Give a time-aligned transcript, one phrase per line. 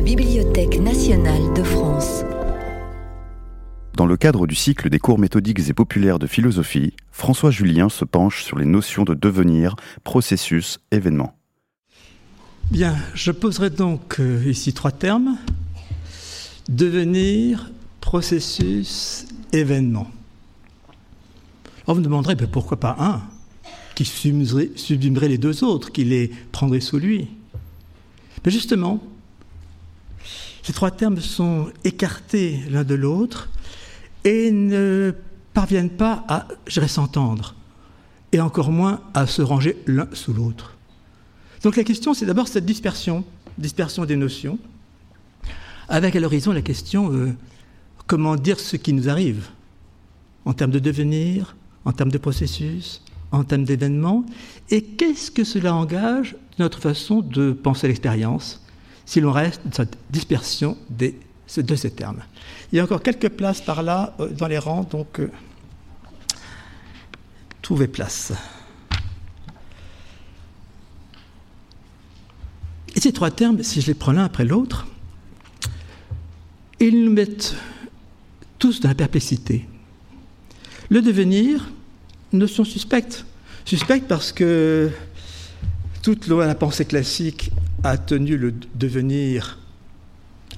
[0.00, 2.24] la Bibliothèque nationale de France.
[3.98, 8.06] Dans le cadre du cycle des cours méthodiques et populaires de philosophie, François Julien se
[8.06, 11.36] penche sur les notions de devenir, processus, événement.
[12.70, 15.36] Bien, je poserai donc euh, ici trois termes.
[16.70, 17.70] Devenir,
[18.00, 20.10] processus, événement.
[21.84, 23.20] Alors vous me demanderez, ben, pourquoi pas un
[23.94, 27.28] qui sublimerait, les deux autres, qui les prendrait sous lui
[28.46, 29.02] Mais justement,
[30.62, 33.48] ces trois termes sont écartés l'un de l'autre
[34.24, 35.14] et ne
[35.54, 37.54] parviennent pas à, je s'entendre,
[38.32, 40.76] et encore moins à se ranger l'un sous l'autre.
[41.62, 43.24] Donc la question, c'est d'abord cette dispersion,
[43.58, 44.58] dispersion des notions,
[45.88, 47.32] avec à l'horizon la question euh,
[48.06, 49.48] comment dire ce qui nous arrive,
[50.44, 53.02] en termes de devenir, en termes de processus,
[53.32, 54.24] en termes d'événements,
[54.70, 58.62] et qu'est-ce que cela engage notre façon de penser l'expérience,
[59.10, 62.22] si l'on reste dans cette dispersion de ces termes.
[62.70, 65.28] Il y a encore quelques places par là euh, dans les rangs, donc euh,
[67.60, 68.32] trouvez place.
[72.94, 74.86] Et ces trois termes, si je les prends l'un après l'autre,
[76.78, 77.56] ils nous mettent
[78.60, 79.66] tous dans la perplexité.
[80.88, 81.68] Le devenir,
[82.32, 83.24] notion suspecte.
[83.64, 84.88] Suspecte parce que
[86.02, 87.50] toute la pensée classique
[87.84, 89.58] a tenu le devenir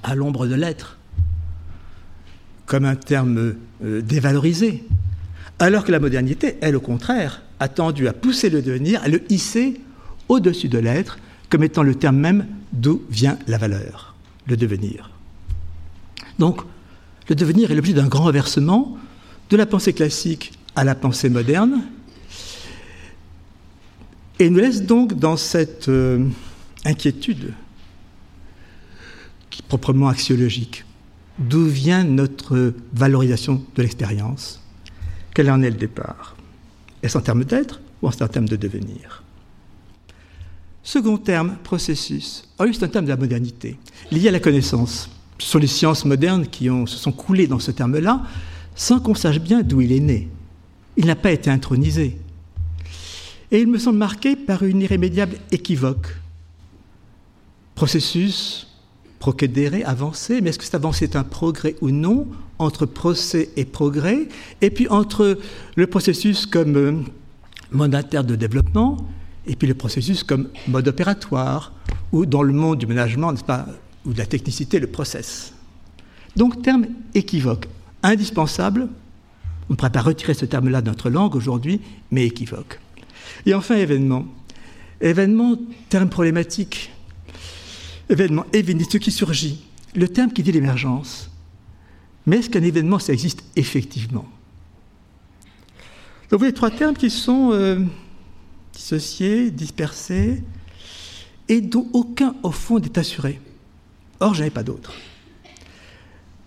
[0.03, 0.99] à l'ombre de l'être,
[2.67, 4.84] comme un terme euh, dévalorisé,
[5.59, 9.23] alors que la modernité, elle, au contraire, a tendu à pousser le devenir, à le
[9.31, 9.81] hisser
[10.29, 11.19] au-dessus de l'être,
[11.51, 14.15] comme étant le terme même d'où vient la valeur,
[14.47, 15.11] le devenir.
[16.39, 16.62] Donc,
[17.29, 18.97] le devenir est l'objet d'un grand renversement
[19.51, 21.83] de la pensée classique à la pensée moderne,
[24.43, 26.27] et nous laisse donc dans cette euh,
[26.85, 27.53] inquiétude
[29.69, 30.84] proprement axiologique.
[31.39, 34.61] D'où vient notre valorisation de l'expérience?
[35.33, 36.37] Quel en est le départ?
[37.03, 39.22] Est-ce en termes d'être ou en termes de devenir?
[40.83, 42.45] Second terme, processus.
[42.59, 43.78] Ah c'est un terme de la modernité,
[44.11, 45.09] lié à la connaissance.
[45.39, 48.22] Ce sont les sciences modernes qui se sont coulées dans ce terme-là,
[48.75, 50.28] sans qu'on sache bien d'où il est né.
[50.97, 52.19] Il n'a pas été intronisé.
[53.53, 56.17] Et il me semble marqué par une irrémédiable équivoque.
[57.75, 58.67] Processus,
[59.19, 62.27] procédérer, avancer, mais est-ce que cette avancée est un progrès ou non
[62.59, 64.27] entre procès et progrès,
[64.63, 65.39] et puis entre
[65.77, 68.97] le processus comme euh, interne de développement,
[69.47, 71.73] et puis le processus comme mode opératoire,
[72.11, 73.67] ou dans le monde du management, pas,
[74.07, 75.53] ou de la technicité, le process.
[76.37, 77.69] Donc terme équivoque,
[78.03, 78.89] indispensable,
[79.69, 82.81] on ne pourrait pas retirer ce terme-là de notre langue aujourd'hui, mais équivoque.
[83.47, 84.27] Et enfin événement.
[85.00, 85.56] Événement,
[85.88, 86.93] terme problématique,
[88.09, 91.31] événement, événement, ce qui surgit, le terme qui dit l'émergence.
[92.27, 94.27] Mais est-ce qu'un événement, ça existe effectivement?
[96.31, 97.81] Donc vous voyez trois termes qui sont euh,
[98.72, 100.43] dissociés, dispersés,
[101.49, 103.41] et dont aucun, au fond, n'est assuré.
[104.21, 104.94] Or, je n'en ai pas d'autres.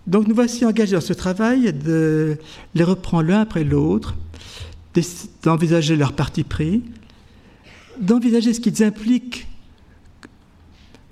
[0.07, 2.37] Donc nous voici engagés dans ce travail de
[2.73, 4.15] les reprendre l'un après l'autre,
[5.43, 6.83] d'envisager leur parti pris,
[7.99, 9.47] d'envisager ce qu'ils impliquent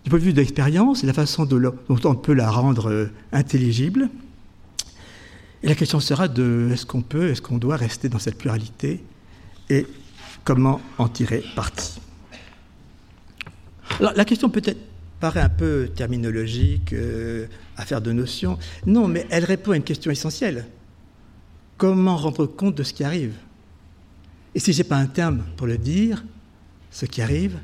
[0.03, 1.73] du point de vue de l'expérience et la façon dont
[2.03, 4.09] on peut la rendre euh, intelligible.
[5.61, 9.01] Et la question sera de est-ce qu'on peut, est-ce qu'on doit rester dans cette pluralité
[9.69, 9.87] et
[10.43, 12.01] comment en tirer parti?
[13.99, 14.79] Alors, la question peut-être
[15.21, 18.57] paraît un peu terminologique, euh, affaire de notions.
[18.85, 20.65] Non, mais elle répond à une question essentielle.
[21.77, 23.33] Comment rendre compte de ce qui arrive?
[24.55, 26.23] Et si je n'ai pas un terme pour le dire,
[26.91, 27.57] ce qui arrive,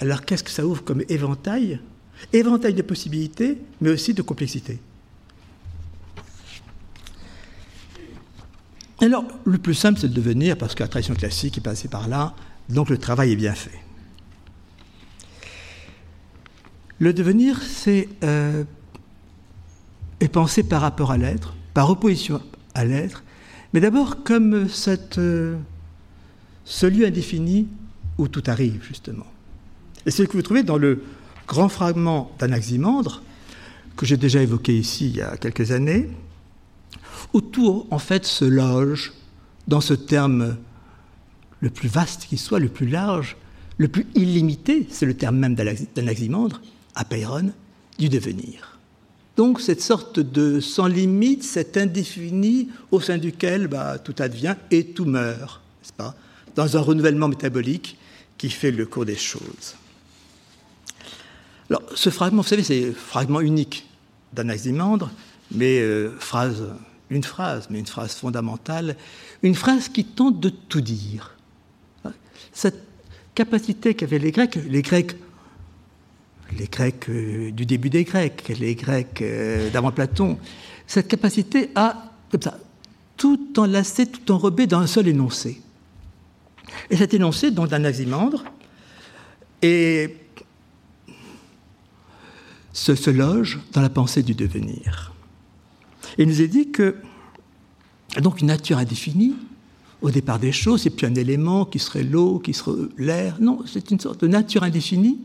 [0.00, 1.80] alors qu'est-ce que ça ouvre comme éventail?
[2.32, 4.78] Éventail de possibilités, mais aussi de complexité.
[9.00, 12.08] Alors, le plus simple, c'est de devenir, parce que la tradition classique est passée par
[12.08, 12.34] là,
[12.68, 13.78] donc le travail est bien fait.
[16.98, 18.64] Le devenir, c'est euh,
[20.32, 22.40] pensé par rapport à l'être, par opposition
[22.74, 23.22] à l'être,
[23.72, 25.56] mais d'abord comme cette, euh,
[26.64, 27.66] ce lieu indéfini
[28.18, 29.26] où tout arrive, justement.
[30.06, 31.02] Et c'est ce que vous trouvez dans le
[31.46, 33.22] grand fragment d'Anaximandre,
[33.96, 36.08] que j'ai déjà évoqué ici il y a quelques années,
[37.32, 39.12] où tout en fait se loge
[39.68, 40.56] dans ce terme
[41.60, 43.36] le plus vaste qui soit, le plus large,
[43.78, 46.60] le plus illimité, c'est le terme même d'Anaximandre,
[46.94, 47.50] apeiron,
[47.98, 48.78] du devenir.
[49.36, 54.84] Donc cette sorte de sans limite, cet indéfini au sein duquel bah, tout advient et
[54.86, 56.14] tout meurt, n'est-ce pas?
[56.54, 57.98] Dans un renouvellement métabolique
[58.38, 59.74] qui fait le cours des choses.
[61.70, 63.86] Alors, ce fragment, vous savez, c'est un fragment unique
[64.32, 65.10] d'Anaximandre,
[65.50, 66.64] mais euh, phrase,
[67.10, 68.96] une phrase, mais une phrase fondamentale,
[69.42, 71.36] une phrase qui tente de tout dire.
[72.52, 72.82] Cette
[73.34, 75.16] capacité qu'avaient les Grecs, les Grecs,
[76.58, 80.38] les Grecs euh, du début des Grecs, les Grecs euh, d'avant Platon,
[80.86, 82.12] cette capacité à,
[83.16, 85.60] tout enlacer, tout enrober dans un seul énoncé.
[86.90, 88.44] Et cet énoncé, donc d'Anaximandre,
[89.62, 90.16] et
[92.72, 95.12] se, loge dans la pensée du devenir.
[96.18, 96.96] Il nous est dit que,
[98.20, 99.34] donc, une nature indéfinie,
[100.02, 103.60] au départ des choses, c'est plus un élément qui serait l'eau, qui serait l'air, non,
[103.66, 105.18] c'est une sorte de nature indéfinie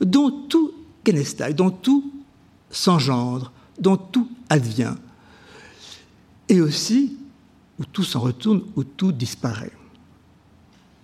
[0.00, 0.72] dont tout
[1.06, 2.12] genestai, dont tout
[2.70, 4.94] s'engendre, dont tout advient,
[6.48, 7.16] et aussi
[7.78, 9.77] où tout s'en retourne, où tout disparaît.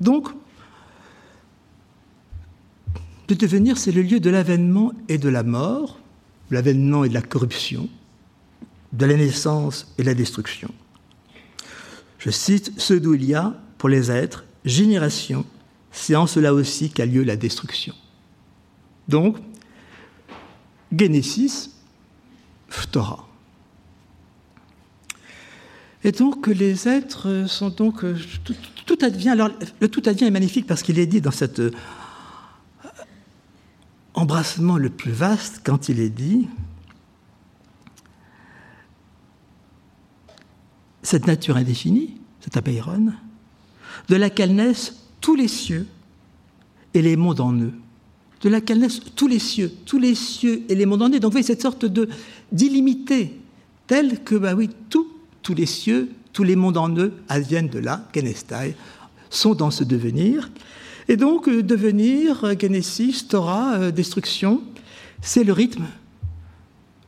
[0.00, 0.29] Donc,
[3.29, 5.99] le devenir, c'est le lieu de l'avènement et de la mort,
[6.50, 7.88] l'avènement et de la corruption,
[8.93, 10.70] de la naissance et de la destruction.
[12.19, 15.44] Je cite ce d'où il y a, pour les êtres, génération,
[15.91, 17.94] c'est en cela aussi qu'a lieu la destruction.
[19.08, 19.37] Donc,
[20.97, 21.70] Genesis,
[22.90, 23.26] Torah.
[26.04, 28.04] Et donc les êtres sont donc
[28.44, 28.54] tout,
[28.84, 29.30] tout advient.
[29.30, 29.48] Alors
[29.80, 31.70] le tout advient est magnifique parce qu'il est dit dans cet euh,
[34.12, 36.46] embrassement le plus vaste quand il est dit
[41.02, 43.12] cette nature indéfinie, cet apeiron,
[44.08, 45.86] de laquelle naissent tous les cieux
[46.92, 47.72] et les mondes en eux,
[48.40, 51.20] de laquelle naissent tous les cieux, tous les cieux et les mondes en eux.
[51.20, 52.08] Donc vous voyez cette sorte de
[52.52, 53.38] d'illimité,
[53.86, 55.06] tel que bah oui, tout,
[55.44, 58.75] tous les cieux, tous les mondes en eux adviennent de là, Genestai,
[59.31, 60.50] sont dans ce devenir.
[61.06, 64.62] Et donc, devenir, euh, Genesis, Torah, euh, destruction,
[65.20, 65.85] c'est le rythme,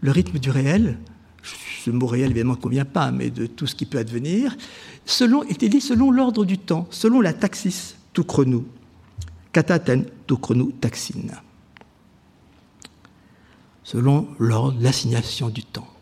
[0.01, 0.99] le rythme du réel,
[1.85, 4.57] ce mot réel évidemment ne convient pas, mais de tout ce qui peut advenir,
[5.07, 8.67] selon, était dit selon l'ordre du temps, selon la taxis, tout chronou,
[9.53, 10.39] kataten, tout
[10.81, 11.33] taxine,
[13.83, 15.96] selon l'ordre, l'assignation du temps.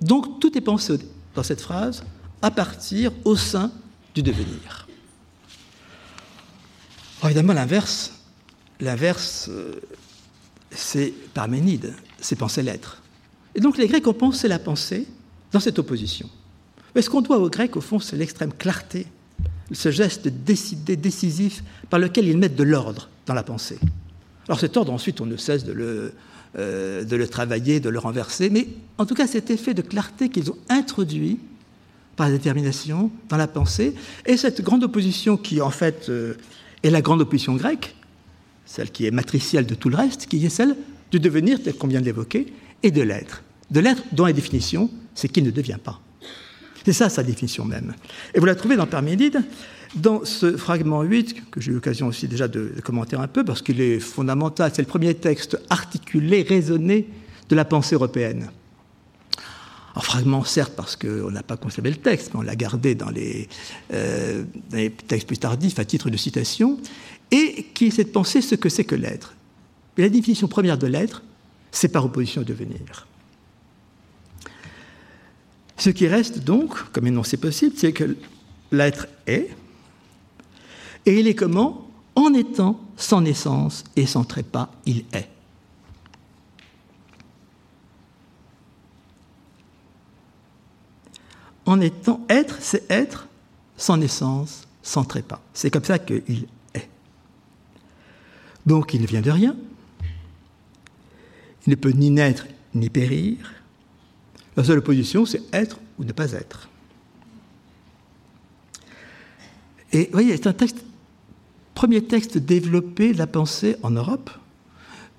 [0.00, 0.98] Donc tout est pensé
[1.34, 2.04] dans cette phrase
[2.42, 3.70] à partir au sein
[4.14, 4.86] du devenir.
[7.24, 8.12] Évidemment, l'inverse,
[8.80, 9.50] l'inverse,
[10.70, 13.02] c'est Parménide, c'est penser l'être.
[13.54, 15.06] Et donc les Grecs ont pensé la pensée
[15.52, 16.28] dans cette opposition.
[16.94, 19.06] Mais ce qu'on doit aux Grecs, au fond, c'est l'extrême clarté,
[19.72, 23.78] ce geste décidé, décisif, par lequel ils mettent de l'ordre dans la pensée.
[24.48, 26.12] Alors cet ordre, ensuite, on ne cesse de le,
[26.56, 28.68] euh, de le travailler, de le renverser, mais
[28.98, 31.38] en tout cas, cet effet de clarté qu'ils ont introduit
[32.16, 36.34] par la détermination dans la pensée, et cette grande opposition qui, en fait, euh,
[36.82, 37.96] est la grande opposition grecque,
[38.66, 40.76] celle qui est matricielle de tout le reste, qui est celle
[41.10, 42.52] du devenir, tel qu'on vient de l'évoquer,
[42.82, 43.42] et de l'être.
[43.70, 46.00] De l'être dont la définition, c'est qu'il ne devient pas.
[46.84, 47.94] C'est ça sa définition même.
[48.34, 49.42] Et vous la trouvez dans Parménide,
[49.96, 53.62] dans ce fragment 8, que j'ai eu l'occasion aussi déjà de, commenter un peu, parce
[53.62, 57.08] qu'il est fondamental, c'est le premier texte articulé, raisonné
[57.48, 58.50] de la pensée européenne.
[59.96, 63.10] Un fragment, certes, parce qu'on n'a pas conservé le texte, mais on l'a gardé dans
[63.10, 63.48] les,
[63.92, 66.78] euh, dans les, textes plus tardifs à titre de citation,
[67.30, 69.34] et qui essaie de penser ce que c'est que l'être?
[69.96, 71.22] Et la définition première de l'être,
[71.70, 73.06] c'est par opposition au devenir.
[75.76, 78.16] Ce qui reste donc, comme énoncé possible, c'est que
[78.72, 79.50] l'être est,
[81.06, 85.28] et il est comment En étant sans naissance et sans trépas, il est.
[91.66, 93.26] En étant être, c'est être
[93.76, 95.40] sans naissance, sans trépas.
[95.54, 96.88] C'est comme ça qu'il est.
[98.66, 99.56] Donc il ne vient de rien,
[101.66, 103.36] il ne peut ni naître ni périr.
[104.56, 106.68] La seule opposition, c'est être ou ne pas être.
[109.92, 110.84] Et vous voyez, c'est un texte,
[111.74, 114.30] premier texte développé de la pensée en Europe,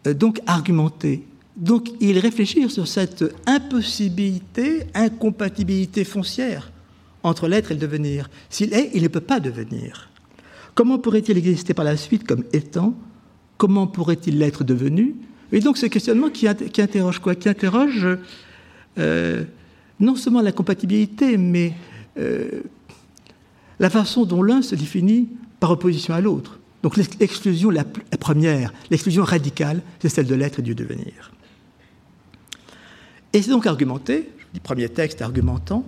[0.07, 1.23] euh, donc argumenté.
[1.55, 6.71] Donc il réfléchit sur cette impossibilité, incompatibilité foncière
[7.23, 8.29] entre l'être et le devenir.
[8.49, 10.09] S'il est, il ne peut pas devenir.
[10.75, 12.93] Comment pourrait-il exister par la suite comme étant?
[13.57, 15.15] Comment pourrait-il l'être devenu?
[15.51, 17.35] Et donc ce questionnement qui, interroge quoi?
[17.35, 18.07] Qui interroge
[18.97, 19.43] euh,
[19.99, 21.73] non seulement la compatibilité, mais
[22.17, 22.63] euh,
[23.79, 25.29] la façon dont l'un se définit
[25.71, 26.59] opposition à l'autre.
[26.83, 27.83] Donc l'exclusion la,
[28.19, 31.31] première, l'exclusion radicale, c'est celle de l'être et du devenir.
[33.33, 35.85] Et c'est donc argumenté, le premier texte argumentant,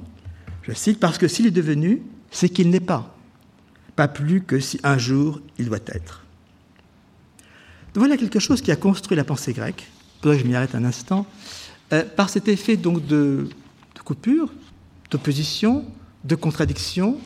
[0.63, 3.15] je cite, parce que s'il est devenu, c'est qu'il n'est pas,
[3.95, 6.23] pas plus que si un jour il doit être.
[7.95, 9.87] Voilà quelque chose qui a construit la pensée grecque,
[10.21, 11.25] pour que je m'y arrête un instant,
[11.93, 13.47] euh, par cet effet donc de,
[14.03, 14.51] coupure,
[15.09, 15.85] d'opposition,
[16.23, 17.17] de contradiction.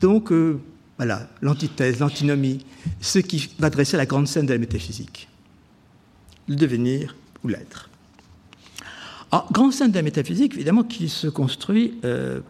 [0.00, 0.60] Donc, euh,
[0.98, 2.66] voilà, l'antithèse, l'antinomie,
[3.00, 5.28] ce qui va dresser la grande scène de la métaphysique.
[6.48, 7.14] Le devenir
[7.44, 7.88] ou l'être.
[9.30, 12.40] Alors, grande scène de la métaphysique, évidemment, qui se construit euh,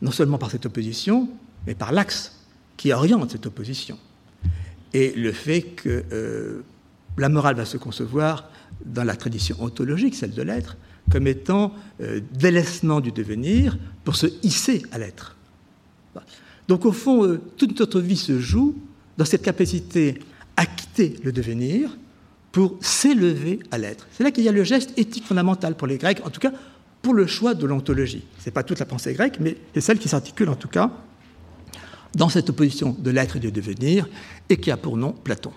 [0.00, 1.28] non seulement par cette opposition,
[1.66, 2.40] mais par l'axe
[2.78, 3.98] qui oriente cette opposition.
[4.94, 6.62] Et le fait que euh,
[7.18, 8.48] la morale va se concevoir
[8.84, 10.78] dans la tradition ontologique, celle de l'être,
[11.10, 15.35] comme étant euh, délaissement du devenir pour se hisser à l'être.
[16.68, 18.76] Donc au fond, euh, toute notre vie se joue
[19.16, 20.18] dans cette capacité
[20.56, 21.96] à quitter le devenir
[22.52, 24.06] pour s'élever à l'être.
[24.12, 26.52] C'est là qu'il y a le geste éthique fondamental pour les Grecs, en tout cas
[27.02, 28.24] pour le choix de l'ontologie.
[28.38, 30.90] Ce n'est pas toute la pensée grecque, mais c'est celle qui s'articule en tout cas
[32.14, 34.08] dans cette opposition de l'être et du devenir,
[34.48, 35.52] et qui a pour nom Platon.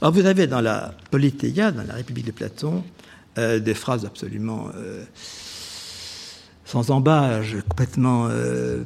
[0.00, 2.82] Alors vous avez dans la Politeia, dans la République de Platon,
[3.36, 5.04] euh, des phrases absolument euh,
[6.64, 8.84] sans embâge, complètement euh,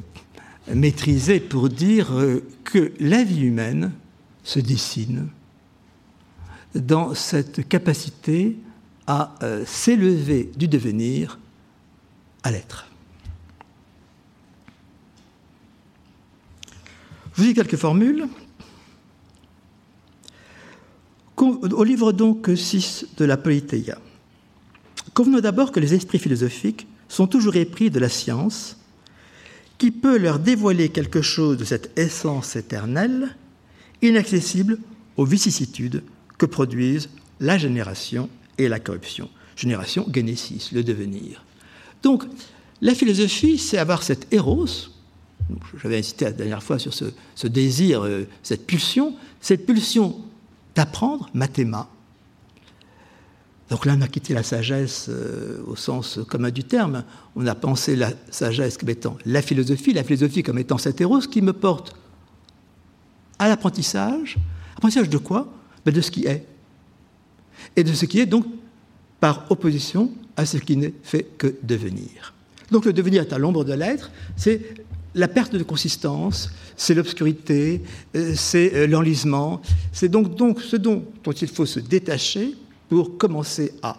[0.73, 2.09] maîtrisées pour dire
[2.63, 3.91] que la vie humaine
[4.43, 5.29] se dessine
[6.75, 8.57] dans cette capacité
[9.07, 9.33] à
[9.65, 11.39] s'élever du devenir
[12.43, 12.89] à l'être.
[17.39, 18.27] Je vous dis quelques formules.
[21.37, 23.97] Au livre donc 6 de la Politeia,
[25.13, 28.77] convenons d'abord que les esprits philosophiques sont toujours épris de la science,
[29.77, 33.35] qui peut leur dévoiler quelque chose de cette essence éternelle,
[34.01, 34.77] inaccessible
[35.17, 36.03] aux vicissitudes
[36.37, 39.29] que produisent la génération et la corruption.
[39.55, 41.43] Génération, génésis, le devenir.
[42.03, 42.23] Donc,
[42.81, 44.67] la philosophie, c'est avoir cette héros,
[45.81, 50.17] j'avais insisté la dernière fois sur ce, désir, euh, cette pulsion, cette pulsion
[50.75, 51.89] d'apprendre, mathéma.
[53.69, 57.03] Donc là, on a quitté la sagesse euh, au sens commun du terme.
[57.35, 61.19] On a pensé la sagesse comme étant la philosophie, la philosophie comme étant cet héros
[61.19, 61.95] qui me porte
[63.37, 64.37] à l'apprentissage.
[64.75, 65.53] Apprentissage de quoi?
[65.85, 66.45] Ben De ce qui est.
[67.75, 68.45] Et de ce qui est donc
[69.19, 72.33] par opposition à ce qui n'est fait que devenir.
[72.71, 74.61] Donc le devenir est à l'ombre de l'être, c'est
[75.15, 77.81] la perte de consistance, c'est l'obscurité,
[78.15, 79.61] euh, c'est euh, l'enlisement,
[79.91, 82.55] c'est donc, donc ce dont, dont il faut se détacher
[82.89, 83.97] pour commencer à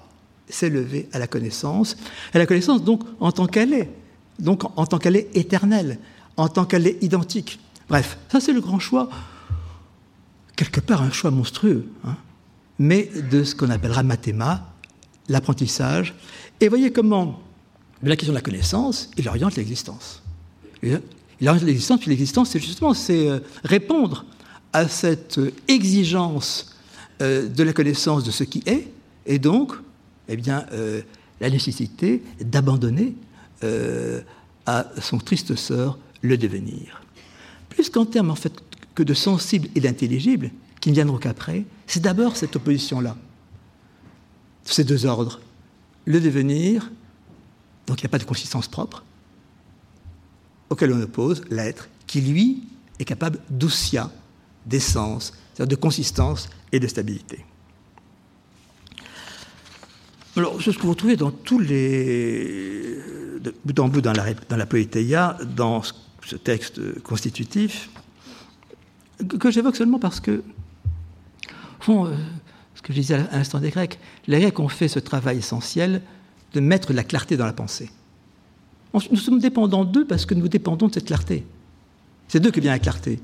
[0.48, 1.96] s'élever à la connaissance,
[2.34, 3.90] à la connaissance donc en tant qu'elle est,
[4.38, 5.98] donc en tant qu'elle est éternelle,
[6.36, 7.60] en tant qu'elle est identique.
[7.88, 9.08] Bref, ça c'est le grand choix,
[10.56, 12.16] quelque part un choix monstrueux, hein,
[12.78, 14.72] mais de ce qu'on appellera mathéma,
[15.28, 16.14] l'apprentissage.
[16.60, 17.40] Et voyez comment
[18.02, 20.22] la question de la connaissance, il oriente l'existence.
[20.82, 21.00] Il
[21.42, 24.24] oriente l'existence, puis l'existence, c'est justement c'est euh, répondre
[24.72, 26.69] à cette exigence
[27.20, 28.88] euh, de la connaissance de ce qui est,
[29.26, 29.72] et donc,
[30.28, 31.02] eh bien, euh,
[31.40, 33.14] la nécessité d'abandonner
[34.64, 37.02] à son triste sort le devenir.
[37.68, 38.54] Plus qu'en termes en fait
[38.94, 40.50] que de sensible et d'intelligible,
[40.80, 43.16] qui ne viendront qu'après, c'est d'abord cette opposition-là,
[44.64, 45.40] ces deux ordres,
[46.06, 46.90] le devenir,
[47.86, 49.04] donc il n'y a pas de consistance propre,
[50.70, 52.62] auquel on oppose l'être, qui lui
[52.98, 54.10] est capable d'oussia,
[54.66, 57.44] d'essence, c'est-à-dire de consistance et de stabilité.
[60.36, 62.96] Alors, ce que vous trouvez dans tous les.
[63.40, 65.82] de bout en bout dans la, dans la Poéteia, dans
[66.24, 67.90] ce texte constitutif,
[69.38, 70.42] que j'évoque seulement parce que,
[71.80, 72.14] fond, euh,
[72.74, 76.02] ce que je disais à l'instant des Grecs, les Grecs ont fait ce travail essentiel
[76.54, 77.90] de mettre la clarté dans la pensée.
[78.94, 81.44] Nous sommes dépendants d'eux parce que nous dépendons de cette clarté.
[82.28, 83.20] C'est d'eux que vient la clarté.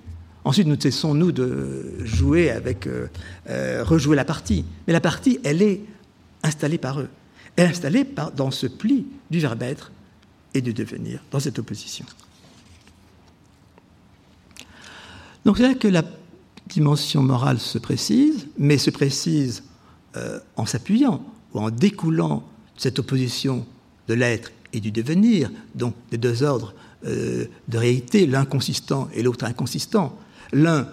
[0.46, 3.08] Ensuite, nous cessons, nous, de jouer avec, euh,
[3.50, 4.64] euh, rejouer la partie.
[4.86, 5.80] Mais la partie, elle est
[6.44, 7.08] installée par eux.
[7.56, 9.90] Elle est installée dans ce pli du verbe être
[10.54, 12.06] et du devenir, dans cette opposition.
[15.44, 16.04] Donc c'est là que la
[16.68, 19.64] dimension morale se précise, mais se précise
[20.16, 21.24] euh, en s'appuyant
[21.54, 22.44] ou en découlant
[22.76, 23.66] de cette opposition
[24.06, 26.72] de l'être et du devenir, donc des deux ordres
[27.04, 30.18] de réalité, l'un consistant et l'autre inconsistant,
[30.52, 30.88] l'un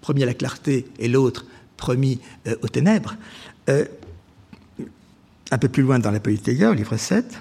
[0.00, 3.16] promis à la clarté et l'autre promis euh, aux ténèbres.
[3.68, 3.84] Euh,
[5.50, 7.40] un peu plus loin dans la Polytéia, au livre 7.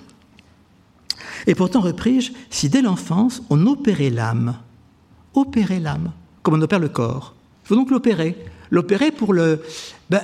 [1.47, 4.57] Et pourtant, repris-je, si dès l'enfance on opérait l'âme,
[5.33, 6.11] opérait l'âme,
[6.43, 8.35] comme on opère le corps, il faut donc l'opérer.
[8.69, 9.61] L'opérer pour le.
[10.09, 10.21] Ben,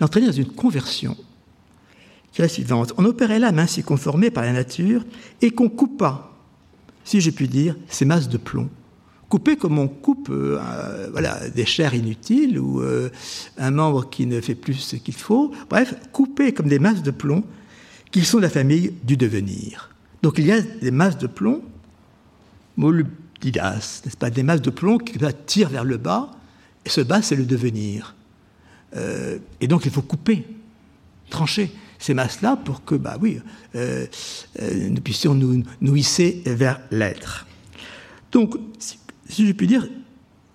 [0.00, 1.16] l'entraîner dans une conversion
[2.32, 2.92] qui est la suivante.
[2.96, 5.04] On opérait l'âme ainsi conformée par la nature
[5.42, 6.30] et qu'on coupa,
[7.04, 8.68] si j'ai pu dire, ces masses de plomb
[9.30, 13.10] Couper comme on coupe euh, voilà, des chairs inutiles ou euh,
[13.58, 15.52] un membre qui ne fait plus ce qu'il faut.
[15.70, 17.44] Bref, couper comme des masses de plomb
[18.10, 19.94] qui sont de la famille du devenir.
[20.22, 21.62] Donc il y a des masses de plomb,
[22.76, 26.32] molybdidas, n'est-ce pas, des masses de plomb qui tirent vers le bas,
[26.84, 28.16] et ce bas c'est le devenir.
[28.96, 30.44] Euh, et donc il faut couper,
[31.30, 31.70] trancher
[32.00, 33.38] ces masses-là pour que, bah oui,
[33.74, 37.46] nous puissions nous, hisser vers l'être.
[38.32, 38.54] Donc,
[39.30, 39.88] je puis dire,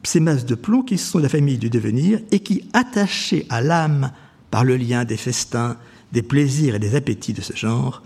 [0.03, 4.12] ces masses de plomb qui sont la famille du devenir et qui, attachées à l'âme
[4.51, 5.77] par le lien des festins,
[6.12, 8.03] des plaisirs et des appétits de ce genre,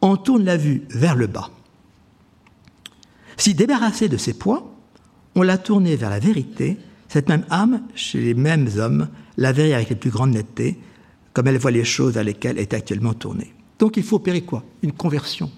[0.00, 1.50] en tournent la vue vers le bas.
[3.36, 4.74] Si débarrassée de ces poids,
[5.34, 6.78] on l'a tournée vers la vérité,
[7.08, 10.78] cette même âme, chez les mêmes hommes, la verrait avec les plus grandes netteté,
[11.32, 13.52] comme elle voit les choses à lesquelles elle est actuellement tournée.
[13.78, 14.64] Donc il faut opérer quoi?
[14.82, 15.50] Une conversion.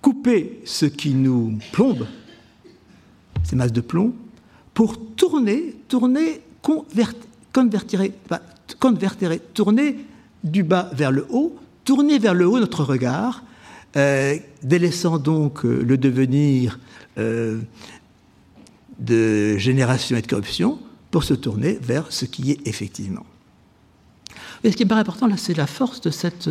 [0.00, 2.06] Couper ce qui nous plombe,
[3.44, 4.14] ces masses de plomb,
[4.74, 8.02] pour tourner, tourner, convertir,
[8.78, 9.96] convertir, tourner
[10.44, 13.44] du bas vers le haut, tourner vers le haut notre regard,
[13.96, 16.78] euh, délaissant donc euh, le devenir
[17.18, 17.60] euh,
[18.98, 20.78] de génération et de corruption
[21.10, 23.26] pour se tourner vers ce qui est effectivement.
[24.62, 26.48] Et ce qui me paraît important là, c'est la force de cette,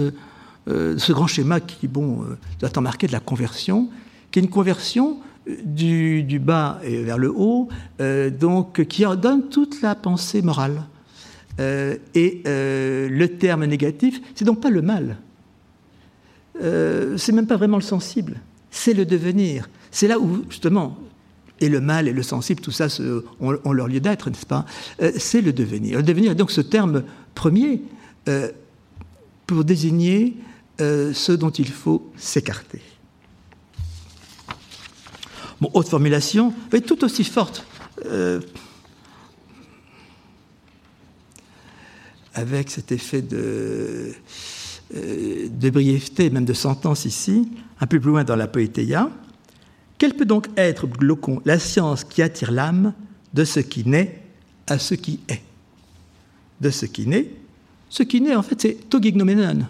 [0.67, 2.25] ce grand schéma qui, bon,
[2.59, 3.89] doit en marquer de la conversion,
[4.31, 5.19] qui est une conversion
[5.63, 7.69] du, bas et vers le haut,
[8.01, 10.83] euh, donc qui donne toute la pensée morale.
[11.59, 15.17] Euh, et euh, le terme négatif, c'est donc pas le mal.
[16.61, 18.39] c'est même pas vraiment le sensible,
[18.71, 19.69] c'est le devenir.
[19.91, 20.97] C'est là où justement
[21.61, 22.87] et le mal et le sensible, tout ça
[23.41, 24.65] ont, leur lieu d'être, n'est-ce pas?
[25.17, 25.97] C'est le devenir.
[25.97, 27.03] Le devenir est donc ce terme
[27.35, 27.81] premier
[29.45, 30.37] pour désigner
[30.79, 32.81] ce dont il faut s'écarter.
[35.61, 37.65] Bon, autre formulation, est tout aussi forte.
[38.05, 38.39] Euh,
[42.33, 44.13] avec cet effet de,
[44.95, 47.49] euh, brièveté, même de sentence ici,
[47.81, 49.09] un peu plus loin dans la Poétéia.
[49.97, 52.93] Quelle peut donc être, Glaucon, la science qui attire l'âme
[53.33, 54.23] de ce qui naît
[54.67, 55.41] à ce qui est?
[56.61, 57.31] De ce qui naît
[57.89, 59.65] Ce qui naît, en fait, c'est togignomenon.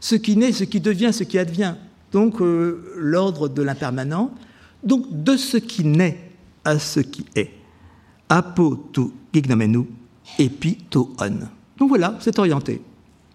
[0.00, 1.74] Ce qui naît, ce qui devient, ce qui advient.
[2.12, 4.32] Donc, euh, l'ordre de l'impermanent,
[4.86, 6.30] donc de ce qui naît
[6.64, 7.50] à ce qui est.
[8.28, 9.86] Apo to gignomenu,
[10.38, 11.46] epi to on.
[11.76, 12.80] Donc voilà, c'est orienté.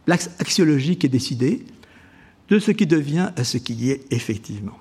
[0.07, 1.63] L'axe axiologique est décidé
[2.49, 4.77] de ce qui devient à ce qui y est effectivement.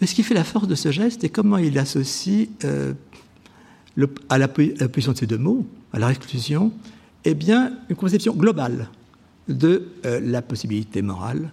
[0.00, 2.94] Mais ce qui fait la force de ce geste et comment il associe euh,
[4.28, 6.72] à la, position de ces deux mots, à la exclusion,
[7.24, 8.88] eh bien, une conception globale
[9.48, 11.52] de euh, la possibilité morale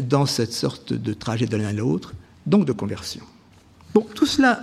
[0.00, 2.14] dans cette sorte de trajet de l'un à l'autre,
[2.46, 3.22] donc de conversion.
[3.94, 4.60] Bon, tout cela,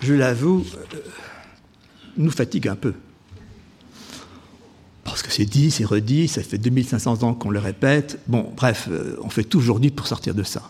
[0.00, 0.98] je l'avoue, euh,
[2.16, 2.94] nous fatigue un peu.
[5.04, 8.18] Parce que c'est dit, c'est redit, ça fait 2500 ans qu'on le répète.
[8.26, 10.62] Bon, bref, euh, on fait tout aujourd'hui pour sortir de ça.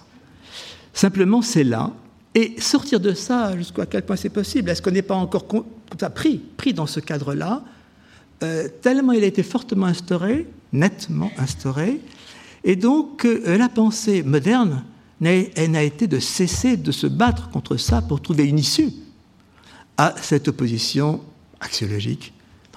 [0.92, 1.92] Simplement, c'est là.
[2.34, 4.70] Et sortir de ça, jusqu'à quel point c'est possible?
[4.70, 5.46] Est-ce qu'on n'est pas encore
[6.14, 7.62] pris, pris dans ce cadre-là?
[8.80, 12.00] Tellement il a été fortement instauré, nettement instauré,
[12.64, 14.84] et donc, euh, la pensée moderne
[15.20, 18.90] n'a été de cesser de se battre contre ça pour trouver une issue
[19.96, 21.20] à cette opposition
[21.60, 22.32] axiologique,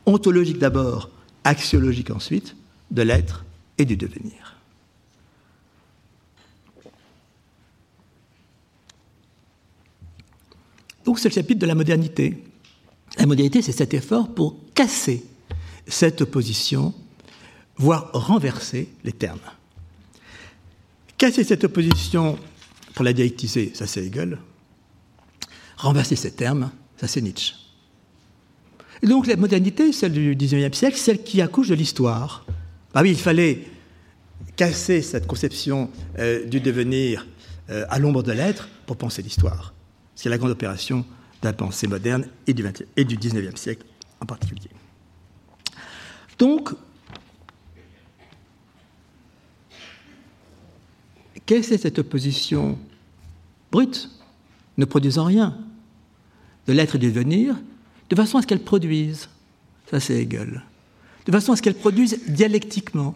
[0.06, 1.10] ontologique d'abord,
[1.44, 2.56] axiologique ensuite,
[2.92, 3.46] de l'être
[3.78, 4.56] et du devenir.
[11.04, 12.44] Donc c'est le chapitre de la modernité.
[13.18, 15.24] La modernité, c'est cet effort pour casser
[15.88, 16.94] cette opposition,
[17.78, 19.40] voire renverser les termes.
[21.18, 22.38] Casser cette opposition
[22.94, 24.38] pour la dialectiser, ça c'est Hegel.
[25.78, 27.54] Renverser ces termes, ça c'est Nietzsche.
[29.02, 32.46] Et donc la modernité, celle du XIXe siècle, celle qui accouche de l'histoire.
[32.94, 33.68] Ah oui, il fallait
[34.56, 37.28] casser cette conception euh, du devenir
[37.70, 39.74] euh, à l'ombre de l'être pour penser l'histoire.
[40.16, 41.06] C'est la grande opération
[41.42, 43.86] de la pensée moderne et du, et du XIXe siècle
[44.22, 44.70] en particulier.
[46.40, 46.72] Donc,
[51.46, 52.78] Qu'est-ce que cette opposition
[53.72, 54.10] brute,
[54.78, 55.58] ne produisant rien,
[56.68, 57.56] de l'être et du devenir,
[58.10, 59.30] de façon à ce qu'elle produise
[59.90, 60.64] Ça, c'est Hegel.
[61.26, 63.16] De façon à ce qu'elle produise dialectiquement.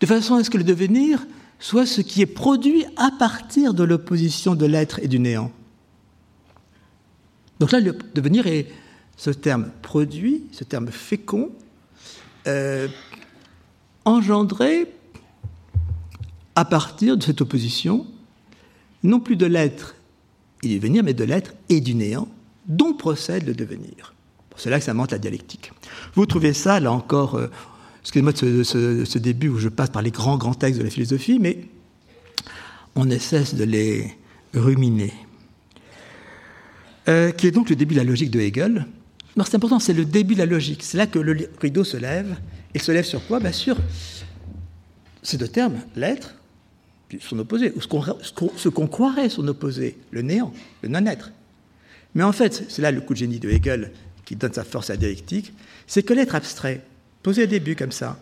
[0.00, 1.26] De façon à ce que le devenir
[1.58, 5.52] soit ce qui est produit à partir de l'opposition de l'être et du néant.
[7.60, 8.66] Donc là, le devenir est
[9.16, 11.50] ce terme produit, ce terme fécond,
[12.46, 12.88] euh,
[14.04, 14.92] engendré
[16.56, 18.06] à partir de cette opposition
[19.02, 19.94] non plus de l'être
[20.62, 22.28] et du devenir, mais de l'être et du néant,
[22.66, 24.14] dont procède le devenir.
[24.56, 25.72] C'est là que ça monte la dialectique.
[26.14, 27.48] Vous trouvez ça, là encore, euh,
[28.00, 31.38] excusez-moi de ce, début où je passe par les grands, grands textes de la philosophie,
[31.38, 31.66] mais
[32.94, 34.16] on ne cesse de les
[34.54, 35.12] ruminer.
[37.08, 38.86] Euh, qui est donc le début de la logique de Hegel.
[39.44, 40.82] c'est important, c'est le début de la logique.
[40.82, 42.36] C'est là que le rideau se lève.
[42.74, 43.40] Il se lève sur quoi?
[43.40, 43.76] Bien sûr,
[45.22, 46.34] ces deux termes, l'être,
[47.20, 51.32] son opposé, ou ce qu'on croirait son opposé, le néant, le non-être.
[52.14, 53.92] Mais en fait, c'est là le coup de génie de Hegel
[54.24, 55.52] qui donne sa force à la dialectique,
[55.86, 56.82] c'est que l'être abstrait,
[57.22, 58.18] posé au début comme ça,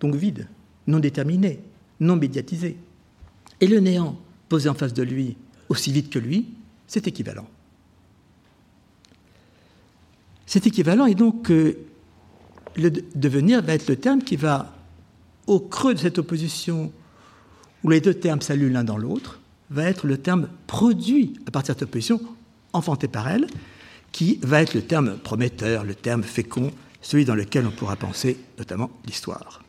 [0.00, 0.46] donc vide,
[0.86, 1.60] non déterminé,
[2.00, 2.76] non médiatisé,
[3.60, 4.18] et le néant
[4.48, 5.36] posé en face de lui,
[5.68, 6.46] aussi vide que lui,
[6.86, 7.48] c'est équivalent.
[10.46, 11.78] C'est équivalent et donc euh,
[12.76, 14.74] le devenir va être le terme qui va,
[15.46, 16.92] au creux de cette opposition
[17.84, 19.38] où les deux termes saluent l'un dans l'autre,
[19.70, 22.20] va être le terme produit à partir de cette opposition,
[22.72, 23.46] enfanté par elle,
[24.10, 28.38] qui va être le terme prometteur, le terme fécond, celui dans lequel on pourra penser
[28.58, 29.62] notamment l'histoire.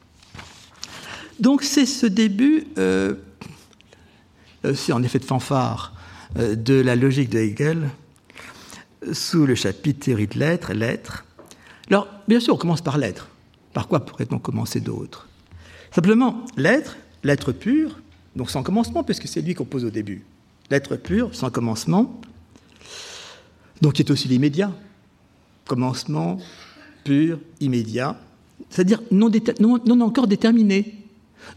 [1.40, 3.16] Donc c'est ce début, euh,
[4.64, 5.94] aussi en effet de fanfare,
[6.38, 7.90] euh, de la logique de Hegel,
[9.12, 11.26] sous le chapitre théorie de l'être, l'être.
[11.90, 13.28] Alors, bien sûr, on commence par l'être.
[13.74, 15.28] Par quoi pourrait-on commencer d'autre?
[15.94, 18.00] Simplement, l'être, l'être pur,
[18.36, 20.24] donc sans commencement, puisque c'est lui qu'on pose au début.
[20.70, 22.20] L'être pur, sans commencement,
[23.82, 24.72] donc qui est aussi l'immédiat.
[25.66, 26.38] Commencement,
[27.04, 28.20] pur, immédiat,
[28.70, 29.32] c'est-à-dire non,
[30.02, 30.96] encore déterminé,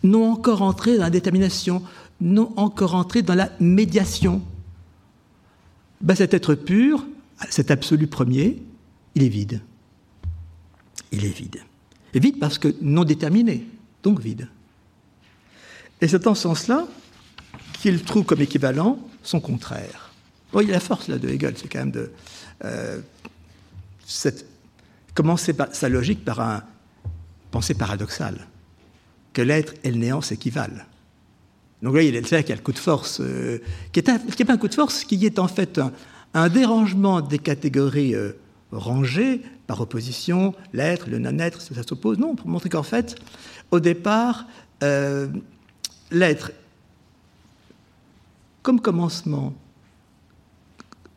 [0.03, 1.83] non encore entré dans la détermination,
[2.21, 4.43] non encore entré dans la médiation.
[6.01, 7.07] Ben, cet être pur,
[7.51, 8.63] cet absolu premier,
[9.15, 9.61] il est vide.
[11.13, 11.59] Il est vide.
[12.15, 13.67] Et vide parce que non déterminé,
[14.03, 14.49] donc vide.
[16.01, 16.87] Et c'est en ce sens-là
[17.81, 20.13] qu'il trouve comme équivalent son contraire.
[20.53, 22.11] Bon, il y a la force là, de Hegel, c'est quand même de
[22.65, 23.01] euh,
[25.15, 26.63] commencer sa logique par un
[27.51, 28.47] pensée paradoxale,
[29.33, 30.85] que l'être et le néant s'équivalent.
[31.83, 33.61] Donc là, il est le qu'il y a le coup de force, euh,
[33.93, 35.81] qui n'est pas un coup de force, qui est en fait
[36.35, 38.33] un, dérangement des catégories euh,
[38.73, 42.19] rangées par opposition, l'être, le non-être, ça s'oppose.
[42.19, 43.17] Non, pour montrer qu'en fait,
[43.71, 44.47] au départ,
[46.11, 46.53] l'être,
[48.63, 49.55] comme commencement,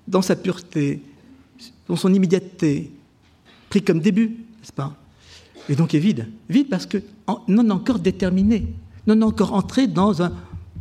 [0.08, 1.02] dans sa pureté,
[1.88, 2.92] dans son immédiateté,
[3.70, 4.96] pris comme début, n'est-ce pas?
[5.70, 6.28] Et donc est vide.
[6.50, 6.98] Vide parce que
[7.48, 8.68] non encore déterminé,
[9.08, 10.34] non encore entré dans un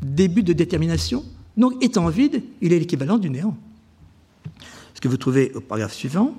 [0.03, 1.25] début de détermination.
[1.57, 3.57] Donc étant vide, il est l'équivalent du néant.
[4.95, 6.35] Ce que vous trouvez au paragraphe suivant.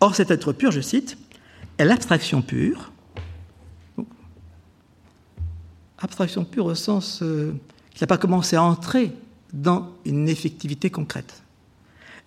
[0.00, 1.16] Or, cet être pur, je cite,
[1.78, 2.92] est l'abstraction pure.
[6.04, 7.52] Abstraction pure au sens euh,
[8.00, 9.12] n'a pas commencé à entrer
[9.52, 11.42] dans une effectivité concrète.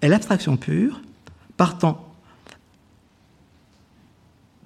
[0.02, 1.02] Et l'abstraction pure,
[1.56, 2.04] partant,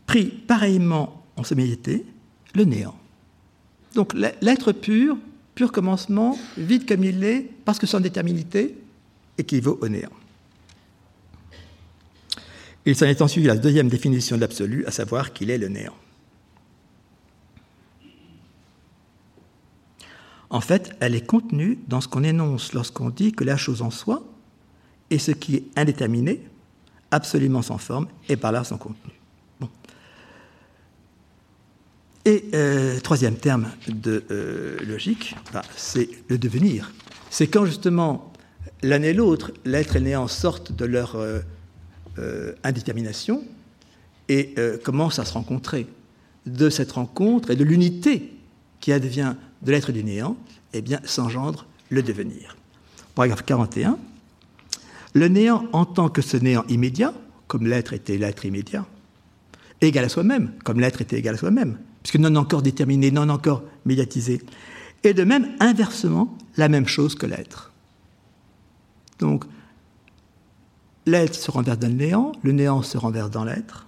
[0.06, 2.06] pris pareillement en sommité,
[2.54, 2.95] le néant.
[3.95, 5.17] Donc l'être pur,
[5.56, 8.78] pur commencement, vide comme il est, parce que son déterminité
[9.38, 10.10] équivaut au néant.
[12.86, 15.95] Il s'en est ensuite la deuxième définition de l'absolu, à savoir qu'il est le néant.
[20.52, 23.90] En fait, elle est contenue dans ce qu'on énonce lorsqu'on dit que la chose en
[23.90, 24.22] soi
[25.10, 26.42] est ce qui est indéterminé,
[27.10, 29.14] absolument sans forme et par là sans contenu.
[32.26, 36.92] Et euh, troisième terme de euh, logique, bah, c'est le devenir.
[37.30, 38.34] C'est quand justement
[38.84, 43.44] l'un et l'autre, l'être et le néant, sortent de leur euh, indétermination
[44.28, 45.88] et commencent à se rencontrer.
[46.46, 48.32] De cette rencontre et de l'unité
[48.80, 50.38] qui advient de l'être du néant,
[50.74, 52.56] eh bien, s'engendre le devenir.
[53.15, 53.97] Paragraphe 41.
[55.13, 57.13] Le néant en tant que ce néant immédiat,
[57.47, 58.86] comme l'être était l'être immédiat,
[59.82, 63.63] égal à soi-même, comme l'être était égal à soi-même, puisque non encore déterminé, non encore
[63.86, 64.41] médiatisé,
[65.04, 67.71] et de même, inversement, la même chose que l'être.
[69.19, 69.45] Donc,
[71.06, 73.88] l'être se renverse dans le néant, le néant se renverse dans l'être.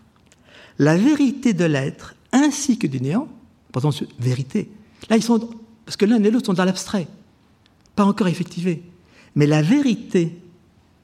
[0.80, 3.28] La vérité de l'être ainsi que du néant,
[3.72, 4.72] pourtant, vérité.
[5.10, 5.50] Là, ils sont,
[5.86, 7.08] parce que l'un et l'autre sont dans l'abstrait,
[7.96, 8.84] pas encore effectivés.
[9.36, 10.38] Mais la vérité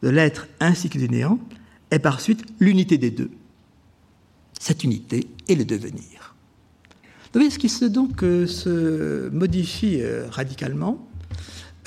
[0.04, 1.40] de l'être ainsi que du néant
[1.92, 3.32] est par suite l'unité des deux.
[4.60, 6.36] Cette unité est le devenir.
[7.32, 11.08] Vous voyez ce qui euh, se modifie euh, radicalement,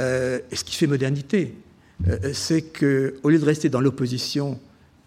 [0.00, 1.55] euh, ce qui fait modernité,
[2.33, 4.59] c'est qu'au lieu de rester dans l'opposition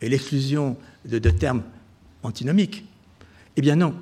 [0.01, 1.63] et l'exclusion de, de, termes
[2.23, 2.85] antinomiques,
[3.57, 3.93] eh bien non,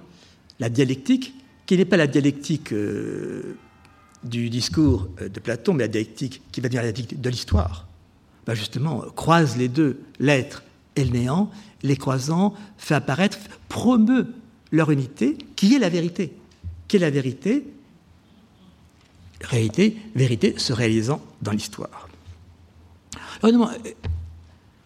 [0.59, 1.33] la dialectique,
[1.65, 2.71] qui n'est pas la dialectique
[4.23, 7.87] du discours de Platon, mais la dialectique qui va devenir la dialectique de l'histoire,
[8.45, 10.63] va justement croise les deux, l'être
[10.95, 11.49] et le néant,
[11.81, 13.37] les croisant, fait apparaître,
[13.69, 14.27] promeut
[14.71, 16.33] leur unité, qui est la vérité.
[16.87, 17.65] Qui est la vérité?
[19.41, 22.07] Réalité, vérité se réalisant dans l'histoire.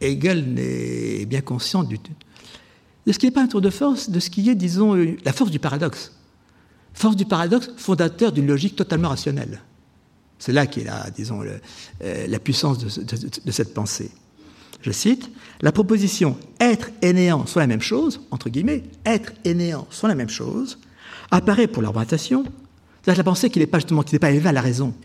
[0.01, 4.19] Hegel est bien conscient du, de ce qui n'est pas un tour de force, de
[4.19, 6.16] ce qui est, disons, la force du paradoxe.
[6.97, 9.61] Force du paradoxe fondateur d'une logique totalement rationnelle.
[10.39, 14.09] C'est là qu'est la, disons, euh, la puissance de, cette pensée.
[14.81, 15.29] Je cite,
[15.61, 20.07] la proposition être et néant sont la même chose, entre guillemets, être et néant sont
[20.07, 20.79] la même chose,
[21.29, 22.45] apparaît pour l'orientation,
[23.05, 24.95] c'est la pensée qui n'est pas justement, qui n'est pas élevée à la raison,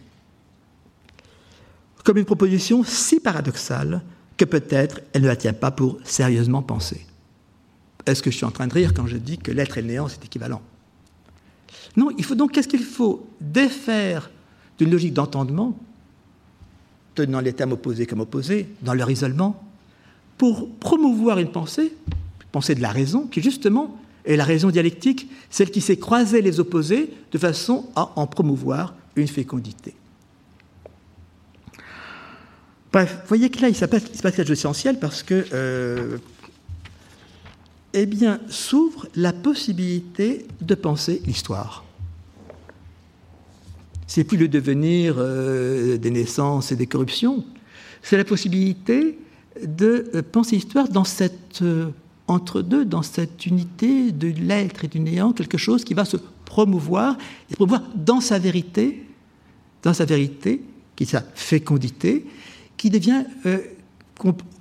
[2.04, 4.00] comme une proposition si paradoxale
[4.38, 7.06] que peut-être elle ne la tient pas pour sérieusement penser.
[8.06, 9.88] Est-ce que je suis en train de rire quand je dis que l'être et le
[9.88, 10.62] néant, c'est équivalent?
[11.96, 14.30] Non, il faut donc, qu'est-ce qu'il faut Défaire
[14.78, 15.78] d'une logique d'entendement,
[17.14, 19.62] tenant les termes opposés comme opposés, dans leur isolement,
[20.38, 21.94] pour promouvoir une pensée,
[22.50, 26.60] pensée de la raison, qui justement est la raison dialectique, celle qui sait croiser les
[26.60, 29.94] opposés de façon à en promouvoir une fécondité.
[32.92, 36.18] Bref, vous voyez que là, il se passe, quelque chose d'essentiel parce que, euh,
[37.94, 41.84] eh bien, s'ouvre la possibilité de penser l'histoire.
[44.06, 47.44] C'est plus le devenir euh, des naissances et des corruptions,
[48.02, 49.18] c'est la possibilité
[49.62, 51.62] de euh, penser l'histoire dans cette
[52.28, 57.16] entre-deux, dans cette unité de l'être et du néant, quelque chose qui va se promouvoir
[57.50, 59.06] et promouvoir dans sa vérité,
[59.82, 60.62] dans sa vérité,
[60.96, 62.26] qui est sa fécondité,
[62.76, 63.58] qui devient, euh,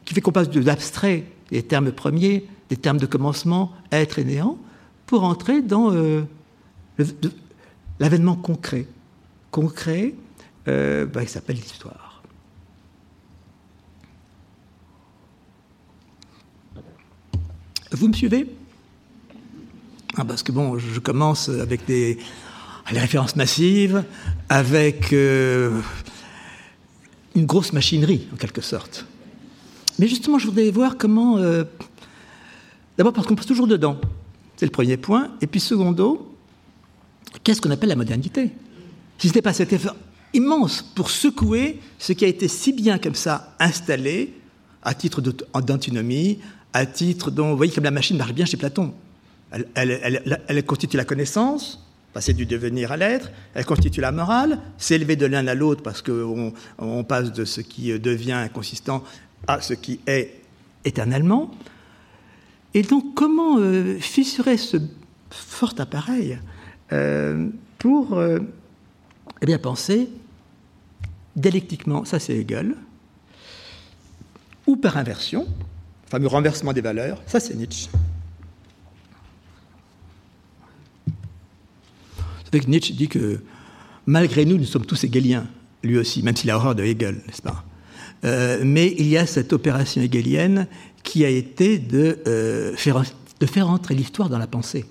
[0.06, 4.24] qui fait qu'on passe de l'abstrait, des termes premiers, des termes de commencement, être et
[4.24, 4.58] néant,
[5.06, 6.22] pour entrer dans euh,
[8.00, 8.88] l'avènement concret,
[9.52, 10.16] concret,
[10.70, 12.24] euh, bah, qui s'appelle l'histoire.
[17.92, 18.48] Vous me suivez?
[20.16, 22.20] Ah, Parce que bon, je commence avec des,
[22.86, 24.06] références massives,
[24.48, 25.82] avec une
[27.36, 29.06] grosse machinerie, en quelque sorte.
[30.00, 31.38] Mais justement, je voudrais voir comment...
[31.38, 31.66] Euh,
[32.98, 34.00] d'abord parce qu'on passe toujours dedans.
[34.58, 35.32] C'est le premier point.
[35.42, 36.36] Et puis, secondo,
[37.44, 38.52] qu'est-ce qu'on appelle la modernité?
[39.18, 39.96] Si ce n'était pas cet effort
[40.34, 44.34] immense pour secouer ce qui a été si bien comme ça installé,
[44.84, 46.40] à titre d'antinomie,
[46.74, 48.94] à titre dont, vous voyez comme la machine marche bien chez Platon.
[49.76, 55.26] elle constitue la connaissance, passer du devenir à l'être, elle constitue la morale, s'élever de
[55.26, 59.04] l'un à l'autre parce qu'on on passe de ce qui devient inconsistant
[59.48, 60.42] à ce qui est
[60.86, 61.52] éternellement.
[62.74, 64.78] Et donc, comment euh, fissurer ce
[65.30, 66.40] fort appareil
[66.92, 68.40] euh, pour euh,
[69.42, 70.10] eh bien, penser
[71.36, 72.76] dialectiquement, ça c'est Hegel,
[74.68, 77.90] ou par inversion, le fameux renversement des valeurs, ça c'est Nietzsche.
[82.48, 83.42] Avec Nietzsche dit que
[84.06, 85.48] malgré nous, nous sommes tous hegeliens,
[85.84, 87.64] lui aussi, même s'il a horreur de Hegel, n'est-ce pas?
[88.64, 90.68] Mais il y a cette opération hegelienne
[91.04, 93.04] qui a été de, euh, faire,
[93.40, 94.86] de faire entrer l'histoire dans la pensée.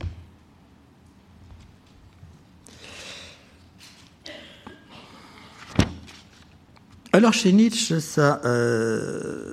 [7.13, 9.53] Alors chez Nietzsche, euh,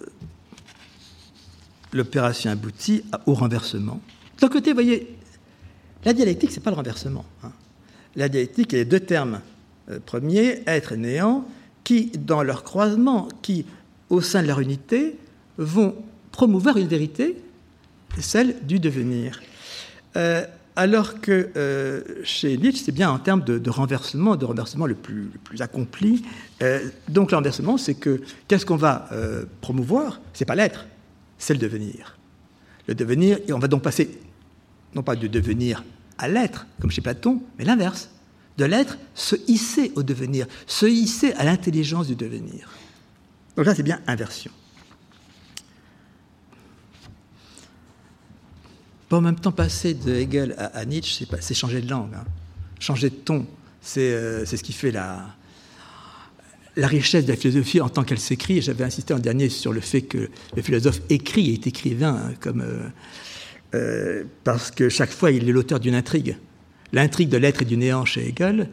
[1.92, 4.00] l'opération aboutit au renversement.
[4.40, 5.18] D'un côté, vous voyez,
[6.06, 7.26] la dialectique, ce n'est pas le renversement.
[7.44, 7.52] Hein
[8.18, 9.42] la dialectique est les deux termes
[9.90, 11.46] euh, premiers, être et néant,
[11.84, 13.66] qui, dans leur croisement, qui,
[14.10, 15.16] au sein de leur unité,
[15.58, 15.96] vont
[16.38, 17.36] promouvoir une vérité,
[18.20, 19.42] celle du devenir.
[20.16, 20.46] Euh,
[20.76, 25.32] alors que euh, chez Nietzsche, c'est bien en termes de, renversement, de renversement le plus,
[25.60, 26.24] accompli.
[27.10, 29.10] donc le renversement, c'est que qu'est-ce qu'on va
[29.62, 30.22] promouvoir?
[30.34, 30.86] C'est pas l'être,
[31.40, 32.18] c'est le devenir.
[32.88, 34.20] Le devenir, et on va donc passer,
[34.94, 35.84] non pas du devenir
[36.20, 38.12] à l'être, comme chez Platon, mais l'inverse.
[38.60, 42.70] De l'être, se hisser au devenir, se hisser à l'intelligence du devenir.
[43.56, 44.52] Donc là, c'est bien inversion.
[49.10, 52.26] Bon, en même temps, passer de Hegel à, Nietzsche, c'est changer de langue, hein.
[52.80, 53.46] changer de ton.
[53.98, 55.26] Euh, c'est ce qui fait la,
[56.76, 58.62] la richesse de la philosophie en tant qu'elle s'écrit.
[58.62, 62.34] J'avais insisté en dernier sur le fait que le philosophe écrit et est écrivain, hein,
[62.42, 62.90] comme euh,
[63.76, 66.38] euh, parce que chaque fois, il est l'auteur d'une intrigue.
[66.92, 68.70] L'intrigue de l'être et du néant chez Hegel,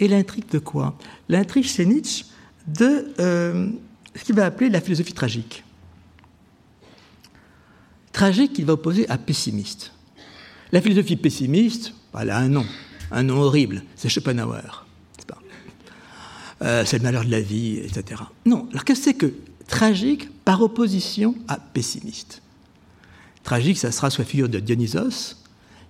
[0.00, 0.98] et l'intrigue de quoi?
[1.30, 2.26] L'intrigue chez Nietzsche
[2.66, 5.64] de ce qu'il va appeler la philosophie tragique.
[8.12, 9.92] Tragique qu'il va opposer à pessimiste.
[10.72, 12.66] La philosophie pessimiste, elle a un nom,
[13.10, 14.84] un nom horrible, c'est Schopenhauer.
[16.62, 18.22] euh, c'est le malheur de la vie, etc.
[18.44, 19.32] Non, alors qu'est-ce que c'est que
[19.66, 22.42] tragique par opposition à pessimiste?
[23.44, 25.36] Tragique, ça sera sous la figure de Dionysos,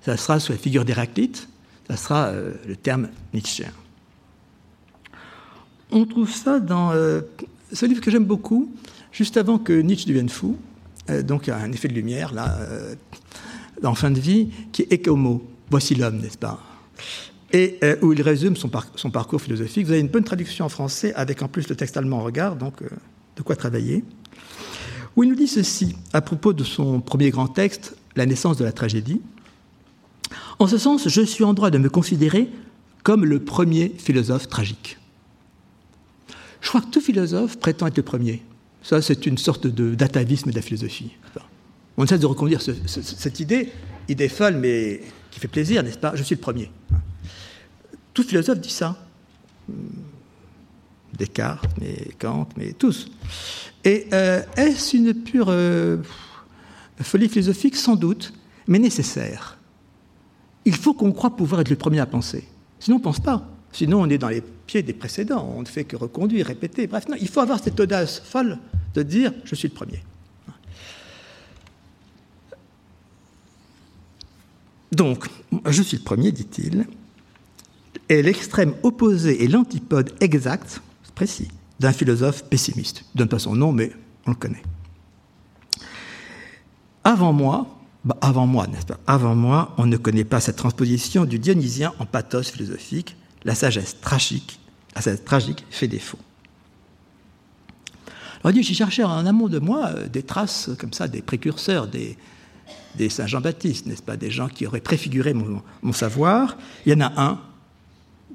[0.05, 1.49] ça sera sous la figure d'Héraclite,
[1.89, 3.73] ça sera euh, le terme nietzschéen.
[5.91, 7.23] On trouve ça dans euh,
[7.73, 8.71] ce livre que j'aime beaucoup,
[9.11, 10.57] juste avant que Nietzsche devienne fou,
[11.23, 12.59] donc un effet de lumière, là,
[13.83, 16.61] en fin de vie, qui est Ecomo, voici l'homme, n'est-ce pas?
[17.53, 19.87] Et euh, où il résume son, parcours philosophique.
[19.87, 22.57] Vous avez une bonne traduction en français avec en plus le texte allemand en regard,
[22.57, 22.89] donc euh,
[23.37, 24.05] de quoi travailler.
[25.17, 28.65] Où il nous dit ceci à propos de son premier grand texte, La naissance de
[28.65, 29.21] la tragédie.
[30.59, 32.49] En ce sens, je suis en droit de me considérer
[33.03, 34.99] comme le premier philosophe tragique.
[36.61, 38.43] Je crois que tout philosophe prétend être le premier.
[38.89, 41.11] Ça, c'est une sorte d'atavisme de, la philosophie.
[41.99, 43.71] On essaie de reconduire cette idée,
[44.09, 46.13] idée folle, mais qui fait plaisir, n'est-ce pas?
[46.15, 46.71] Je suis le premier.
[48.15, 48.97] Tout philosophe dit ça.
[51.19, 53.11] Descartes, mais Kant, mais tous.
[53.85, 55.99] Et euh, est-ce une pure euh,
[57.03, 57.77] folie philosophique?
[57.77, 58.33] Sans doute,
[58.67, 59.59] mais nécessaire.
[60.65, 62.49] Il faut qu'on croit pouvoir être le premier à penser.
[62.81, 63.47] Sinon, on ne pense pas.
[63.71, 65.47] Sinon, on est dans les pieds des précédents.
[65.55, 66.87] On ne fait que reconduire, répéter.
[66.87, 68.59] Bref, non, il faut avoir cette audace folle
[68.95, 70.03] de dire je suis le premier.
[74.93, 75.29] Donc,
[75.67, 76.87] je suis le premier, dit-il,
[78.09, 80.81] est l'extrême opposé et l'antipode exact,
[81.15, 81.49] précis,
[81.79, 83.05] d'un philosophe pessimiste.
[83.15, 83.93] Il ne donne pas son nom, mais
[84.27, 84.63] on le connaît.
[87.05, 88.99] Avant moi, bah avant moi, n'est-ce pas?
[89.07, 93.17] Avant moi, on ne connaît pas cette transposition du dionysien en pathos philosophique.
[93.45, 94.61] La sagesse tragique,
[94.95, 96.19] la sagesse tragique fait défaut.
[98.45, 102.17] Alors, j'ai cherché en amont de moi euh, des traces comme ça, des précurseurs, des,
[102.97, 106.57] des Saint Jean-Baptiste, n'est-ce pas Des gens qui auraient préfiguré mon, savoir.
[106.87, 107.41] Il y en a un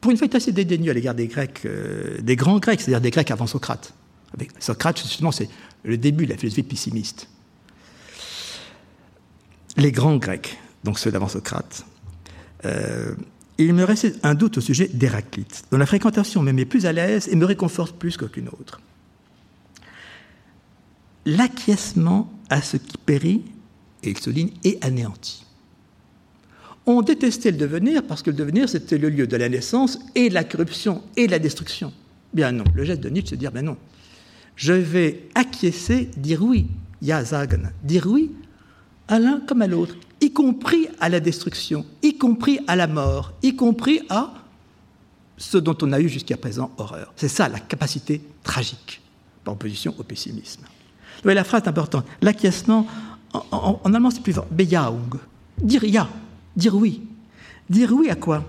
[0.02, 3.00] pour une fois, il assez dédaigneux à l'égard des Grecs, euh, des grands Grecs, c'est-à-dire
[3.00, 3.94] des Grecs avant Socrate.
[4.60, 5.48] Socrate, justement, c'est
[5.84, 7.30] le début de la philosophie pessimiste.
[9.78, 11.86] Les grands Grecs, donc ceux d'avant Socrate.
[12.66, 13.16] Euh,
[13.58, 16.92] il me restait un doute au sujet d'Héraclite, dont la fréquentation me met plus à
[16.92, 18.82] l'aise et me réconforte plus qu'aucune autre.
[21.26, 23.44] L'acquiescement à ce qui périt,
[24.04, 25.46] et il souligne, est anéanti.
[26.86, 30.30] On détestait le devenir parce que le devenir, c'était le lieu de la naissance et
[30.30, 31.94] de la corruption et de la destruction.
[32.34, 33.78] Bien non, le geste de Nietzsche, c'est de dire, ben non,
[34.56, 36.68] je vais acquiescer, dire oui,
[37.02, 38.32] ja sagen, dire oui
[39.08, 43.34] à l'un comme à l'autre, y compris à la destruction, y compris à la mort,
[43.44, 44.34] y compris à
[45.38, 47.14] ce dont on a eu jusqu'à présent horreur.
[47.16, 49.02] C'est ça la capacité tragique,
[49.44, 50.64] par opposition au pessimisme.
[51.24, 52.06] Voyez, la phrase est importante.
[52.22, 52.88] L'acquiescement,
[53.52, 54.48] en, allemand, c'est plus fort.
[54.52, 55.20] Bejahung.
[55.62, 56.10] Dire ja,
[56.56, 57.02] Dire oui.
[57.70, 58.44] Dire oui à quoi?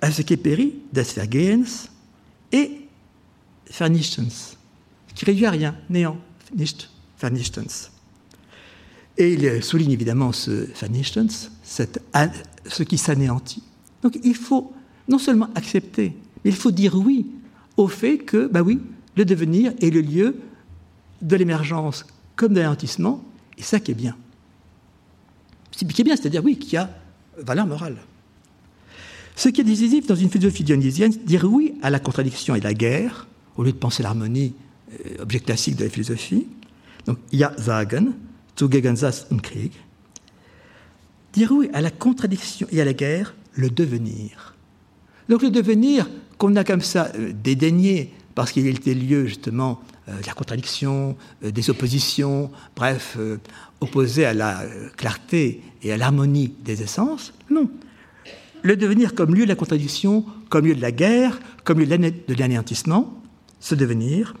[0.00, 1.88] À ce qui est péri, des Vergehens
[2.52, 2.88] et
[3.70, 4.56] Vernichtens,
[5.14, 6.16] qui réduit à rien, néant,
[6.56, 6.88] nicht,
[7.20, 7.90] Vernichtens.
[9.16, 13.62] Et il souligne évidemment ce Vernichtens, ce qui s'anéantit.
[14.02, 14.72] Donc il faut
[15.08, 16.14] non seulement accepter,
[16.44, 17.26] mais il faut dire oui
[17.76, 18.80] au fait que, bah oui,
[19.16, 20.36] le devenir est le lieu
[21.22, 23.24] de l'émergence comme de l'anéantissement,
[23.56, 24.16] et ça qui est bien
[25.84, 26.90] qui est bien, c'est-à-dire, oui, qui a
[27.38, 27.96] valeur morale.
[29.36, 32.74] Ce qui est décisif dans une philosophie dionysienne, dire oui à la contradiction et la
[32.74, 34.54] guerre, au lieu de penser l'harmonie,
[35.06, 36.46] euh, objet classique de la philosophie.
[37.06, 38.14] Donc, ja sagen,
[38.58, 39.72] zu Gegensatz und Krieg.
[41.32, 44.56] Dire oui à la contradiction et à la guerre, le devenir.
[45.28, 50.20] Donc, le devenir qu'on a comme ça euh, dédaigné parce qu'il était lieu justement euh,
[50.20, 53.18] de la contradiction, des oppositions, bref,
[53.80, 54.62] opposé à la
[54.96, 57.32] clarté et à l'harmonie des essences.
[57.50, 57.68] Non.
[58.62, 62.34] Le devenir comme lieu de la contradiction, comme lieu de la guerre, comme lieu de
[62.34, 63.20] l'anéantissement,
[63.58, 64.36] ce devenir,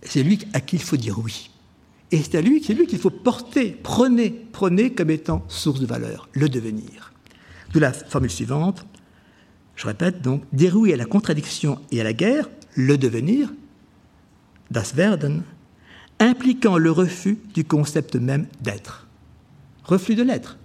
[0.00, 1.50] c'est lui à qui il faut dire oui.
[2.12, 5.86] Et c'est à lui, c'est lui qu'il faut porter, prôner, prôner comme étant source de
[5.86, 7.12] valeur, le devenir.
[7.72, 8.86] D'où la formule suivante,
[9.80, 10.42] je répète donc,
[10.74, 13.50] oui à la contradiction et à la guerre, le devenir,
[14.70, 15.42] das Werden,
[16.18, 19.06] impliquant le refus du concept même d'être.
[19.84, 20.58] Refus de l'être.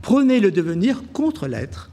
[0.00, 1.90] Prenez le devenir contre l'être.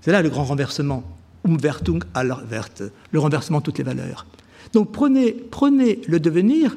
[0.00, 1.04] C'est là le grand renversement.
[1.46, 4.26] Umwertung aller Werte, le renversement de toutes les valeurs.
[4.72, 6.76] Donc prenez, prenez le devenir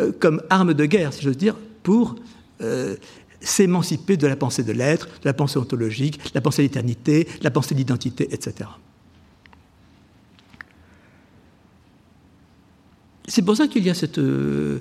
[0.00, 2.16] euh, comme arme de guerre, si j'ose dire, pour
[2.60, 2.96] euh,
[3.44, 7.24] s'émanciper de la pensée de l'être, de la pensée ontologique, de la pensée de l'éternité,
[7.24, 8.68] de la pensée d'identité, etc.
[13.26, 14.80] C'est pour ça qu'il y a cette euh,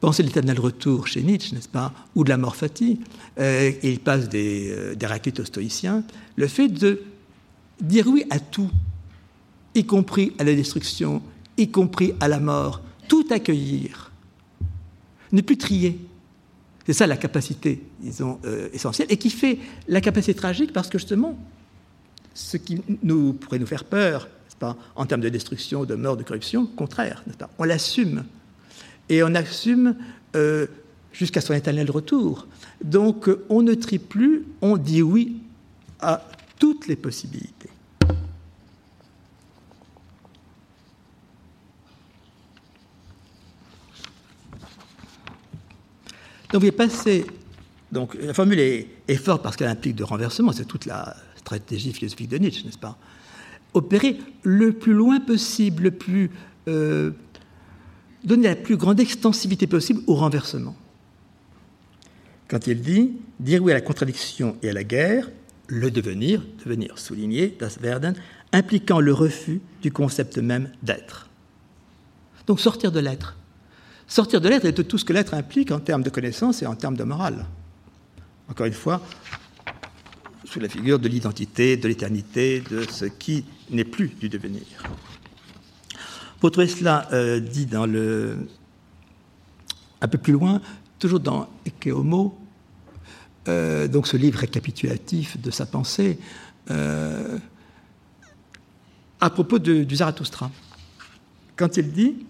[0.00, 3.00] pensée de l'éternel retour chez Nietzsche, n'est-ce pas, ou de la mort fati,
[3.38, 6.04] euh, il passe des, euh, des aux stoïciens,
[6.36, 7.02] le fait de
[7.80, 8.70] dire oui à tout,
[9.74, 11.22] y compris à la destruction,
[11.56, 14.10] y compris à la mort, tout accueillir,
[15.32, 15.98] ne plus trier.
[16.86, 19.58] C'est ça la capacité, disons, euh, essentielle, et qui fait
[19.88, 21.38] la capacité tragique parce que justement,
[22.34, 24.28] ce qui nous, pourrait nous faire peur,
[24.58, 28.24] pas, en termes de destruction, de mort, de corruption, contraire, pas, on l'assume.
[29.08, 29.96] Et on assume
[30.36, 30.66] euh,
[31.12, 32.46] jusqu'à son éternel retour.
[32.84, 35.38] Donc on ne trie plus, on dit oui
[36.00, 36.24] à
[36.58, 37.71] toutes les possibilités.
[46.52, 47.24] Donc vous passer.
[47.90, 52.28] Donc la formule est, forte parce qu'elle implique de renversement, c'est toute la stratégie philosophique
[52.28, 52.96] de Nietzsche, n'est-ce pas?
[53.74, 55.92] Opérer le plus loin possible,
[56.68, 57.10] euh,
[58.24, 60.76] donner la plus grande extensivité possible au renversement.
[62.48, 65.30] Quand il dit dire oui à la contradiction et à la guerre,
[65.68, 68.14] le devenir, devenir souligné, das Werden,
[68.52, 71.28] impliquant le refus du concept même d'être.
[72.46, 73.36] Donc sortir de l'être.
[74.12, 76.66] Sortir de l'être et de tout ce que l'être implique en termes de connaissance et
[76.66, 77.46] en termes de morale.
[78.46, 79.00] Encore une fois,
[80.44, 84.64] sous la figure de l'identité, de l'éternité, de ce qui n'est plus du devenir.
[86.42, 88.36] Vous trouvez cela euh, dit dans le,
[90.02, 90.60] un peu plus loin,
[90.98, 91.48] toujours dans
[91.86, 92.38] Homo,
[93.48, 96.18] euh, donc ce livre récapitulatif de sa pensée,
[96.70, 97.38] euh,
[99.22, 100.50] à propos du Zarathustra.
[101.56, 102.26] Quand il dit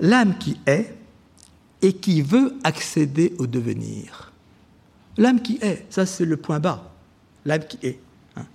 [0.00, 0.94] l'âme qui est
[1.82, 4.32] et qui veut accéder au devenir.
[5.16, 6.92] L'âme qui est, ça c'est le point bas.
[7.44, 7.98] L'âme qui est.
[8.36, 8.46] Hein.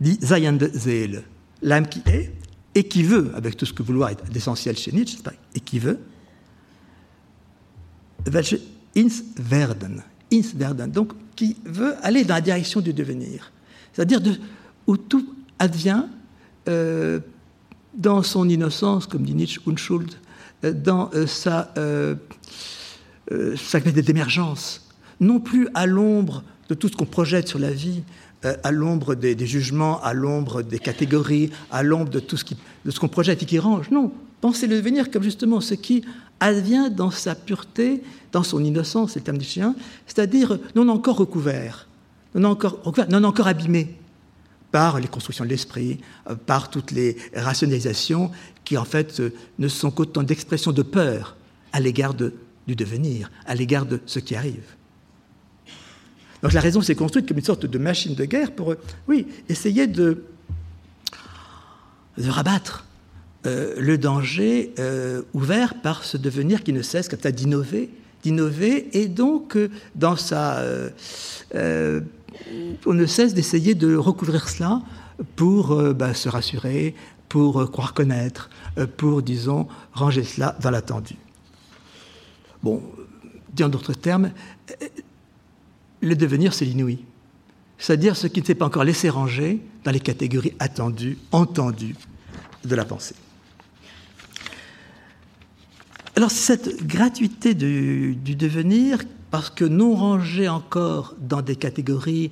[0.00, 1.22] Dit Zayande Zeel.
[1.62, 2.32] L'âme qui est
[2.74, 5.18] et qui veut, avec tout ce que vouloir est d'essentiel chez Nietzsche,
[5.54, 5.98] et qui veut,
[8.96, 13.52] ins werden, ins werden, donc qui veut aller dans la direction du devenir.
[13.92, 14.32] C'est-à-dire de,
[14.86, 16.04] où tout advient
[16.68, 17.20] euh,
[17.94, 20.14] dans son innocence, comme dit Nietzsche, Unschuld,
[20.70, 22.14] dans euh, sa, euh,
[23.32, 24.88] euh, sa d'émergence,
[25.20, 28.02] non plus à l'ombre de tout ce qu'on projette sur la vie,
[28.64, 33.40] à l'ombre des, jugements, à l'ombre des catégories, à l'ombre de tout ce qu'on projette
[33.40, 33.90] et qui range.
[33.90, 34.10] Non,
[34.40, 36.04] pensez le devenir comme justement ce qui
[36.40, 38.02] advient dans sa pureté,
[38.32, 39.76] dans son innocence, c'est le terme du chien,
[40.08, 41.86] c'est-à-dire non encore recouvert,
[42.34, 43.94] non encore abîmé
[44.72, 46.00] par les constructions de l'esprit,
[46.46, 48.32] par toutes les rationalisations
[48.64, 51.36] qui en fait euh, ne sont qu'autant d'expressions de peur
[51.72, 54.64] à l'égard du devenir, à l'égard de ce qui arrive.
[56.42, 59.26] Donc la raison s'est construite comme une sorte de machine de guerre pour, euh, oui,
[59.48, 60.24] essayer de,
[62.18, 62.86] rabattre
[63.46, 64.74] euh, le danger
[65.32, 67.90] ouvert par ce devenir qui ne cesse comme ça d'innover,
[68.22, 69.58] d'innover, et donc
[69.94, 70.62] dans sa,
[72.86, 74.82] on ne cesse d'essayer de recouvrir cela
[75.36, 76.94] pour bah, se rassurer,
[77.32, 81.16] pour euh, croire connaître, euh, pour, disons, ranger cela dans l'attendu.
[82.62, 82.82] Bon,
[83.54, 84.32] dit en d'autres termes,
[84.82, 84.86] euh,
[86.02, 86.98] le devenir, c'est l'inouï.
[87.78, 91.96] C'est-à-dire ce qui ne s'est pas encore laissé ranger dans les catégories attendues, entendues
[92.66, 93.14] de la pensée.
[96.14, 98.98] Alors cette gratuité du, devenir,
[99.32, 102.30] parce que non rangée encore dans des catégories,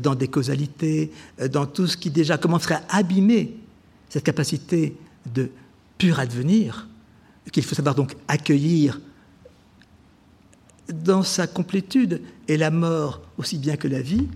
[0.00, 1.10] dans des causalités,
[1.50, 3.56] dans tout ce qui déjà commencerait à abîmer
[4.10, 4.94] cette capacité
[5.34, 5.48] de
[5.96, 6.88] pur advenir,
[7.50, 9.00] qu'il faut savoir donc accueillir
[10.92, 14.28] dans sa complétude, et la mort aussi bien que la vie,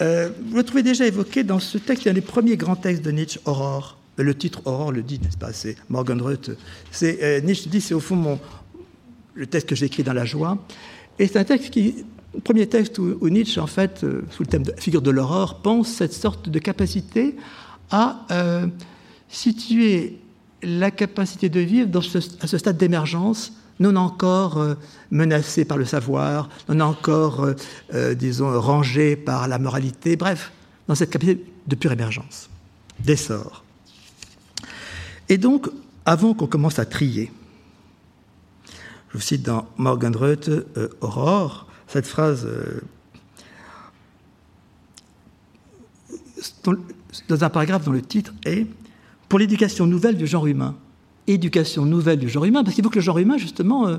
[0.00, 3.10] euh, vous le trouvez déjà évoqué dans ce texte, un des premiers grands textes de
[3.10, 3.98] Nietzsche, Aurore.
[4.16, 6.22] Le titre Aurore le dit, n'est-ce pas C'est Morgan.
[6.92, 8.38] C'est, euh, Nietzsche dit, c'est au fond mon,
[9.34, 10.58] le texte que j'ai écrit dans la joie.
[11.18, 12.04] Et c'est un texte qui,
[12.44, 15.88] premier texte où, Nietzsche, en fait, euh, sous le thème de figure de l'aurore, pense
[15.88, 17.36] cette sorte de capacité
[17.90, 18.66] à euh,
[19.28, 20.18] situer
[20.62, 24.74] la capacité de vivre dans à ce stade d'émergence non encore euh,
[25.10, 27.46] menacé par le savoir, non encore,
[27.94, 30.52] euh, disons, rangé par la moralité, bref,
[30.88, 32.48] dans cette capacité de pure émergence,
[33.00, 33.64] d'essor.
[35.28, 35.68] Et donc,
[36.04, 37.30] avant qu'on commence à trier,
[39.16, 40.50] je vous cite dans Morgan Ruth,
[41.00, 42.46] Aurore, cette phrase
[47.26, 48.66] dans un paragraphe dont le titre est
[49.30, 50.76] Pour l'éducation nouvelle du genre humain.
[51.26, 53.96] Éducation nouvelle du genre humain, parce qu'il faut que le genre humain, justement, euh,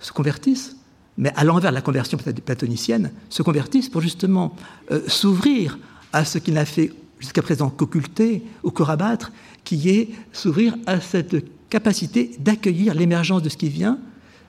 [0.00, 0.76] se convertisse,
[1.18, 4.56] mais à l'envers de la conversion platonicienne, se convertisse pour justement
[4.90, 5.78] euh, s'ouvrir
[6.14, 6.90] à ce qu'il n'a fait
[7.20, 9.30] jusqu'à présent qu'occulter ou que rabattre,
[9.62, 11.36] qui est s'ouvrir à cette
[11.70, 13.98] capacité d'accueillir l'émergence de ce qui vient,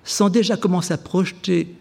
[0.03, 1.75] sans déjà commencer à projeter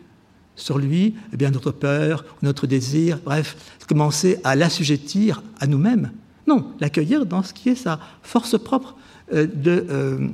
[0.57, 3.57] sur lui, eh bien, notre peur, notre désir, bref,
[3.89, 6.12] commencer à l'assujettir à nous-mêmes,
[6.47, 8.97] Non, l'accueillir dans ce qui est sa force propre
[9.32, 10.28] euh, euh,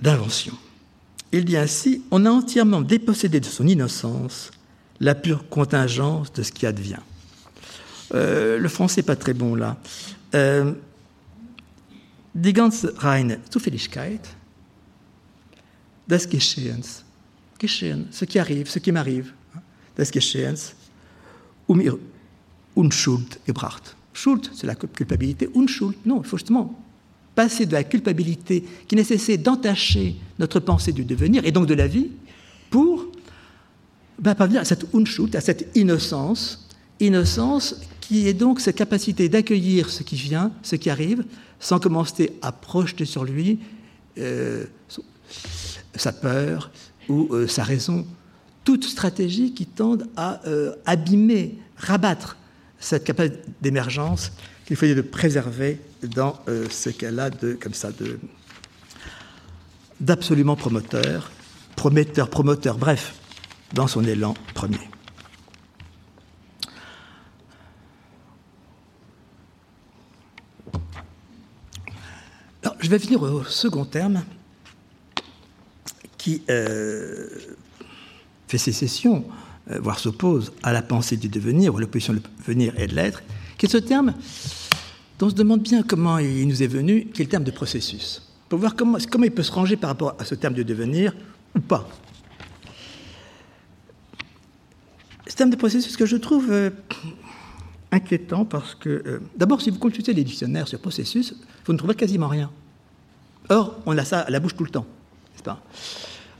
[0.00, 0.54] d'invention.
[1.32, 4.50] Il dit ainsi On a entièrement dépossédé de son innocence
[5.00, 7.00] la pure contingence de ce qui advient.
[8.14, 9.78] Euh, le français n'est pas très bon là.
[12.34, 14.20] Die ganze reine Zufälligkeit
[16.06, 17.04] des Geschehens.
[17.58, 19.32] Geschehen, ce qui arrive, ce qui m'arrive,
[19.96, 20.74] des Geschehens,
[21.66, 21.98] um ihre
[22.74, 23.94] Unschuld gebracht.
[24.12, 25.48] Schuld, c'est la culpabilité.
[25.54, 26.74] Unschuld, non, justement
[27.34, 31.86] passer de la culpabilité qui nécessite d'entacher notre pensée du devenir et donc de la
[31.86, 32.10] vie
[32.70, 33.06] pour
[34.18, 36.68] ben, parvenir à cette Unschuld, à cette innocence,
[37.00, 41.24] innocence qui est donc cette capacité d'accueillir ce qui vient, ce qui arrive,
[41.60, 43.60] sans commencer à projeter sur lui
[44.18, 44.66] euh,
[45.94, 46.70] sa peur
[47.08, 48.04] ou euh, sa raison.
[48.64, 52.36] Toute stratégie qui tende à euh, abîmer, rabattre
[52.80, 54.32] cette capacité d'émergence
[54.66, 56.40] qu'il fallait de préserver dans
[56.70, 57.90] ce qu'elle a de, comme ça,
[60.00, 61.30] d'absolument promoteur,
[61.76, 63.14] prometteur, promoteur, bref,
[63.72, 64.91] dans son élan premier.
[72.62, 74.22] Alors, je vais venir au second terme
[76.16, 77.28] qui euh,
[78.46, 79.24] fait sécession
[79.70, 82.94] euh, voire s'oppose à la pensée du devenir, ou à l'opposition du devenir et de
[82.94, 83.22] l'être,
[83.58, 84.14] qui est ce terme
[85.18, 87.52] dont on se demande bien comment il nous est venu, qui est le terme de
[87.52, 90.64] processus, pour voir comment, comment il peut se ranger par rapport à ce terme du
[90.64, 91.14] devenir
[91.54, 91.88] ou pas.
[95.28, 96.70] Ce terme de processus que je trouve euh,
[97.92, 101.34] inquiétant parce que, euh, d'abord, si vous consultez les dictionnaires sur processus,
[101.64, 102.50] vous ne trouvez quasiment rien.
[103.50, 104.86] Or, on a ça à la bouche tout le temps,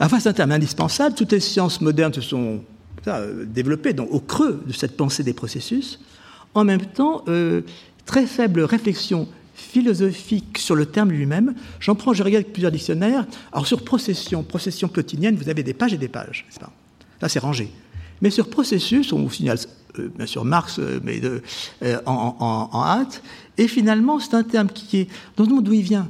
[0.01, 1.15] Enfin, c'est un terme indispensable.
[1.15, 2.65] Toutes les sciences modernes se sont
[3.07, 6.01] euh, développé donc, au creux de cette pensée des processus.
[6.55, 7.63] En même temps, euh,
[8.05, 11.55] très faible réflexion philosophique sur le terme lui-même.
[11.79, 13.27] J'en prends, je regarde plusieurs dictionnaires.
[13.53, 16.73] Alors sur procession, procession quotidienne, vous avez des pages et des pages, n'est-ce pas?
[17.21, 17.71] Là, c'est rangé.
[18.21, 19.59] Mais sur processus, on vous signale
[19.99, 21.43] bien sûr Marx, mais de,
[22.07, 23.23] en, hâte.
[23.59, 26.09] Et finalement, c'est un terme qui est, dans le monde d'où il vient,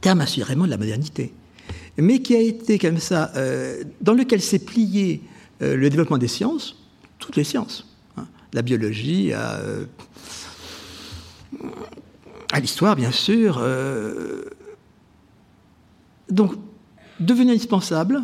[0.00, 1.32] terme assurément de la modernité,
[1.96, 3.32] mais qui a été comme ça,
[4.00, 5.22] dans lequel s'est plié
[5.62, 6.76] euh, le développement des sciences,
[7.18, 7.86] toutes les sciences,
[8.16, 8.26] hein.
[8.52, 9.84] la biologie, à, euh,
[12.52, 13.58] à l'histoire bien sûr.
[13.60, 14.44] Euh,
[16.30, 16.54] donc,
[17.20, 18.22] devenu indispensable,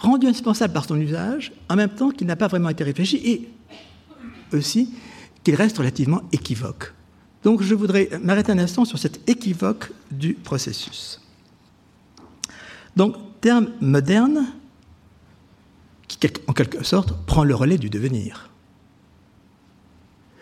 [0.00, 3.48] rendu indispensable par son usage, en même temps qu'il n'a pas vraiment été réfléchi, et
[4.52, 4.94] aussi
[5.44, 6.92] qu'il reste relativement équivoque.
[7.44, 11.20] Donc je voudrais m'arrêter un instant sur cet équivoque du processus.
[12.96, 14.46] Donc, terme moderne,
[16.08, 16.18] qui,
[16.48, 18.50] en quelque sorte, prend le relais du devenir.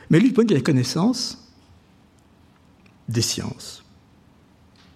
[0.09, 1.53] Mais lui, du point de de la connaissance,
[3.09, 3.85] des sciences,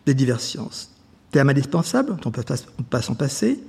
[0.07, 0.91] des diverses sciences,
[1.33, 2.45] terme indispensable, on peut
[2.89, 3.63] pas s'en passer,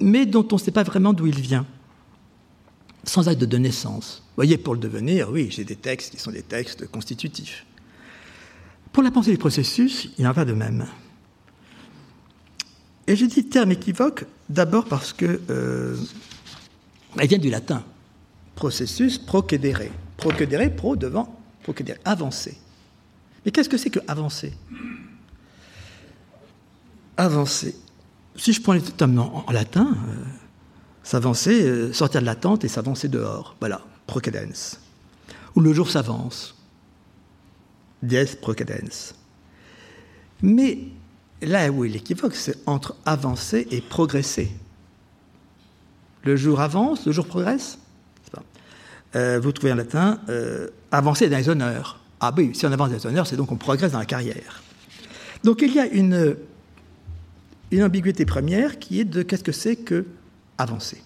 [0.00, 1.66] mais dont on ne sait pas vraiment d'où il vient,
[3.04, 4.22] sans acte de naissance.
[4.28, 7.66] Vous voyez, pour le devenir, oui, j'ai des textes qui sont des textes constitutifs.
[8.92, 10.86] Pour la pensée du processus, il en va de même.
[13.06, 15.96] Et je dis terme équivoque d'abord parce que euh,
[17.18, 17.82] elle vient du latin.
[18.54, 19.88] Processus procédere.
[20.16, 22.58] Procédere, pro devant, procédere, avancer.
[23.44, 24.52] Mais qu'est-ce que c'est que avancer?
[27.16, 27.74] Avancer.
[28.38, 30.14] Si je prends les termes en, latin, euh,
[31.02, 33.56] s'avancer, euh, sortir de la tente et s'avancer dehors.
[33.58, 34.78] Voilà, procedens.
[35.56, 36.54] Ou le jour s'avance.
[38.02, 39.14] Dies procedens.
[40.40, 40.78] Mais
[41.42, 44.52] là où il équivoque, c'est entre avancer et progresser.
[46.22, 47.78] Le jour avance, le jour progresse.
[49.16, 50.20] Euh, vous trouvez en latin
[50.92, 51.98] avancer dans les honneurs.
[52.20, 54.62] Ah oui, si on avance dans les honneurs, c'est donc on progresse dans la carrière.
[55.42, 56.36] Donc il y a une,
[57.70, 60.06] une ambiguïté première qui est de qu'est-ce que c'est que
[60.56, 61.02] avancer.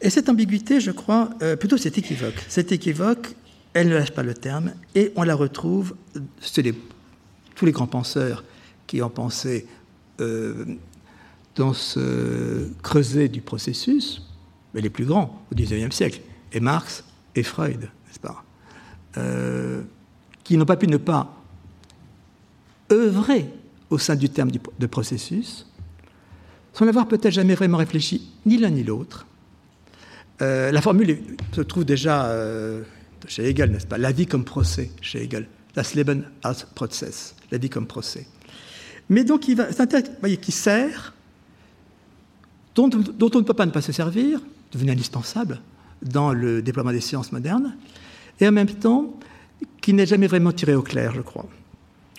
[0.00, 2.44] Et cette ambiguïté, je crois, euh, plutôt c'est équivoque.
[2.48, 3.34] C'est équivoque
[3.76, 5.96] elle ne lâche pas le terme, et on la retrouve,
[6.40, 8.42] tous les grands penseurs
[8.86, 9.66] qui ont pensé
[10.22, 10.64] euh,
[11.56, 14.22] dans ce creuset du processus,
[14.72, 16.22] mais les plus grands au XIXe siècle,
[16.52, 18.44] et Marx et Freud, n'est-ce pas
[19.18, 19.82] euh,
[20.42, 21.35] Qui n'ont pas pu ne pas
[22.92, 23.46] œuvrer
[23.90, 25.66] au sein du terme de processus,
[26.72, 29.26] sans n'avoir peut-être jamais vraiment réfléchi ni l'un ni l'autre.
[30.42, 31.18] Euh, la formule
[31.52, 32.30] se trouve déjà
[33.26, 33.98] chez Hegel, n'est-ce pas?
[33.98, 35.46] La vie comme procès, chez Hegel.
[35.74, 38.26] Das Leben als Prozess, la vie comme procès.
[39.10, 41.14] Mais donc, c'est un voyez, qui sert,
[42.74, 44.40] dont, on ne peut pas ne pas se servir,
[44.72, 45.60] devenu indispensable
[46.02, 47.76] dans le déploiement des sciences modernes,
[48.40, 49.14] et en même temps
[49.82, 51.46] qui n'est jamais vraiment tiré au clair, je crois.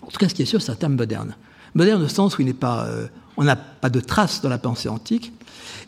[0.08, 1.36] En tout cas, ce qui est sûr, c'est un terme moderne.
[1.76, 4.88] Moderne au sens où il pas, euh, on n'a pas de traces dans la pensée
[4.88, 5.34] antique,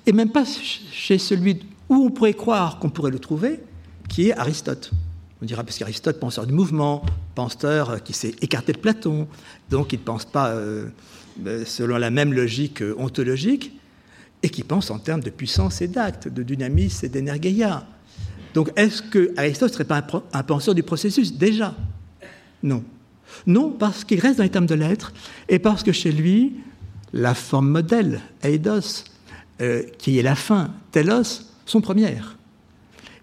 [0.06, 3.62] et même pas chez celui où on pourrait croire qu'on pourrait le trouver,
[4.10, 4.92] qui est Aristote.
[5.42, 9.28] On dira parce qu'Aristote, penseur du mouvement, penseur qui s'est écarté de Platon,
[9.70, 10.90] donc il ne pense pas euh,
[11.48, 13.72] euh, selon la même logique ontologique,
[14.44, 17.88] et qui pense en termes de puissance et d'acte, de dynamisme et d'énergéia.
[18.54, 21.34] Donc est-ce que Aristote serait pas un, penseur du processus?
[21.34, 21.74] Déjà
[22.64, 22.84] Non.
[23.48, 25.14] Non, parce qu'il reste dans les termes de l'être,
[25.48, 26.56] et parce que chez lui,
[27.14, 29.04] la forme modèle, eidos,
[29.62, 32.38] euh, qui est la fin, telos, sont premières.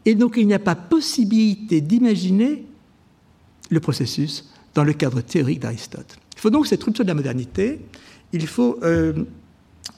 [0.04, 2.64] Et donc il n'y a pas possibilité d'imaginer
[3.70, 4.44] le processus
[4.74, 6.16] dans le cadre théorique d'Aristote.
[6.36, 7.80] Il faut donc cette rupture de la modernité,
[8.32, 9.24] il faut euh,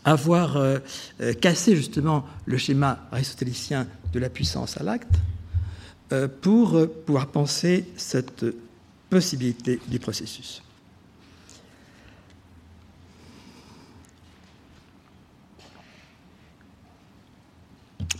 [0.04, 0.78] avoir euh,
[1.40, 5.14] cassé justement le schéma aristotélicien de la puissance à l'acte
[6.40, 8.46] pour pouvoir penser cette
[9.10, 10.62] possibilité du processus.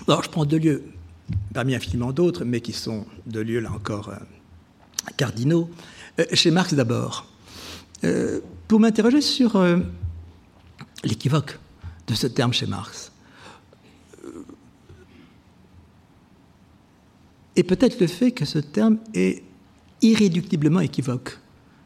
[0.07, 0.85] Alors, je prends deux lieux,
[1.53, 4.13] parmi infiniment d'autres, mais qui sont deux lieux, là encore,
[5.17, 5.71] cardinaux.
[6.33, 7.27] chez Marx d'abord.
[8.69, 9.63] pour m'interroger sur
[11.05, 11.59] l'équivoque
[12.07, 13.13] de ce terme chez Marx.
[17.57, 19.43] Et peut-être le fait que ce terme est
[20.03, 21.39] irréductiblement équivoque.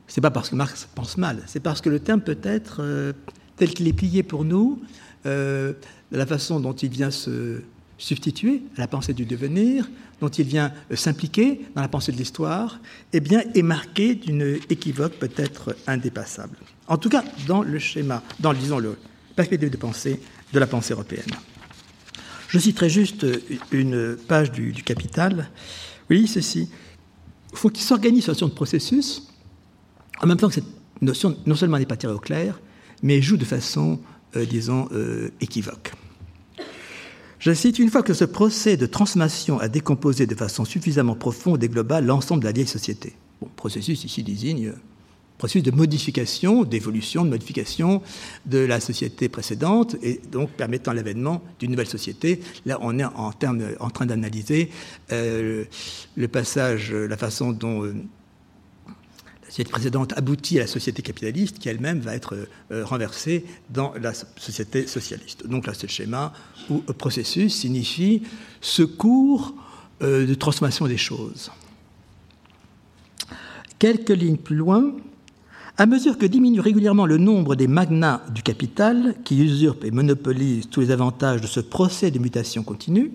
[0.07, 2.79] Ce n'est pas parce que Marx pense mal, c'est parce que le terme peut être,
[2.81, 3.13] euh,
[3.57, 4.83] tel qu'il est plié pour nous,
[5.27, 5.73] euh,
[6.11, 7.63] la façon dont il vient se
[7.97, 9.89] substituer à la pensée du devenir,
[10.21, 12.81] dont il vient euh, s'impliquer dans la pensée de l'histoire,
[13.13, 16.57] eh bien, est marqué d'une équivoque peut-être indépassable.
[16.89, 18.97] En tout cas, dans le schéma, dans, disons, le,
[19.35, 20.21] perspective de pensée
[20.53, 21.31] de la pensée européenne.
[22.49, 23.27] Je citerai juste
[23.71, 25.49] une page du, Capital.
[26.11, 26.69] Oui, ceci.
[27.53, 29.29] Il faut qu'il s'organise sur notion de processus,
[30.21, 30.65] en même temps que cette
[31.01, 32.61] notion non seulement n'est pas tirée au clair,
[33.03, 33.99] mais joue de façon,
[34.37, 35.93] euh, disons, euh, équivoque.
[37.39, 41.63] Je cite, une fois que ce procès de transformation a décomposé de façon suffisamment profonde
[41.65, 43.17] et globale l'ensemble de la vieille société.
[43.41, 44.75] Bon, processus ici désigne
[45.43, 48.01] processus de modification, d'évolution, de modification
[48.47, 52.39] de la société précédente et donc permettant l'avènement d'une nouvelle société.
[52.65, 54.71] Là, on est en, train d'analyser
[55.11, 55.65] euh,
[56.15, 57.93] le passage, la façon dont euh,
[58.87, 62.37] la société précédente aboutit à la société capitaliste qui elle-même va être
[62.71, 65.45] euh, renversée dans la société socialiste.
[65.49, 66.33] Donc là, le schéma
[66.71, 68.23] où processus signifie
[68.61, 69.57] secours
[70.01, 71.51] de transformation des choses.
[73.79, 74.93] Quelques lignes plus loin,
[75.79, 80.69] à mesure que diminue régulièrement le nombre des magnats du capital qui usurpent et monopolisent
[80.69, 83.11] tous les avantages de ce procès de mutation continue,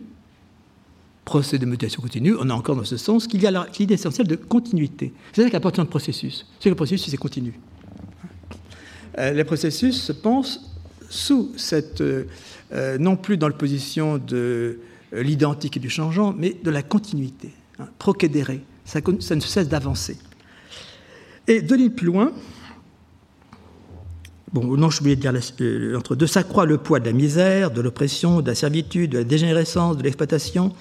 [1.24, 4.28] procès de mutation continue, on a encore dans ce sens qu'il y a l'idée essentielle
[4.28, 5.14] de continuité.
[5.34, 6.47] C'est ça qu'apporte le processus.
[6.60, 7.60] C'est le processus, c'est continu.
[9.20, 10.62] Euh, les processus se pensent
[11.10, 14.80] sous cette, euh, non plus dans la position de
[15.14, 17.88] euh, l'identique et du changeant, mais de la continuité, hein,
[18.86, 20.18] ça ne cesse d'avancer.
[21.48, 22.34] Et deux lignes plus loin,
[24.52, 25.34] bon, non, je voulais dire,
[25.95, 29.24] entre deux, s'accroît le poids de la misère, de l'oppression, de la servitude, de la
[29.24, 30.74] dégénérescence, de l'exploitation,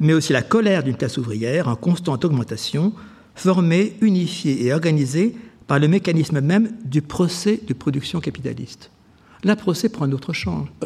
[0.00, 2.92] mais aussi la colère d'une classe ouvrière en constante augmentation,
[3.34, 5.34] formée, unifiée et organisée
[5.66, 8.90] par le mécanisme même du procès de production capitaliste.
[9.44, 10.32] Là, procès prend un autre,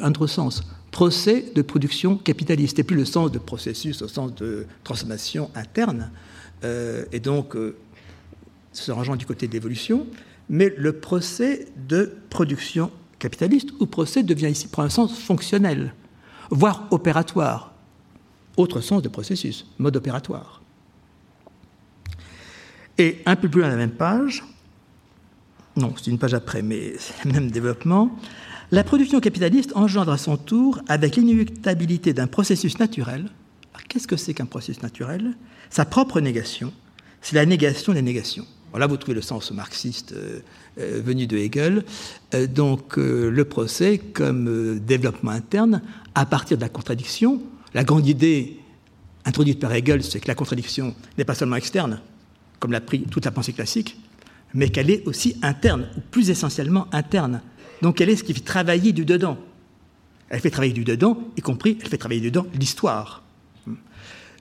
[0.01, 0.63] un autre sens.
[0.91, 6.11] Procès de production capitaliste, et plus le sens de processus au sens de transformation interne.
[6.65, 7.77] Euh, et donc, euh,
[8.83, 10.07] se rangeant du côté de l'évolution,
[10.49, 15.95] mais le procès de production capitaliste, où procès devient ici, prend un sens fonctionnel,
[16.51, 17.75] voire opératoire.
[18.57, 20.63] Autre sens de processus, mode opératoire.
[22.97, 24.45] Et un peu plus loin à la même page,
[25.77, 28.11] non, c'est une page après, mais c'est le même développement,
[28.71, 33.31] la production capitaliste engendre à son tour, avec l'inéluctabilité d'un processus naturel,
[33.89, 35.35] qu'est-ce que c'est qu'un processus naturel?
[35.71, 36.73] Sa propre négation,
[37.21, 38.47] c'est la négation des négations.
[38.77, 40.41] Là, vous trouvez le sens marxiste euh,
[40.79, 41.85] euh, venu de Hegel.
[42.35, 45.83] Euh, donc, le procès comme développement interne
[46.15, 47.41] à partir de la contradiction.
[47.75, 48.59] La grande idée
[49.25, 52.01] introduite par Hegel, c'est que la contradiction n'est pas seulement externe,
[52.61, 53.99] comme l'a pris toute la pensée classique,
[54.55, 57.43] mais qu'elle est aussi interne, ou plus essentiellement interne.
[57.83, 59.39] Donc, elle est ce qui fait travailler du dedans.
[60.31, 63.23] Elle fait travailler du dedans, y compris, elle fait travailler du dedans l'histoire.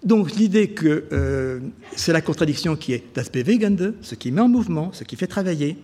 [0.04, 1.60] Donc l'idée que euh,
[1.96, 5.28] c'est la contradiction qui est d'aspect Wegende, ce qui met en mouvement, ce qui fait
[5.28, 5.78] travailler.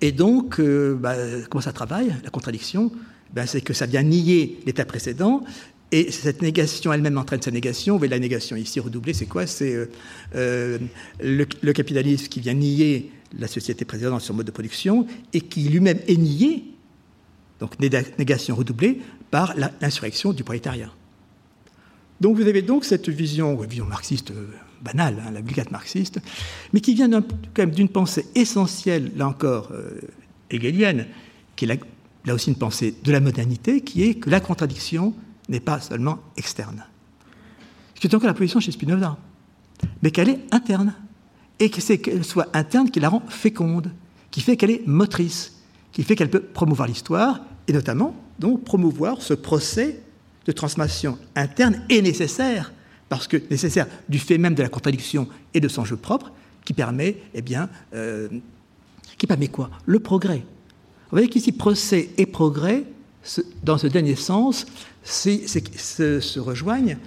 [0.00, 1.14] Et donc, euh, bah,
[1.48, 2.92] comment ça travaille La contradiction,
[3.32, 5.44] ben, c'est que ça vient nier l'état précédent,
[5.90, 7.94] et cette négation elle-même entraîne sa négation.
[7.94, 9.46] Vous voyez la négation ici redoublée, c'est quoi?
[9.46, 9.88] C'est
[10.34, 10.78] euh,
[11.20, 15.98] le, capitalisme qui vient nier la société précédente son mode de production et qui lui-même
[16.06, 16.64] est nié,
[17.60, 20.90] donc négation redoublée, par l'insurrection du prolétariat.
[22.20, 24.48] Donc vous avez donc cette vision, vision marxiste euh,
[24.82, 26.20] banale, hein, la vulgate marxiste,
[26.72, 27.22] mais qui vient quand
[27.58, 30.00] même d'une pensée essentielle, là encore, euh,
[30.50, 31.06] hegelienne,
[31.56, 31.80] qui est
[32.24, 35.14] là aussi une pensée de la modernité, qui est que la contradiction
[35.48, 36.84] n'est pas seulement externe.
[37.94, 39.16] Ce qui est encore la position chez Spinoza,
[40.02, 40.94] mais qu'elle est interne.
[41.60, 43.90] Et que c'est qu'elle soit interne qui la rend féconde,
[44.30, 45.60] qui fait qu'elle est motrice,
[45.90, 50.00] qui fait qu'elle peut promouvoir l'histoire, et notamment donc promouvoir ce procès
[50.46, 52.72] de transformation interne est nécessaire,
[53.08, 56.32] parce que nécessaire du fait même de la contradiction et de son jeu propre,
[56.64, 58.28] qui permet, eh bien, euh,
[59.16, 59.70] qui permet quoi?
[59.86, 60.38] Le progrès.
[60.40, 62.84] Vous voyez qu'ici, procès et progrès,
[63.62, 64.66] dans ce dernier sens,
[65.02, 66.98] se, rejoignent,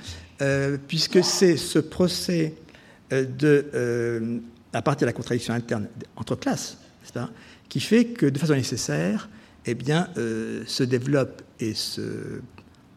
[0.41, 2.55] euh, puisque c'est ce procès
[3.13, 4.39] euh,
[4.73, 6.79] à partir de la contradiction interne entre classes,
[7.69, 9.29] qui fait que, de façon nécessaire,
[9.67, 12.41] eh bien, se développe et se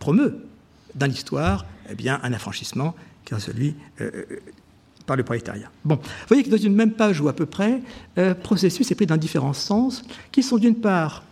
[0.04, 0.36] promeut
[0.94, 2.94] dans l'histoire eh bien, un affranchissement
[3.24, 4.24] qui est celui euh,
[5.06, 5.70] par le prolétariat.
[5.82, 7.80] Bon, vous voyez que dans une même page ou à peu près,
[8.18, 11.24] euh, processus est pris dans différents sens, qui sont d'une part,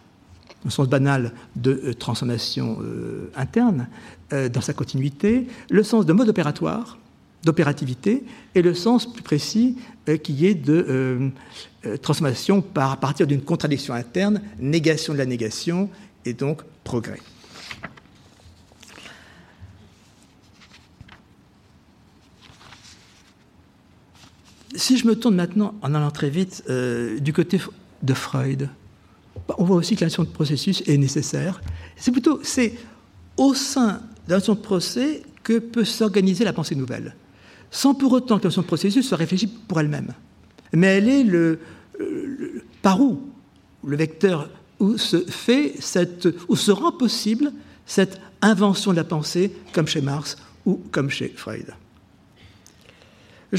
[0.65, 2.79] un sens banal de euh, transformation
[3.37, 3.89] interne,
[4.31, 6.97] dans sa continuité, le sens de mode opératoire,
[7.45, 9.77] d'opérativité, et le sens plus précis
[10.23, 11.31] qui est de
[12.01, 15.91] transformation par, à partir d'une contradiction interne, négation de la négation,
[16.25, 17.21] et donc progrès.
[24.75, 27.61] Si je me tourne maintenant, en allant très vite, euh, du côté
[28.03, 28.69] de Freud,
[29.49, 31.61] bah, on voit aussi que la de processus est nécessaire.
[31.97, 32.75] C'est plutôt, c'est
[33.37, 37.15] au sein de la de procès que peut s'organiser la pensée nouvelle,
[37.71, 40.13] sans pour autant que la de processus soit réfléchie pour elle-même.
[40.73, 41.59] Mais elle est le,
[42.81, 43.21] par où
[43.85, 44.49] le vecteur
[44.79, 47.53] où se fait cette, où se rend possible
[47.87, 51.73] cette invention de la pensée, comme chez Marx ou comme chez Freud.
[53.53, 53.59] Je,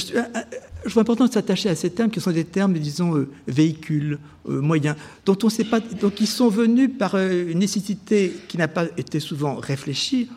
[0.85, 4.19] je trouve important de s'attacher à ces termes qui sont des termes, disons, euh, véhicules,
[4.49, 8.57] euh, moyens, dont on sait pas, donc qui sont venus par euh, une nécessité qui
[8.57, 10.29] n'a pas été souvent réfléchie,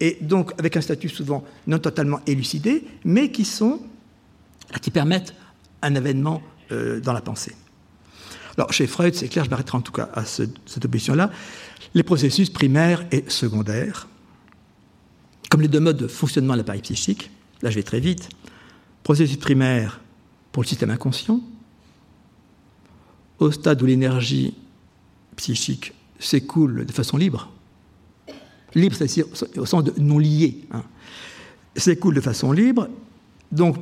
[0.00, 3.80] et donc avec un statut souvent non totalement élucidé, mais qui sont,
[4.80, 5.34] qui permettent
[5.82, 6.42] un événement
[7.02, 7.54] dans la pensée.
[8.56, 11.30] Alors chez Freud, c'est clair, je m'arrêterai en tout cas à cette opposition-là,
[11.94, 14.06] les processus primaires et secondaires,
[15.48, 17.30] comme les deux modes de fonctionnement de l'appareil psychique,
[17.62, 18.28] là je vais très vite,
[19.08, 20.02] processus primaire
[20.52, 21.40] pour le système inconscient,
[23.38, 24.52] au stade où l'énergie
[25.34, 27.50] psychique s'écoule de façon libre,
[28.74, 29.24] libre c'est-à-dire
[29.56, 30.82] au sens de non lié, hein,
[31.74, 32.86] s'écoule de façon libre,
[33.50, 33.76] donc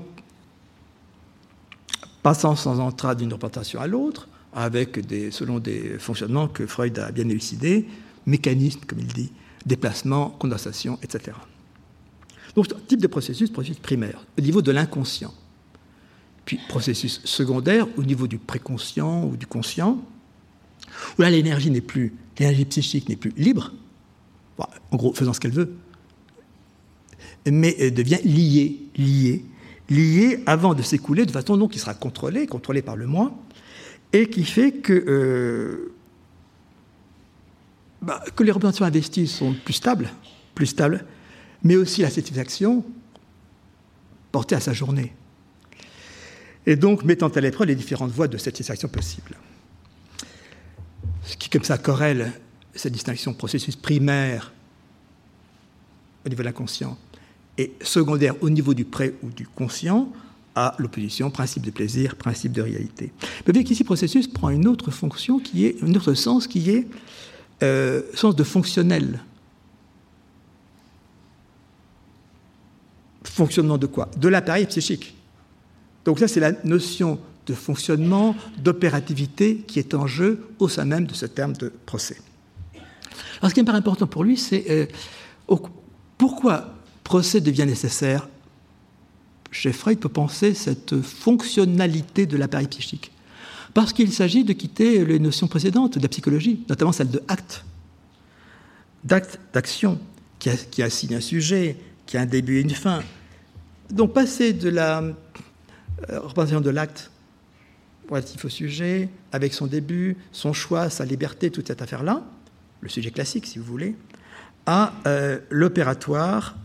[2.22, 7.10] passant sans entrave d'une représentation à l'autre, avec des, selon des fonctionnements que Freud a
[7.10, 7.88] bien élucidés,
[8.26, 9.32] mécanismes, comme il dit,
[9.64, 11.32] déplacement, condensation, etc.
[12.56, 15.32] Donc, type de processus, processus primaire, au niveau de l'inconscient.
[16.46, 20.02] Puis, processus secondaire, au niveau du préconscient ou du conscient,
[21.18, 23.72] où là, l'énergie n'est plus, l'énergie psychique n'est plus libre,
[24.58, 25.74] en gros, faisant ce qu'elle veut,
[27.46, 29.44] mais euh, devient liée, liée,
[29.90, 33.36] liée avant de s'écouler de façon donc qui sera contrôlée, contrôlée par le moi,
[34.12, 35.92] et qui fait que, euh,
[38.00, 40.10] bah, que les représentations investies sont plus stables,
[40.54, 41.04] plus stables,
[41.62, 42.84] mais aussi la satisfaction
[44.32, 45.12] portée à sa journée.
[46.66, 49.36] Et donc mettant à l'épreuve les différentes voies de satisfaction possibles.
[51.22, 52.32] Ce qui, comme ça, corrèle
[52.74, 54.52] cette distinction processus primaire
[56.24, 56.98] au niveau de l'inconscient
[57.58, 60.12] et secondaire au niveau du pré ou du conscient
[60.54, 63.12] à l'opposition principe de plaisir, principe de réalité.
[63.20, 66.86] Vous voyez qu'ici, processus prend une autre fonction qui est, un autre sens qui est
[67.62, 69.20] euh, sens de fonctionnel.
[73.28, 75.14] Fonctionnement de quoi De l'appareil psychique.
[76.04, 81.06] Donc ça, c'est la notion de fonctionnement, d'opérativité qui est en jeu au sein même
[81.06, 82.16] de ce terme de procès.
[83.40, 84.86] Alors ce qui me paraît important pour lui, c'est euh,
[86.18, 86.74] pourquoi
[87.04, 88.28] procès devient nécessaire?
[89.52, 93.12] Chez Freud, peut penser cette fonctionnalité de l'appareil psychique.
[93.74, 97.64] Parce qu'il s'agit de quitter les notions précédentes de la psychologie, notamment celle de acte,
[99.04, 99.98] d'acte, d'action,
[100.38, 103.02] qui, qui assigne un sujet, qui a un début et une fin,
[103.90, 107.10] donc passer de la euh, représentation de l'acte
[108.08, 112.24] relatif au sujet, avec son début, son choix, sa liberté, toute cette affaire-là,
[112.80, 113.96] le sujet classique si vous voulez,
[114.66, 116.56] à euh, l'opératoire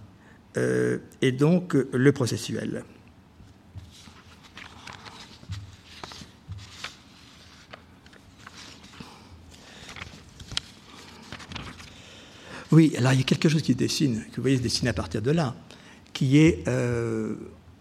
[0.58, 2.84] euh, et donc le processuel.
[12.72, 14.94] Oui, alors il y a quelque chose qui dessine, que vous voyez se dessiner à
[14.94, 15.56] partir de là,
[16.14, 17.36] qui est euh,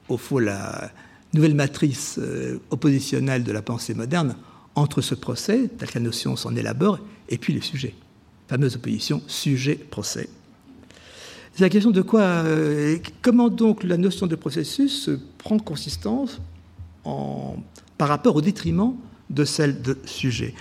[0.09, 0.91] au fond la
[1.35, 4.37] nouvelle matrice euh, oppositionnelle de la pensée moderne
[4.75, 7.95] entre ce procès, telle que la notion s'en élabore, et puis le sujet.
[8.49, 10.29] Fameuse opposition sujet-procès.
[11.55, 16.41] C'est la question de quoi, euh, comment donc la notion de processus prend consistance
[17.99, 18.95] par rapport au détriment
[19.31, 20.55] de celle de sujet,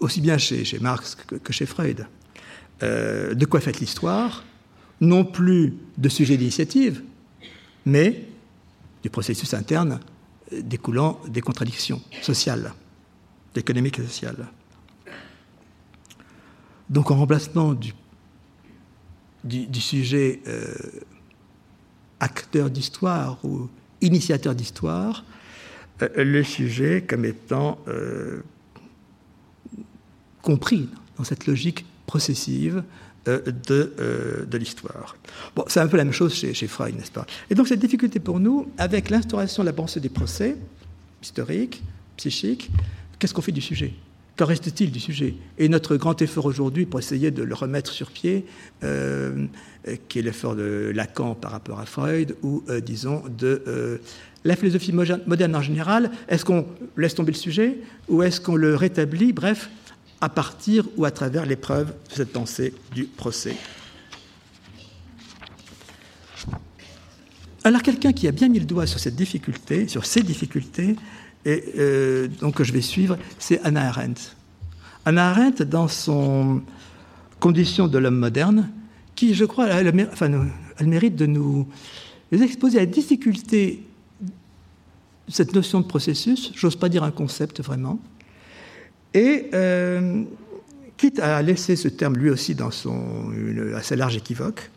[0.00, 2.06] aussi bien chez, Marx que chez Freud.
[2.80, 4.42] De quoi fait l'histoire,
[5.02, 7.02] non plus de sujet d'initiative,
[7.84, 8.24] mais
[9.02, 9.98] du processus interne
[10.52, 12.72] découlant des contradictions sociales,
[13.56, 14.46] économiques et sociales.
[16.88, 17.92] Donc en remplacement du,
[19.80, 20.72] sujet euh,
[22.20, 23.68] acteur d'histoire ou
[24.02, 25.24] initiateur d'histoire,
[26.00, 27.78] euh, le sujet comme étant
[30.42, 35.16] compris dans cette logique processive euh, de, euh, de l'histoire.
[35.54, 37.26] Bon, c'est un peu la même chose chez, Freud, n'est-ce pas?
[37.50, 40.56] Et donc cette difficulté pour nous, avec l'instauration de la pensée des procès
[41.22, 41.82] historiques,
[42.16, 42.70] psychiques,
[43.18, 43.94] qu'est-ce qu'on fait du sujet?
[44.36, 45.34] Qu'en reste-t-il du sujet?
[45.58, 48.46] Et notre grand effort aujourd'hui pour essayer de le remettre sur pied,
[48.82, 49.46] euh,
[50.08, 54.00] qui est l'effort de Lacan par rapport à Freud, ou disons de
[54.44, 56.66] la philosophie moderne en général, est-ce qu'on
[56.96, 59.32] laisse tomber le sujet ou est-ce qu'on le rétablit?
[59.32, 59.70] Bref,
[60.22, 63.56] à partir ou à travers l'épreuve de cette pensée du procès.
[67.64, 70.96] Alors quelqu'un qui a bien mis le doigt sur cette difficulté, sur ces difficultés,
[71.44, 74.20] et euh, donc que je vais suivre, c'est Anna Arendt.
[75.04, 76.62] Anna Arendt, dans son
[77.40, 78.70] Condition de l'homme moderne,
[79.16, 80.30] qui, je crois, elle, enfin,
[80.78, 81.66] elle mérite de nous
[82.30, 83.84] exposer à la difficulté
[84.20, 87.98] de cette notion de processus, j'ose pas dire un concept vraiment,
[89.14, 90.24] et euh,
[90.96, 93.32] quitte à laisser ce terme lui aussi dans son
[93.76, 94.70] assez large équivoque,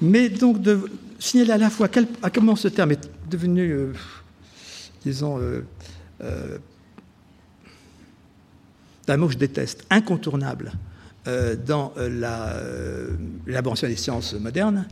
[0.00, 1.88] mais donc de signaler à la fois
[2.22, 3.92] à comment ce terme est devenu, euh,
[5.04, 6.58] disons, euh,
[9.08, 10.72] un mot que je déteste, incontournable
[11.66, 14.86] dans l'élaboration des sciences modernes,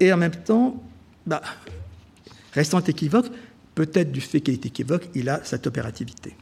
[0.00, 0.82] et en même temps,
[1.26, 1.42] bah,
[2.52, 3.26] restant équivoque,
[3.76, 6.34] peut-être du fait qu'il est équivoque, il a cette opérativité.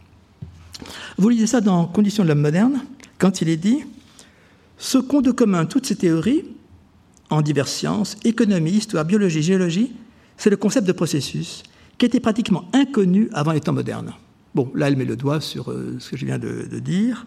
[1.16, 2.80] Vous lisez ça dans Conditions de l'homme moderne,
[3.18, 3.80] quand il est dit
[4.76, 6.44] Ce qu'ont de commun toutes ces théories,
[7.30, 9.92] en diverses sciences, économie, histoire, biologie, géologie,
[10.36, 11.62] c'est le concept de processus,
[11.98, 14.12] qui était pratiquement inconnu avant les temps modernes.
[14.54, 17.26] Bon, là, elle met le doigt sur euh, ce que je viens de, dire.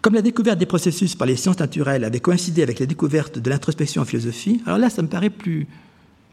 [0.00, 3.48] Comme la découverte des processus par les sciences naturelles avait coïncidé avec la découverte de
[3.48, 5.68] l'introspection en philosophie, alors là, ça me paraît plus,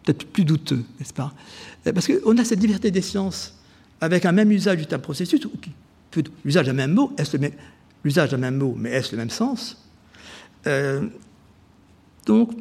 [0.03, 1.34] peut-être plus douteux, n'est-ce pas?
[1.84, 3.59] Parce qu'on a cette diversité des sciences
[4.02, 5.41] avec un même usage du terme processus,
[6.45, 7.38] l'usage d'un même mot, est-ce
[8.04, 9.78] l'usage d'un même mot, mais est-ce le même sens
[10.68, 11.08] euh,
[12.26, 12.52] Donc,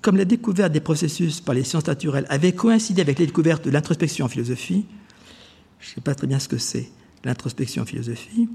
[0.00, 3.70] comme la découverte des processus par les sciences naturelles avait coïncidé avec la découverte de
[3.70, 4.84] l'introspection en philosophie,
[5.80, 6.88] je ne sais pas très bien ce que c'est,
[7.24, 8.48] l'introspection en philosophie,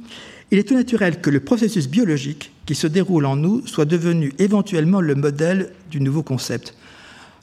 [0.52, 4.34] il est tout naturel que le processus biologique qui se déroule en nous soit devenu
[4.38, 6.76] éventuellement le modèle du nouveau concept.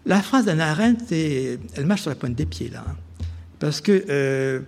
[0.04, 2.84] La phrase d'Anna Arendt, elle marche sur la pointe des pieds, là.
[2.86, 2.94] Hein.
[3.58, 4.60] Parce que, euh,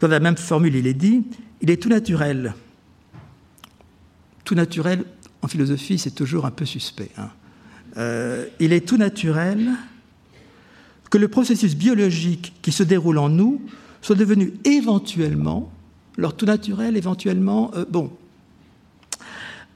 [0.00, 1.24] dans la même formule, il est dit,
[1.60, 2.54] il est tout naturel.
[4.44, 5.04] Tout naturel,
[5.42, 7.10] en philosophie, c'est toujours un peu suspect.
[7.16, 7.30] Hein.
[7.96, 9.70] Euh, il est tout naturel
[11.10, 13.62] que le processus biologique qui se déroule en nous
[14.02, 15.72] soit devenu éventuellement,
[16.18, 18.12] alors tout naturel, éventuellement, euh, bon,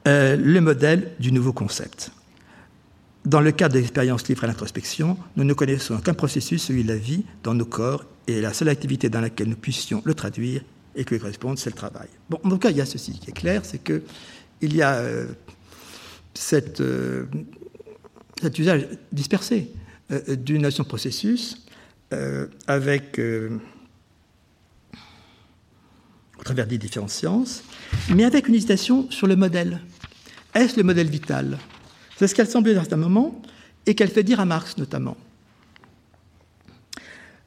[0.06, 2.10] le modèle du nouveau concept.
[3.26, 6.88] Dans le cadre de l'expérience libre à l'introspection, nous ne connaissons qu'un processus, celui de
[6.88, 10.62] la vie, dans nos corps, et la seule activité dans laquelle nous puissions le traduire
[10.94, 12.08] et que lui corresponde, c'est le travail.
[12.28, 14.02] Bon, en tout cas, il y a ceci qui est clair, c'est que
[14.60, 15.26] il y a euh,
[16.80, 17.26] euh,
[18.40, 19.70] cet usage dispersé
[20.10, 21.64] euh, d'une notion processus
[22.66, 23.20] avec,
[26.38, 27.62] au travers des différentes sciences,
[28.08, 29.80] mais avec une hésitation sur le modèle.
[30.52, 31.56] Est-ce le modèle vital?
[32.20, 33.40] C'est ce qu'elle semblait dans un moment
[33.86, 35.16] et qu'elle fait dire à Marx notamment.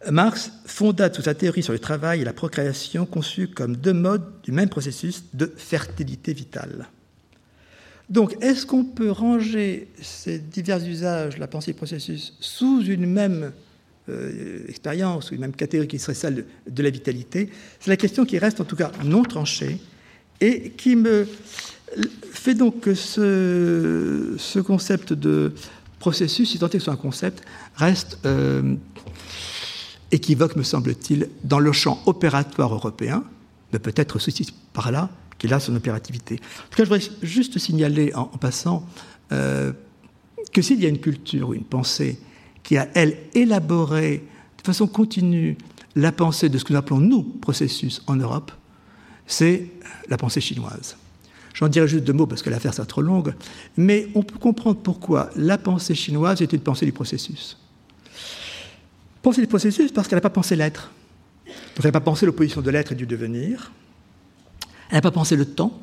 [0.10, 4.42] Marx fonda toute sa théorie sur le travail et la procréation conçue comme deux modes
[4.42, 6.88] du même processus de fertilité vitale.
[8.10, 13.52] Donc, est-ce qu'on peut ranger ces divers usages, la pensée processus, sous une même
[14.10, 17.50] euh, expérience ou une même catégorie qui serait celle de la vitalité?
[17.80, 19.78] C'est la question qui reste en tout cas non tranchée
[20.42, 21.28] et qui me
[22.32, 25.54] fait donc que ce, ce concept de
[26.00, 27.44] processus, si tant est soit un concept,
[27.76, 28.76] reste euh,
[30.12, 33.24] équivoque, me semble-t-il, dans le champ opératoire européen,
[33.72, 36.36] mais peut-être ceci par là qu'il a son opérativité.
[36.36, 38.86] En tout cas, je voudrais juste signaler en, passant
[39.32, 39.72] euh,
[40.52, 42.20] que s'il y a une culture ou une pensée
[42.64, 44.24] qui a, elle, élaboré
[44.58, 45.58] de façon continue
[45.96, 48.52] la pensée de ce que nous appelons, nous, processus en Europe,
[49.26, 49.68] c'est
[50.10, 50.98] la pensée chinoise.
[51.54, 53.34] J'en dirai juste deux mots parce que l'affaire sera trop longue,
[53.78, 57.58] mais on peut comprendre pourquoi la pensée chinoise est une pensée du processus.
[59.22, 60.92] Pensée du processus parce qu'elle n'a pas pensé l'être.
[61.46, 63.72] elle n'a pas pensé l'opposition de l'être et du devenir.
[64.90, 65.80] Elle n'a pas pensé le temps,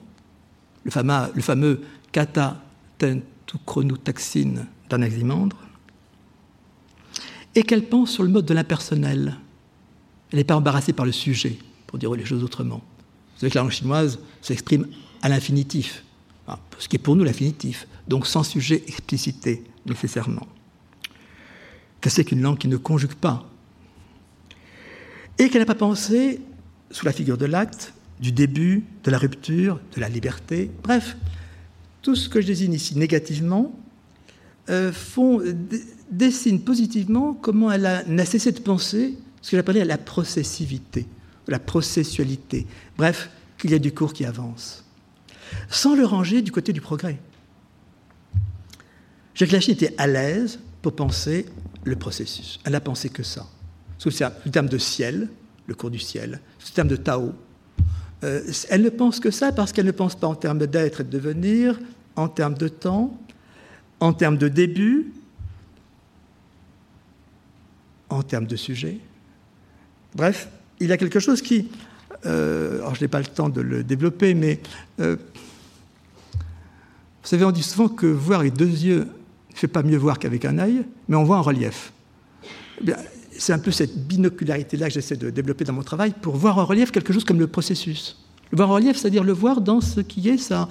[0.84, 1.80] le fameux, le fameux
[2.12, 2.60] kata
[2.98, 5.56] tentu chronotaxine d'Anaximandre,
[7.54, 9.36] et qu'elle pense sur le mode de l'impersonnel.
[10.32, 12.82] Elle n'est pas embarrassée par le sujet, pour dire les choses autrement.
[13.34, 14.86] Vous savez que la langue chinoise s'exprime
[15.22, 16.04] à l'infinitif,
[16.78, 20.46] ce qui est pour nous l'infinitif, donc sans sujet explicité nécessairement.
[22.00, 23.46] Que c'est qu'une langue qui ne conjugue pas.
[25.38, 26.40] Et qu'elle n'a pas pensé
[26.90, 31.16] sous la figure de l'acte, du début, de la rupture, de la liberté, bref,
[32.02, 33.72] tout ce que je désigne ici négativement
[34.68, 35.42] euh, font,
[36.10, 41.06] dessine positivement comment elle n'a cessé de penser ce que j'appelais la processivité,
[41.48, 42.66] la processualité,
[42.98, 44.79] bref, qu'il y a du cours qui avance
[45.68, 47.18] sans le ranger du côté du progrès.
[49.34, 51.46] Jacques Lachine était à l'aise pour penser
[51.84, 52.60] le processus.
[52.64, 53.46] Elle n'a pensé que ça.
[53.98, 55.28] Sous le terme de ciel,
[55.66, 57.32] le cours du ciel, sous le terme de Tao.
[58.22, 61.04] Euh, elle ne pense que ça parce qu'elle ne pense pas en termes d'être et
[61.04, 61.78] de devenir,
[62.16, 63.18] en termes de temps,
[63.98, 65.12] en termes de début,
[68.08, 68.98] en termes de sujet.
[70.14, 70.48] Bref,
[70.80, 71.68] il y a quelque chose qui,
[72.24, 74.60] alors je n'ai pas le temps de le développer, mais
[75.00, 75.16] euh,
[77.22, 79.00] vous savez, on dit souvent que voir avec deux yeux
[79.50, 81.92] ne fait pas mieux voir qu'avec un œil, mais on voit en relief.
[82.86, 82.92] Eh
[83.40, 86.66] c'est un peu cette binocularité-là que j'essaie de développer dans mon travail pour voir en
[86.66, 88.18] relief quelque chose comme le processus.
[88.50, 90.68] Le voir en relief, c'est-à-dire le voir dans ce qui est sa,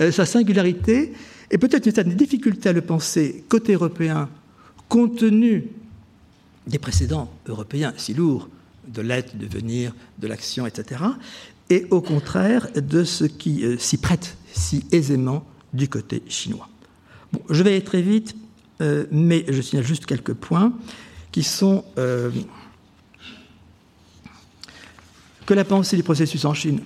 [0.00, 1.12] euh, sa singularité,
[1.50, 4.28] et peut-être une certaine difficulté à le penser côté européen,
[4.88, 5.68] compte tenu
[6.66, 8.48] des précédents européens si lourds,
[8.86, 11.02] de l'être, de venir, de l'action, etc.,
[11.68, 16.68] et au contraire de ce qui euh, s'y prête si aisément du côté chinois.
[17.50, 18.36] Je vais aller très vite,
[18.80, 20.72] euh, mais je signale juste quelques points
[21.32, 22.30] qui sont euh,
[25.44, 26.80] que la pensée du processus en Chine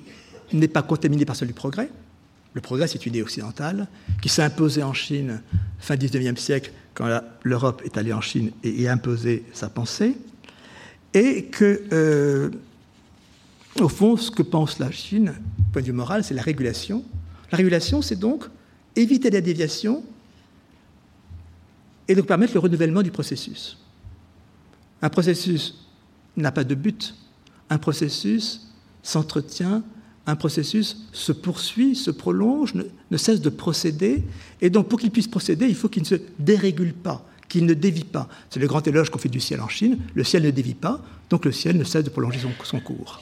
[0.53, 1.91] n'est pas contaminée par celle du progrès.
[2.55, 3.87] Le progrès, c'est une idée occidentale
[4.23, 5.41] qui s'est imposée en Chine
[5.79, 10.17] fin 19e siècle, quand l'Europe est allée en Chine et, a imposé sa pensée.
[11.15, 12.51] Et que, euh,
[13.81, 15.35] au fond, ce que pense la Chine,
[15.73, 17.05] point de vue moral, c'est la régulation.
[17.51, 18.45] La régulation, c'est donc
[18.97, 20.05] éviter la déviation
[22.09, 23.79] et donc permettre le renouvellement du processus.
[25.03, 25.77] Un processus
[26.37, 27.15] n'a pas de but,
[27.71, 28.69] un processus
[29.03, 29.83] s'entretient,
[30.27, 34.23] un processus se poursuit, se prolonge, ne, cesse de procéder,
[34.61, 37.75] et donc pour qu'il puisse procéder, il faut qu'il ne se dérégule pas, qu'il ne
[37.75, 38.29] dévie pas.
[38.49, 41.03] C'est le grand éloge qu'on fait du ciel en Chine, le ciel ne dévie pas,
[41.29, 43.21] donc le ciel ne cesse de prolonger son cours.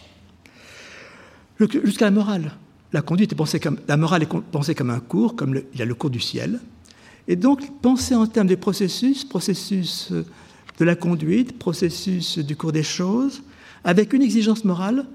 [1.59, 2.53] Jusqu'à la morale.
[2.93, 5.83] La conduite est pensée comme, la morale est pensée comme un cours, comme il y
[5.83, 6.61] a le cours du ciel.
[7.27, 10.25] Et donc, penser en termes de processus, processus euh,
[10.79, 13.43] de la conduite, processus du cours des choses,
[13.85, 15.07] avec une exigence morale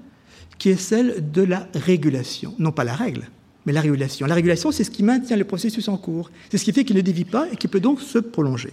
[0.58, 2.54] qui est celle de la régulation.
[2.58, 3.28] Non pas la règle,
[3.66, 4.26] mais la régulation.
[4.26, 6.30] La régulation, c'est ce qui maintient le processus en cours.
[6.50, 8.72] C'est ce qui fait qu'il ne dévie pas et qui peut donc se prolonger.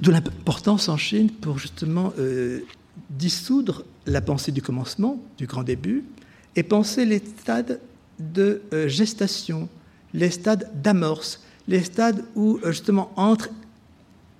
[0.00, 2.60] De l'importance en Chine pour justement euh,
[3.10, 6.04] dissoudre la pensée du commencement, du grand début,
[6.56, 7.80] et penser les stades
[8.18, 9.68] de euh, gestation,
[10.14, 13.50] les stades d'amorce, les stades où euh, justement entre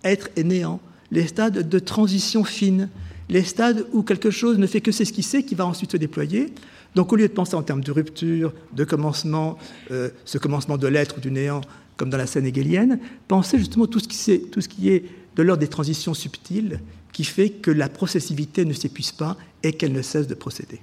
[0.04, 0.80] être et néant,
[1.11, 2.88] les stades de transition fine,
[3.28, 6.52] les stades où quelque chose ne fait que s'esquisser, qui va ensuite se déployer.
[6.94, 9.59] Donc au lieu de penser en termes de rupture, de commencement,
[9.90, 11.61] ce commencement de l'être ou du néant,
[11.98, 15.04] comme dans la scène hegelienne, penser justement tout ce qui, tout ce qui est
[15.39, 16.80] de l'ordre des transitions subtiles
[17.12, 20.80] qui fait que la processivité ne s'épuise pas et qu'elle ne cesse de procéder.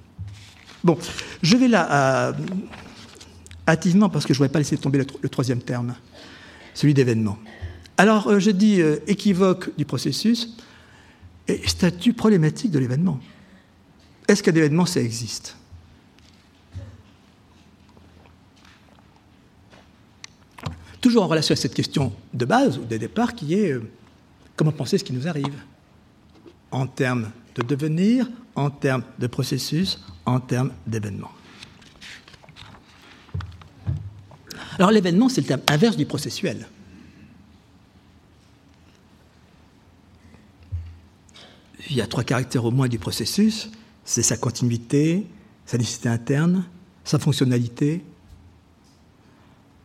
[0.82, 0.98] Bon,
[1.42, 2.32] je vais là euh,
[3.68, 5.94] hâtivement parce que je ne voudrais pas laisser tomber le, troisième terme,
[6.72, 7.38] celui d'événement.
[7.98, 10.56] Alors, euh, je dis euh, équivoque du processus
[11.48, 13.20] et statut problématique de l'événement.
[14.26, 15.56] Est-ce qu'un événement, ça existe?
[21.02, 23.78] Toujours en relation à cette question de base ou de départ qui est
[24.56, 25.54] Comment penser ce qui nous arrive?
[26.70, 31.30] En termes de devenir, en termes de processus, en termes d'événement.
[34.78, 36.66] Alors l'événement, c'est le terme inverse du processuel.
[41.88, 43.70] Il y a trois caractères au moins du processus,
[44.04, 45.26] c'est sa continuité,
[45.66, 46.64] sa nécessité interne,
[47.04, 48.04] sa fonctionnalité.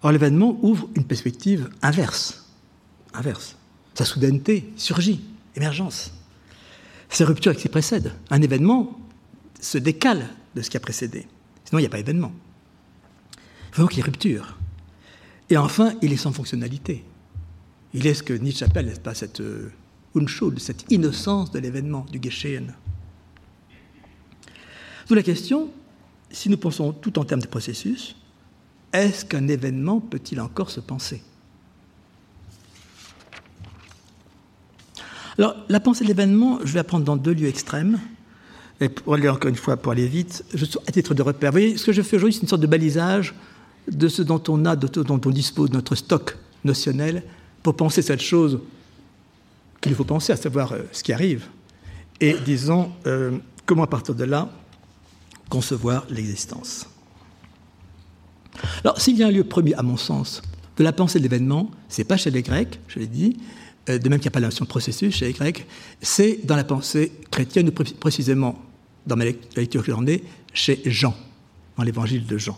[0.01, 2.49] Or l'événement ouvre une perspective inverse,
[3.13, 3.55] inverse.
[3.93, 5.21] Sa soudaineté surgit,
[5.55, 6.11] émergence.
[7.09, 8.13] Sa rupture qui précède.
[8.29, 8.97] Un événement
[9.59, 11.27] se décale de ce qui a précédé.
[11.65, 12.31] Sinon, il n'y a pas d'événement.
[13.69, 14.57] Il faut donc qu'il y ait rupture.
[15.49, 17.03] Et enfin, il est sans fonctionnalité.
[17.93, 19.71] Il est ce que Nietzsche appelle, n'est-ce pas, cette euh,
[20.15, 22.73] Unschuld, cette innocence de l'événement, du Geschehen.
[25.07, 25.69] D'où la question,
[26.29, 28.15] si nous pensons tout en termes de processus,
[28.93, 31.21] est-ce qu'un événement peut-il encore se penser?
[35.41, 37.97] Alors, la pensée de l'événement, je vais la prendre dans deux lieux extrêmes.
[38.79, 41.49] Et pour aller encore une fois, pour aller vite, je, à titre de repère.
[41.49, 43.33] Vous voyez, ce que je fais aujourd'hui, c'est une sorte de balisage
[43.91, 47.23] de ce dont on a, de dont on dispose, notre stock notionnel,
[47.63, 48.59] pour penser cette chose
[49.81, 51.47] qu'il faut penser, à savoir euh, ce qui arrive.
[52.19, 53.31] Et disons, euh,
[53.65, 54.47] comment à partir de là
[55.49, 56.85] concevoir l'existence.
[58.83, 60.43] Alors, s'il y a un lieu premier, à mon sens,
[60.77, 63.37] de la pensée de l'événement, c'est pas chez les Grecs, je l'ai dit,
[63.87, 65.65] de même qu'il n'y a pas la notion de processus chez les Grecs,
[66.01, 68.61] c'est dans la pensée chrétienne, ou précisément
[69.05, 70.23] dans ma lecture que j'en ai,
[70.53, 71.15] chez Jean,
[71.77, 72.57] dans l'évangile de Jean.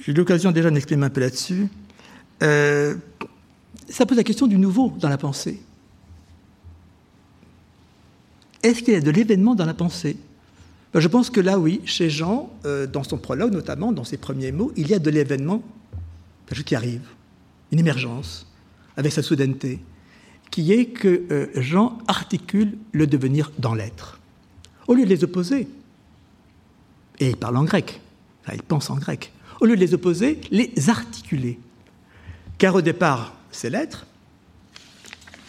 [0.00, 1.68] J'ai eu l'occasion déjà d'exprimer un peu là-dessus.
[2.42, 2.94] Euh,
[3.88, 5.60] ça pose la question du nouveau dans la pensée.
[8.62, 10.16] Est-ce qu'il y a de l'événement dans la pensée?
[10.92, 14.16] Ben, Je pense que là, oui, chez Jean, euh, dans son prologue notamment, dans ses
[14.16, 15.62] premiers mots, il y a de l'événement
[16.64, 17.02] qui arrive,
[17.72, 18.46] une émergence,
[18.96, 19.80] avec sa soudaineté,
[20.50, 24.18] qui est que euh, Jean articule le devenir dans l'être.
[24.86, 25.68] Au lieu de les opposer,
[27.18, 28.00] et il parle en grec,
[28.52, 31.58] il pense en grec, au lieu de les opposer, les articuler.
[32.58, 34.06] Car au départ, c'est l'être,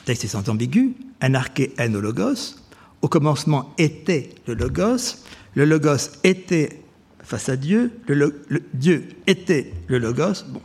[0.05, 2.55] texte est sans ambigu, anarché en logos,
[3.01, 5.17] au commencement était le logos,
[5.55, 6.81] le logos était
[7.21, 8.43] face à Dieu, le,
[8.73, 10.61] Dieu était le logos, bon.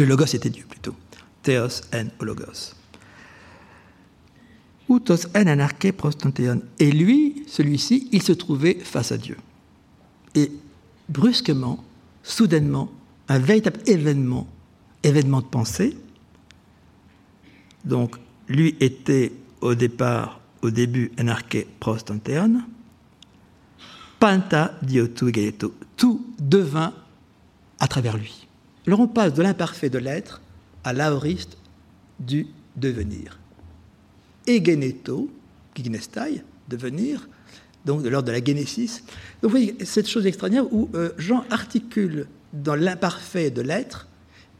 [0.00, 0.94] Le logos était Dieu plutôt.
[1.42, 2.74] Theos en logos.
[4.88, 6.62] En anarché prostanteon.
[6.78, 9.36] Et lui, celui-ci, il se trouvait face à Dieu.
[10.34, 10.50] Et
[11.06, 11.84] brusquement,
[12.22, 12.90] soudainement,
[13.28, 14.48] un véritable événement,
[15.02, 15.94] événement de pensée.
[17.84, 18.16] Donc,
[18.48, 21.68] lui était au départ, au début, un arché
[22.08, 22.64] interne.
[24.18, 25.74] Panta diotu gaeto.
[25.94, 26.94] Tout devint
[27.78, 28.46] à travers lui.
[28.86, 30.40] Alors on passe de l'imparfait de l'être
[30.84, 31.56] à l'aoriste
[32.18, 33.38] du devenir.
[34.46, 35.30] Egeneto,
[35.74, 37.28] ginestai, devenir,
[37.84, 39.02] donc de l'ordre de la génésis.
[39.42, 44.08] Donc vous voyez cette chose extraordinaire où euh, Jean articule dans l'imparfait de l'être,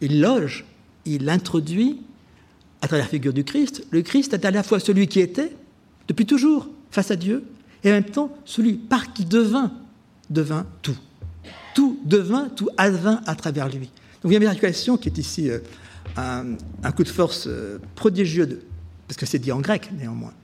[0.01, 0.65] il loge,
[1.05, 2.01] il introduit
[2.83, 3.85] à travers la figure du Christ.
[3.91, 5.53] Le Christ est à la fois celui qui était,
[6.09, 7.45] depuis toujours, face à Dieu,
[7.85, 9.73] et en même temps celui par qui devint,
[10.29, 10.97] devint tout.
[11.75, 13.91] Tout devint, tout advint à travers lui.
[14.23, 15.59] Donc il y a une articulation qui est ici euh,
[16.17, 18.63] un, coup de force euh, prodigieux,
[19.09, 20.35] parce que c'est dit en grec néanmoins,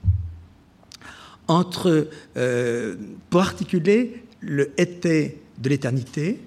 [1.47, 2.95] entre, euh,
[3.29, 6.39] pour articuler le été de l'éternité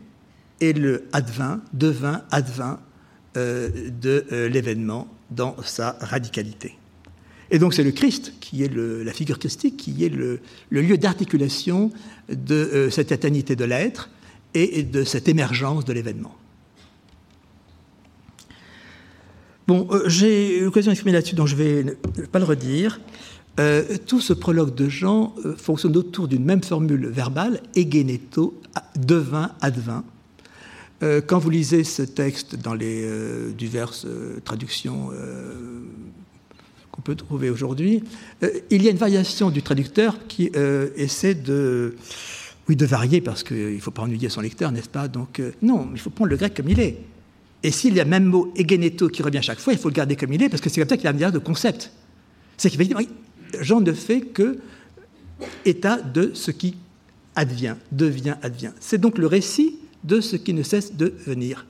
[0.60, 2.80] et le advint, devint, advint
[3.36, 6.76] de l'événement dans sa radicalité.
[7.52, 10.40] Et donc c'est le Christ qui est la figure christique, qui est le,
[10.70, 11.92] lieu d'articulation
[12.28, 14.10] de cette éternité de l'être
[14.54, 16.34] et, de cette émergence de l'événement.
[19.70, 21.96] Euh, j'ai eu l'occasion d'exprimer là-dessus, donc je ne vais
[22.30, 23.00] pas le redire.
[23.58, 28.60] Euh, tout ce prologue de Jean fonctionne autour d'une même formule verbale, egeneto,
[28.96, 30.04] devint, advint,
[31.02, 35.10] euh, quand vous lisez ce texte dans les euh, diverses euh, traductions
[36.92, 38.02] qu'on peut trouver aujourd'hui,
[38.70, 40.50] il y a une variation du traducteur qui
[40.96, 41.94] essaie de,
[42.68, 45.06] oui, de varier parce qu'il ne faut pas ennuyer son lecteur, n'est-ce pas?
[45.06, 46.98] Donc non, il faut prendre le grec comme il est.
[47.62, 50.16] Et s'il y a même mot egeneto qui revient chaque fois, il faut le garder
[50.16, 51.92] comme il est parce que c'est comme ça qu'il a un de concept.
[52.56, 52.98] C'est dire,
[53.60, 54.58] Jean ne fait que
[55.64, 56.76] état de ce qui
[57.34, 58.72] advient, devient, advient.
[58.80, 61.66] C'est donc le récit de ce qui ne cesse de venir.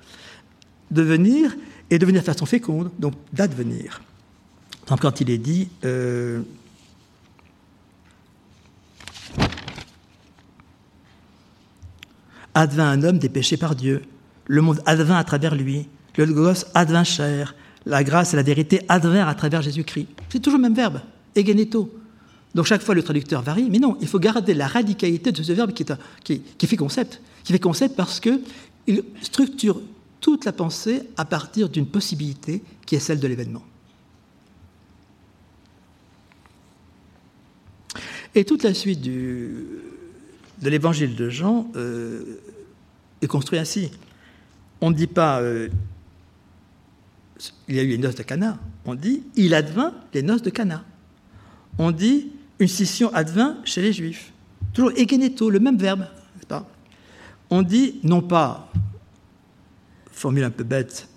[0.91, 1.57] De venir
[1.91, 4.03] et de venir de façon féconde, donc d'advenir.
[4.87, 6.41] quand il est dit euh,
[12.55, 14.03] Advint un homme dépêché par Dieu,
[14.51, 15.87] le monde advint à travers lui,
[16.17, 17.55] le Logos advint chair,
[17.87, 20.09] la grâce et la vérité advinrent à travers Jésus-Christ.
[20.29, 21.01] C'est toujours le même verbe.
[21.37, 21.97] egeneto.
[22.57, 25.53] Donc chaque fois le traducteur varie, mais non, il faut garder la radicalité de ce
[25.53, 25.85] verbe qui,
[26.67, 27.21] fait concept.
[27.45, 29.81] Qui fait concept parce qu'il structure
[30.21, 33.63] toute la pensée à partir d'une possibilité qui est celle de l'événement.
[38.35, 39.81] Et toute la suite de
[40.61, 42.41] l'évangile de Jean euh,
[43.23, 43.91] est construite ainsi.
[44.81, 45.69] On ne dit pas euh,
[47.69, 50.51] il y a eu les noces de Cana, on dit il advint les noces de
[50.51, 50.85] Cana.
[51.79, 54.33] On dit une scission advint chez les Juifs.
[54.73, 56.07] Toujours egeneto, le même verbe,
[57.49, 58.71] On dit non pas,
[60.13, 61.09] formule un peu bête,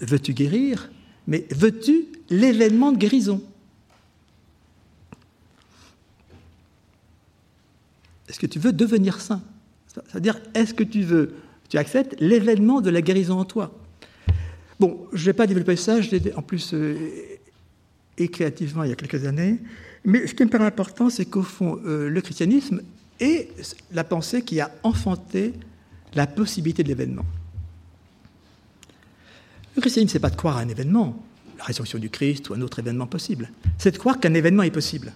[0.00, 0.90] veux-tu guérir,
[1.26, 3.42] mais veux-tu l'événement de guérison?
[8.28, 9.42] Est-ce que tu veux devenir saint?
[9.86, 11.36] C'est-à-dire, est-ce que tu veux,
[11.74, 13.76] tu acceptes l'événement de la guérison en toi
[14.78, 16.94] Bon, je ne vais pas développer ça, je l'ai en plus euh,
[18.16, 19.58] et créativement il y a quelques années,
[20.04, 22.80] mais ce qui me paraît important, c'est qu'au fond, euh, le christianisme
[23.18, 23.48] est
[23.92, 25.52] la pensée qui a enfanté
[26.14, 27.24] la possibilité de l'événement.
[29.74, 31.20] Le christianisme, ce n'est pas de croire à un événement,
[31.58, 34.70] la résurrection du Christ ou un autre événement possible, c'est de croire qu'un événement est
[34.70, 35.12] possible.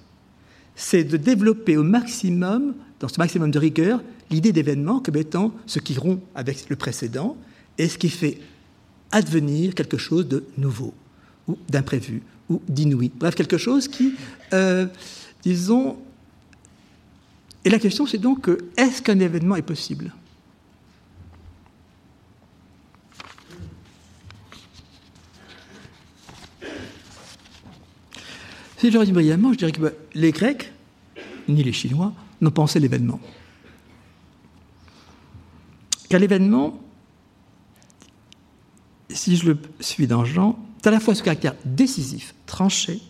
[0.74, 5.78] C'est de développer au maximum dans ce maximum de rigueur, l'idée d'événement comme étant ce
[5.78, 7.36] qui rompt avec le précédent
[7.78, 8.38] et ce qui fait
[9.10, 10.92] advenir quelque chose de nouveau,
[11.46, 13.10] ou d'imprévu, ou d'inouï.
[13.14, 14.14] Bref, quelque chose qui,
[14.52, 14.86] euh,
[15.42, 15.96] disons...
[17.64, 20.12] Et la question, c'est donc, est-ce qu'un événement est possible?
[28.78, 30.72] Si je le dis brillamment, je dirais que bah, les Grecs,
[31.48, 33.20] ni les Chinois, n'ont pensé l'événement.
[36.08, 36.80] Car l'événement,
[39.10, 43.00] si je le suis dans Jean, c'est à la fois ce caractère décisif, tranché,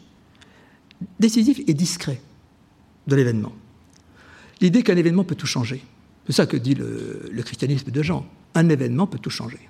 [1.20, 2.20] décisif et discret
[3.06, 3.52] de l'événement.
[4.60, 5.82] L'idée qu'un événement peut tout changer.
[6.26, 8.26] C'est ça que dit le, le, christianisme de Jean.
[8.54, 9.60] Un événement peut tout changer.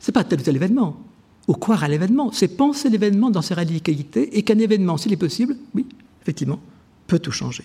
[0.00, 1.00] Ce n'est pas tel ou tel événement,
[1.48, 5.16] ou croire à l'événement, c'est penser l'événement dans ses radicalités et qu'un événement, s'il est
[5.16, 5.86] possible, oui,
[6.22, 6.60] effectivement,
[7.06, 7.64] peut tout changer.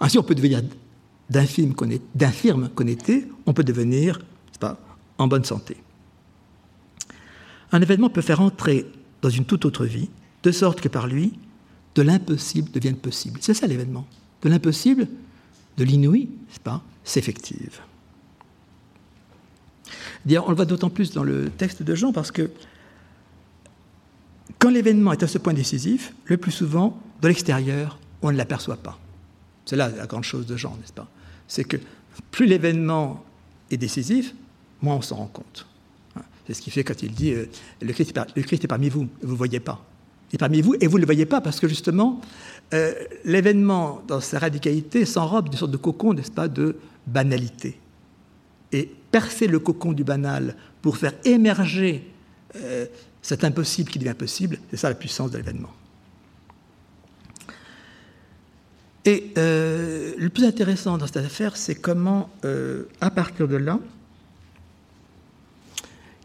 [0.00, 0.62] Ainsi, on peut devenir
[1.30, 4.20] d'infirme qu'on était, on peut devenir
[4.60, 4.78] pas,
[5.18, 5.76] en bonne santé.
[7.72, 8.86] Un événement peut faire entrer
[9.22, 10.08] dans une toute autre vie,
[10.42, 11.34] de sorte que par lui,
[11.94, 13.38] de l'impossible devienne possible.
[13.42, 14.06] C'est ça l'événement.
[14.42, 15.08] De l'impossible,
[15.76, 17.80] de l'inouï, c'est pas, s'effective.
[20.26, 22.50] On le voit d'autant plus dans le texte de Jean parce que
[24.58, 28.76] quand l'événement est à ce point décisif, le plus souvent, de l'extérieur, on ne l'aperçoit
[28.76, 28.98] pas.
[29.64, 31.08] C'est là la grande chose de Jean, n'est-ce pas?
[31.46, 31.76] C'est que
[32.30, 33.24] plus l'événement
[33.70, 34.34] est décisif,
[34.82, 35.66] moins on s'en rend compte.
[36.16, 36.22] Hein?
[36.46, 37.46] C'est ce qui fait quand il dit euh,
[37.80, 39.84] le, Christ est parmi vous, vous ne voyez pas.
[40.30, 42.20] Il est parmi vous et vous ne le voyez pas parce que justement,
[42.74, 42.92] euh,
[43.24, 46.76] l'événement, dans sa radicalité, s'enrobe d'une sorte de cocon, n'est-ce pas, de
[47.06, 47.78] banalité.
[48.72, 52.10] Et percer le cocon du banal pour faire émerger
[52.56, 52.86] euh,
[53.22, 55.70] cet impossible qui devient possible, c'est ça la puissance de l'événement.
[59.08, 63.80] Et euh, le plus intéressant dans cette affaire, c'est comment, euh, à partir de là,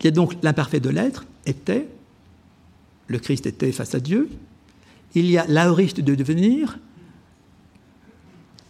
[0.03, 1.88] y a donc l'imparfait de l'être, était,
[3.07, 4.27] le Christ était face à Dieu,
[5.15, 6.77] il y a l'aoriste de devenir,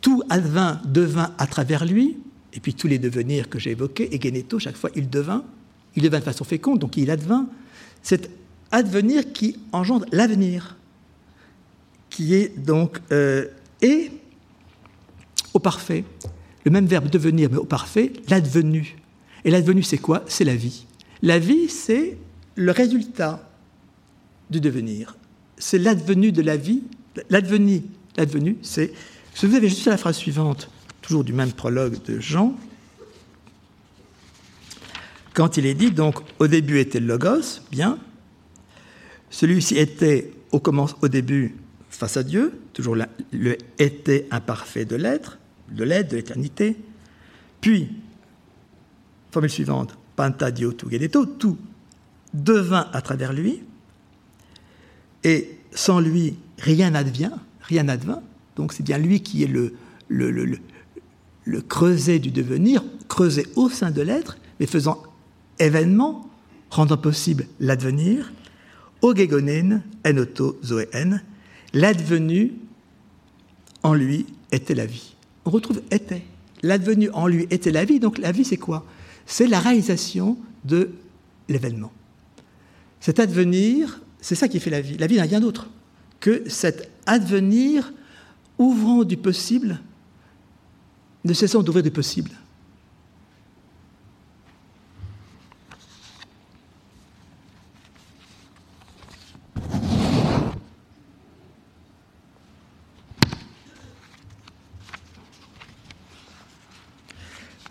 [0.01, 2.19] tout advint, devint à travers lui,
[2.53, 5.43] et puis tous les devenirs que j'ai évoqués, et Geneto, chaque fois, il devint,
[5.95, 7.47] il devint de façon féconde, donc il advint,
[8.03, 8.29] cet
[8.71, 10.77] advenir qui engendre l'avenir,
[12.11, 13.47] qui est donc euh,
[13.83, 14.09] et
[15.53, 16.03] au parfait,
[16.65, 18.95] le même verbe devenir, mais au parfait, l'advenu.
[19.45, 20.23] Et l'advenu, c'est quoi?
[20.27, 20.85] C'est la vie.
[21.21, 22.17] La vie, c'est
[22.55, 23.47] le résultat
[24.49, 25.17] du devenir.
[25.57, 26.83] C'est l'advenu de la vie.
[27.29, 27.83] L'advenu,
[28.17, 28.93] l'advenu, c'est.
[29.35, 30.69] Si vous avez juste la phrase suivante,
[31.01, 32.55] toujours du même prologue de Jean,
[35.33, 37.97] quand il est dit, donc, au début était le Logos, bien,
[39.29, 40.61] celui-ci était au,
[41.01, 41.55] au début
[41.97, 45.37] face à Dieu, toujours le était imparfait de l'être,
[45.69, 46.75] de l'être, de l'éternité.
[47.61, 47.89] Puis,
[49.31, 51.57] formule suivante, panta dio tu geneto, tout
[52.33, 53.61] devint à travers lui,
[55.23, 58.21] et sans lui, rien n'advient, rien n'advint.
[58.55, 59.73] Donc c'est bien lui qui est le,
[60.09, 65.01] le, creuset du devenir, creuset au sein de l'être, mais faisant
[65.59, 66.29] événement,
[66.69, 68.31] rendant possible l'advenir.
[69.01, 71.21] Ogegonen, enoto, zoen,
[71.73, 72.53] L'advenu
[73.81, 75.15] en lui était la vie.
[75.45, 76.23] On retrouve était.
[76.61, 77.99] L'advenu en lui était la vie.
[77.99, 78.85] Donc la vie, c'est quoi?
[79.25, 80.91] C'est la réalisation de
[81.49, 81.91] l'événement.
[82.99, 84.97] Cet advenir, c'est ça qui fait la vie.
[84.97, 85.69] La vie n'a rien d'autre
[86.19, 87.91] que cet advenir
[88.57, 89.79] ouvrant du possible,
[91.25, 92.31] ne cessant d'ouvrir du possible.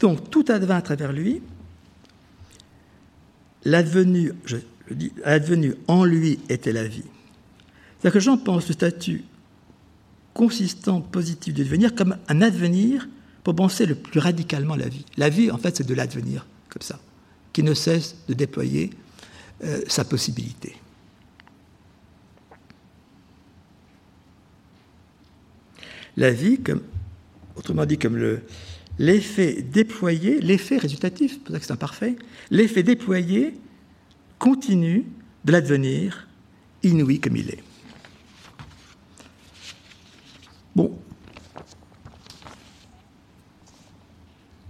[0.03, 1.41] Donc tout advint à travers lui.
[3.65, 4.33] L'advenu,
[5.87, 7.05] en lui était la vie.
[7.99, 9.25] C'est-à-dire que Jean pense le statut
[10.35, 13.09] consistant, positif du devenir comme un advenir
[13.45, 15.05] pour penser le plus radicalement la vie.
[15.17, 16.99] La vie, en fait, c'est de l'advenir, comme ça,
[17.53, 18.91] qui ne cesse de déployer
[19.63, 20.75] euh, sa possibilité.
[26.17, 26.59] La vie,
[27.55, 28.43] autrement dit, comme le,
[28.99, 32.17] l'effet déployé, l'effet résultatif, c'est pour ça que c'est imparfait,
[32.51, 33.55] l'effet déployé
[34.39, 35.05] continue
[35.45, 36.29] de l'advenir,
[36.83, 37.63] inouï comme il est.
[40.75, 40.99] Bon.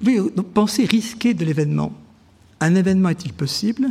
[0.04, 1.92] Oui, donc pensée risquée de l'événement.
[2.60, 3.88] Un événement est-il possible?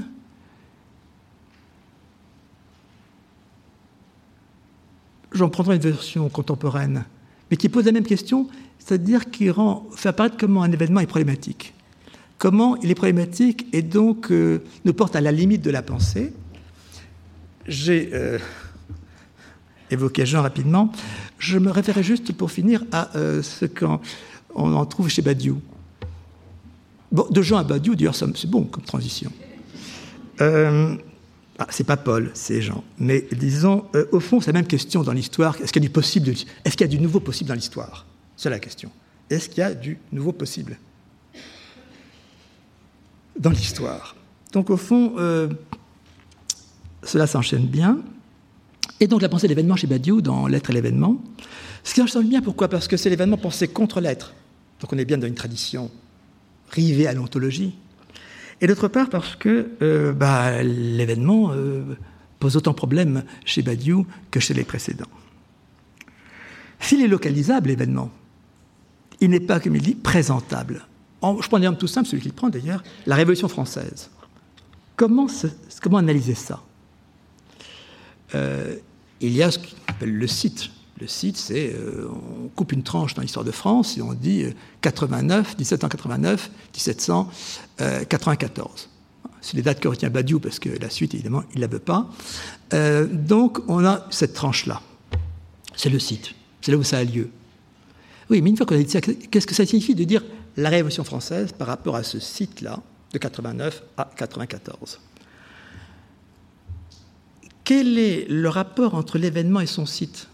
[5.31, 7.05] J'en prendrai une version contemporaine,
[7.49, 8.49] mais qui pose la même question
[8.83, 9.53] c'est-à-dire qu'il
[9.95, 11.73] fait apparaître comment un événement est problématique.
[12.37, 16.33] Comment il est problématique et donc euh, nous porte à la limite de la pensée.
[17.67, 18.39] J'ai euh,
[19.91, 20.91] évoqué Jean rapidement.
[21.37, 23.99] Je me référais juste pour finir à euh, ce qu'on
[24.55, 25.61] en trouve chez Badiou.
[27.11, 29.31] Bon, de Jean à Badiou, d'ailleurs, c'est bon comme transition.
[30.39, 32.83] Ah, c'est pas Paul, c'est Jean.
[32.97, 35.55] Mais disons, au fond, c'est la même question dans l'histoire.
[35.61, 36.31] Est-ce qu'il y possible,
[36.65, 38.07] est-ce qu'il y a du nouveau possible dans l'histoire?
[38.41, 38.89] C'est la question.
[39.29, 40.79] Est-ce qu'il y a du nouveau possible
[43.37, 44.15] dans l'histoire?
[44.51, 45.47] Donc au fond, euh,
[47.03, 47.99] cela s'enchaîne bien.
[48.99, 51.21] Et donc la pensée de l'événement chez Badiou dans L'être et l'événement.
[51.83, 52.67] Ce qui s'enchaîne bien, pourquoi?
[52.67, 54.33] Parce que c'est l'événement pensé contre l'être.
[54.79, 55.91] Donc on est bien dans une tradition
[56.71, 57.75] rivée à l'ontologie.
[58.59, 61.83] Et d'autre part parce que euh, bah, l'événement euh,
[62.39, 65.05] pose autant de problèmes chez Badiou que chez les précédents.
[66.79, 68.09] S'il est localisable, l'événement,
[69.21, 70.85] il n'est pas, comme il dit, présentable.
[71.23, 74.09] je prends un exemple tout simple, celui qu'il prend d'ailleurs, la Révolution française.
[74.97, 75.27] Comment,
[75.97, 76.61] analyser ça?
[78.35, 78.75] Euh,
[79.19, 80.69] Il y a ce qu'on appelle le site.
[80.99, 84.45] Le site, c'est euh, on coupe une tranche dans l'histoire de France et on dit
[84.81, 88.89] 89, 1789, 1794.
[89.41, 91.79] C'est les dates que retient Badiou parce que la suite, évidemment, il ne la veut
[91.79, 92.07] pas.
[92.73, 94.81] Euh, donc, on a cette tranche-là.
[95.75, 96.35] C'est le site.
[96.61, 97.31] C'est là où ça a lieu.
[98.31, 100.23] Oui, mais une fois qu'on a dit ça, qu'est-ce que ça signifie de dire
[100.55, 102.79] la Révolution française par rapport à ce site-là,
[103.11, 105.01] de 89 à 94
[107.65, 110.29] Quel est le rapport entre l'événement et son site?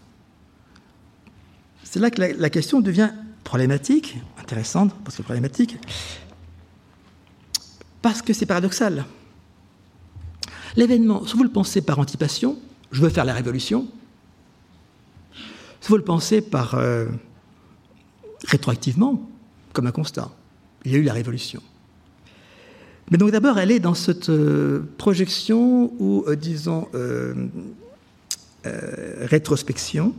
[1.82, 3.10] C'est là que la, question devient
[3.42, 5.76] problématique, intéressante, parce que problématique,
[8.00, 9.06] parce que c'est paradoxal.
[10.76, 12.60] L'événement, si vous le pensez par anticipation,
[12.92, 13.88] je veux faire la révolution,
[15.80, 17.06] si vous le pensez par euh,
[18.46, 19.28] rétroactivement,
[19.72, 20.30] comme un constat.
[20.84, 21.62] Il y a eu la révolution.
[23.10, 27.48] Mais donc d'abord, elle est dans cette euh, projection ou, euh, disons, euh,
[29.20, 30.14] rétrospection.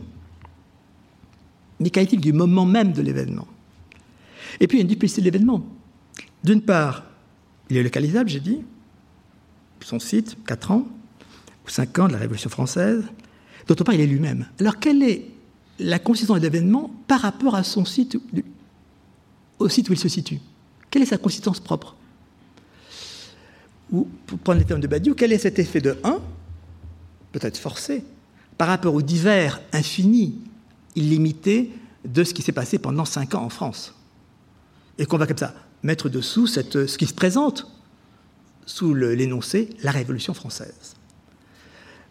[1.78, 3.46] Mais qu'est-il du moment même de l'événement?
[4.58, 5.64] Et puis, il y a une duplicité de l'événement.
[6.42, 7.04] D'une part,
[7.70, 8.58] il est localisable, j'ai dit,
[9.80, 10.86] son site, 4 ans,
[11.64, 13.04] ou 5 ans de la Révolution française.
[13.66, 14.46] D'autre part, il est lui-même.
[14.58, 15.26] Alors, quelle est
[15.80, 18.18] la consistance de l'événement par rapport à son site,
[19.58, 20.40] au site où il se situe.
[20.90, 21.96] Quelle est sa consistance propre?
[23.90, 26.20] Ou, pour prendre les termes de Badiou, quel est cet effet de 1,
[27.32, 28.04] peut-être forcé,
[28.58, 30.38] par rapport au divers infini,
[30.94, 31.72] illimité,
[32.04, 33.94] de ce qui s'est passé pendant cinq ans en France?
[34.98, 37.66] Et qu'on va comme ça mettre dessous ce qui se présente
[38.66, 40.94] sous l'énoncé la Révolution française.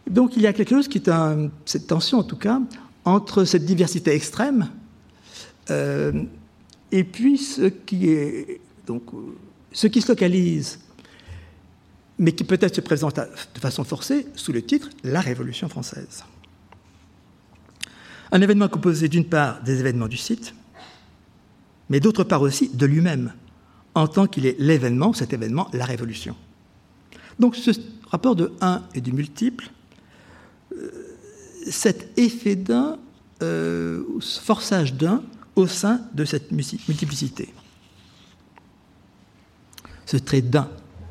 [0.09, 2.59] Donc il y a quelque chose qui est un, cette tension en tout cas
[3.05, 4.69] entre cette diversité extrême
[5.69, 6.23] euh,
[6.91, 9.03] et puis ce qui est donc
[9.71, 10.79] ce qui se localise,
[12.17, 16.23] mais qui peut-être se présente de façon forcée sous le titre La Révolution française.
[18.31, 20.53] Un événement composé d'une part des événements du site,
[21.89, 23.33] mais d'autre part aussi de lui-même,
[23.95, 26.35] en tant qu'il est l'événement, cet événement, la Révolution.
[27.39, 27.71] Donc ce
[28.09, 29.71] rapport de 1 et du multiple
[31.69, 32.97] cet effet d'un,
[33.41, 35.23] euh, forçage d'un
[35.55, 37.53] au sein de cette multiplicité.
[40.05, 40.69] Ce trait d'un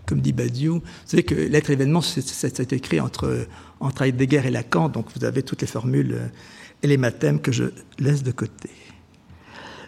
[0.08, 0.76] comme dit Badiou.
[0.76, 3.46] Vous savez que l'être événement, c'est écrit entre,
[3.78, 6.28] entre Heidegger et Lacan, donc vous avez toutes les formules euh,
[6.82, 7.64] et les mathèmes que je
[7.98, 8.70] laisse de côté.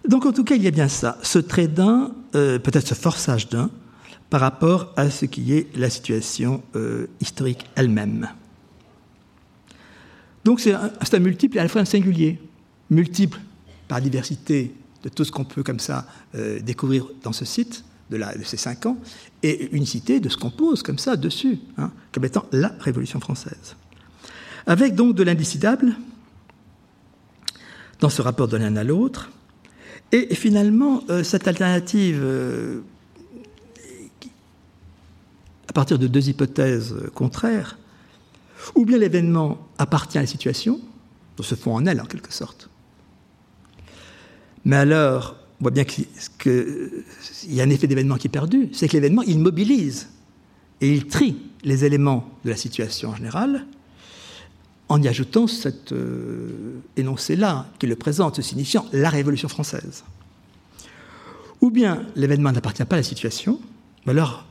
[0.07, 2.95] Donc en tout cas, il y a bien ça, ce trait d'un, euh, peut-être ce
[2.95, 3.71] forçage d'un,
[4.29, 6.63] par rapport à ce qui est la situation
[7.21, 8.29] historique elle-même.
[10.45, 12.39] Donc c'est un, un, multiple et à la fois un singulier.
[12.91, 13.39] Multiple
[13.89, 14.73] par diversité
[15.03, 18.87] de tout ce qu'on peut comme ça euh, découvrir dans ce site de, ces cinq
[18.87, 18.99] ans,
[19.43, 23.77] et unicité de ce qu'on pose comme ça dessus, hein, comme étant la Révolution française.
[24.67, 25.95] Avec donc de l'indécidable
[28.01, 29.31] dans ce rapport de l'un à l'autre,
[30.13, 32.81] et, et, finalement euh, cette alternative euh,
[35.69, 37.79] à partir de deux hypothèses contraires,
[38.75, 40.81] ou bien l'événement appartient à la situation,
[41.41, 42.69] se fond en elle en quelque sorte,
[44.65, 46.07] mais alors, on voit bien qu'il
[47.49, 50.09] y a un effet d'événement qui est perdu, c'est que l'événement, il mobilise
[50.81, 53.67] et il trie les éléments de la situation en général
[54.89, 60.03] en y ajoutant cet euh, énoncé-là qui le présente, signifiant la Révolution française.
[61.61, 63.61] Ou bien l'événement n'appartient pas à la situation,
[64.05, 64.47] mais alors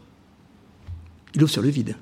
[1.36, 1.96] il ouvre sur le vide.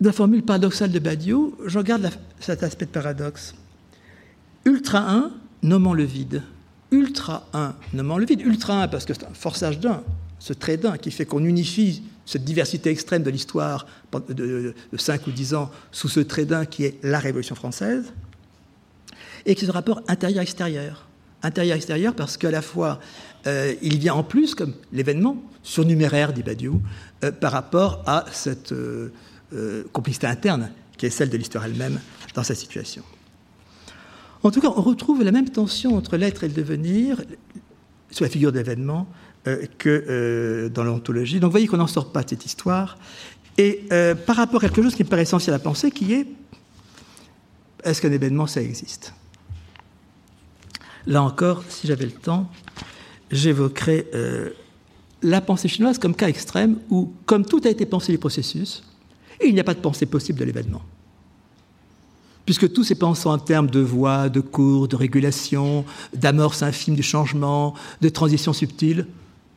[0.00, 2.10] De la formule paradoxale de Badiou, je regarde
[2.40, 3.54] cet aspect de paradoxe.
[4.64, 5.30] Ultra 1,
[5.62, 6.42] nommant le vide.
[6.90, 8.40] Ultra 1, nommant le vide.
[8.40, 10.02] Ultra 1, parce que c'est un forçage d'un,
[10.38, 13.86] ce trait d'un qui fait qu'on unifie cette diversité extrême de l'histoire
[14.28, 18.12] de, 5 ou 10 ans sous ce trait d'un qui est la Révolution française,
[19.44, 21.06] et qui est ce rapport intérieur-extérieur.
[21.42, 23.00] Intérieur-extérieur parce qu'à la fois,
[23.46, 26.80] euh, il vient en plus comme l'événement surnuméraire, dit Badiou,
[27.22, 28.72] euh, par rapport à cette...
[28.72, 29.12] Euh,
[29.52, 31.98] euh, complicité interne qui est celle de l'histoire elle-même
[32.34, 33.02] dans sa situation.
[34.42, 37.22] En tout cas, on retrouve la même tension entre l'être et le devenir
[38.10, 39.08] sous la figure d'événement
[39.48, 41.40] euh, que euh, dans l'ontologie.
[41.40, 42.96] Donc vous voyez qu'on n'en sort pas de cette histoire.
[43.58, 43.88] Et
[44.26, 46.26] par rapport à quelque chose qui me paraît essentiel à penser, qui est
[47.84, 49.12] est-ce qu'un événement, ça existe?
[51.06, 52.50] Là encore, si j'avais le temps,
[53.30, 54.06] j'évoquerais
[55.22, 58.82] la pensée chinoise comme cas extrême où, comme tout a été pensé du processus,
[59.40, 60.82] et il n'y a pas de pensée possible de l'événement.
[62.44, 65.84] Puisque tout s'est pensé en termes de voie, de cours, de régulation,
[66.14, 69.06] d'amorce infime du changement, de transition subtile,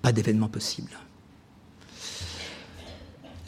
[0.01, 0.91] pas d'événement possible.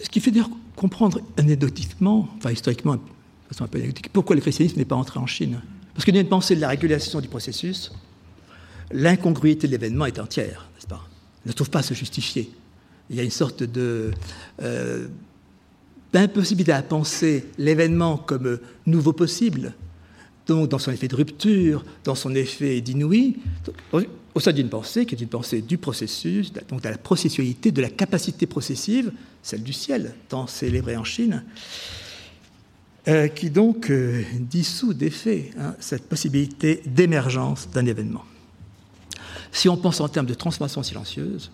[0.02, 3.02] Ce qui fait d'ailleurs comprendre anecdotiquement, enfin historiquement, de
[3.49, 5.62] façon un peu anecdotique, pourquoi le christianisme n'est pas entré en Chine.
[5.94, 7.91] Parce qu'il y a une pensée de la régulation du processus,
[8.91, 11.07] l'incongruité de l'événement est entière, n'est-ce pas?
[11.45, 12.52] Ne trouve pas à se justifier.
[13.10, 14.12] Il y a une sorte de
[14.62, 15.07] euh,
[16.16, 19.74] d'impossibilité à penser l'événement comme nouveau possible,
[20.48, 23.36] donc dans son effet de rupture, dans son effet d'inouï,
[23.92, 27.82] au sein d'une pensée qui est une pensée du processus, donc de la processualité, de
[27.82, 29.12] la capacité processive,
[29.44, 31.44] celle du ciel, tant célébrée en Chine,
[33.10, 38.24] euh, qui donc euh, dissout d'effet hein, cette possibilité d'émergence d'un événement.
[39.52, 41.52] Si on pense en termes de transformation silencieuse,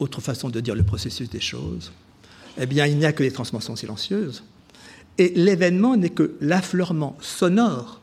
[0.00, 1.92] autre façon de dire le processus des choses,
[2.58, 4.44] eh bien, il n'y a que les transformations silencieuses.
[5.18, 8.00] Et l'événement n'est que l'affleurement sonore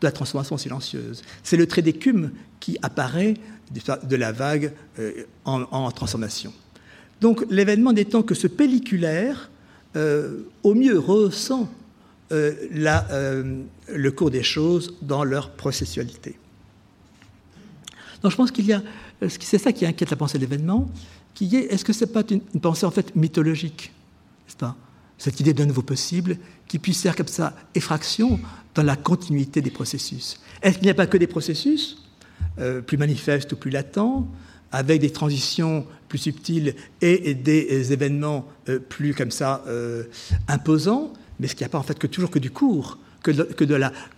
[0.00, 1.22] de la transformation silencieuse.
[1.42, 3.34] C'est le trait d'écume qui apparaît
[3.70, 6.52] de la vague euh, en, transformation.
[7.20, 9.50] Donc l'événement n'étant que ce pelliculaire,
[9.96, 11.68] euh, au mieux ressent
[12.32, 16.36] euh, le cours des choses dans leur processualité.
[18.22, 18.82] Donc je pense qu'il y a,
[19.28, 20.88] c'est ça qui inquiète la pensée de l'événement,
[21.40, 23.92] est-ce que ce n'est pas une, pensée en fait mythologique
[24.46, 24.76] n'est-ce pas?
[25.18, 26.36] Cette idée d'un nouveau possible
[26.68, 28.38] qui puisse faire comme ça effraction
[28.74, 30.38] dans la continuité des processus.
[30.62, 32.02] Est-ce qu'il n'y a pas que des processus
[32.58, 34.28] euh, plus manifestes ou plus latents,
[34.72, 40.04] avec des transitions plus subtiles et, des, des événements euh, plus comme ça euh,
[40.48, 43.64] imposants, mais est-ce qu'il n'y a pas en fait toujours que du cours que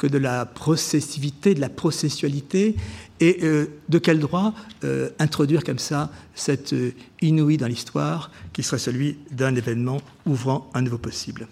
[0.06, 2.76] de la processivité, de la processualité,
[3.20, 4.54] et euh, de quel droit
[4.84, 10.70] euh, introduire comme ça cette euh, inouïe dans l'histoire qui serait celui d'un événement ouvrant
[10.74, 11.48] un nouveau possible?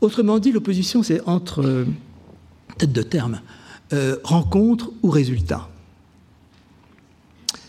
[0.00, 1.84] Autrement dit, l'opposition, c'est entre, euh,
[2.78, 3.40] tête de terme,
[4.22, 5.66] rencontre ou résultat.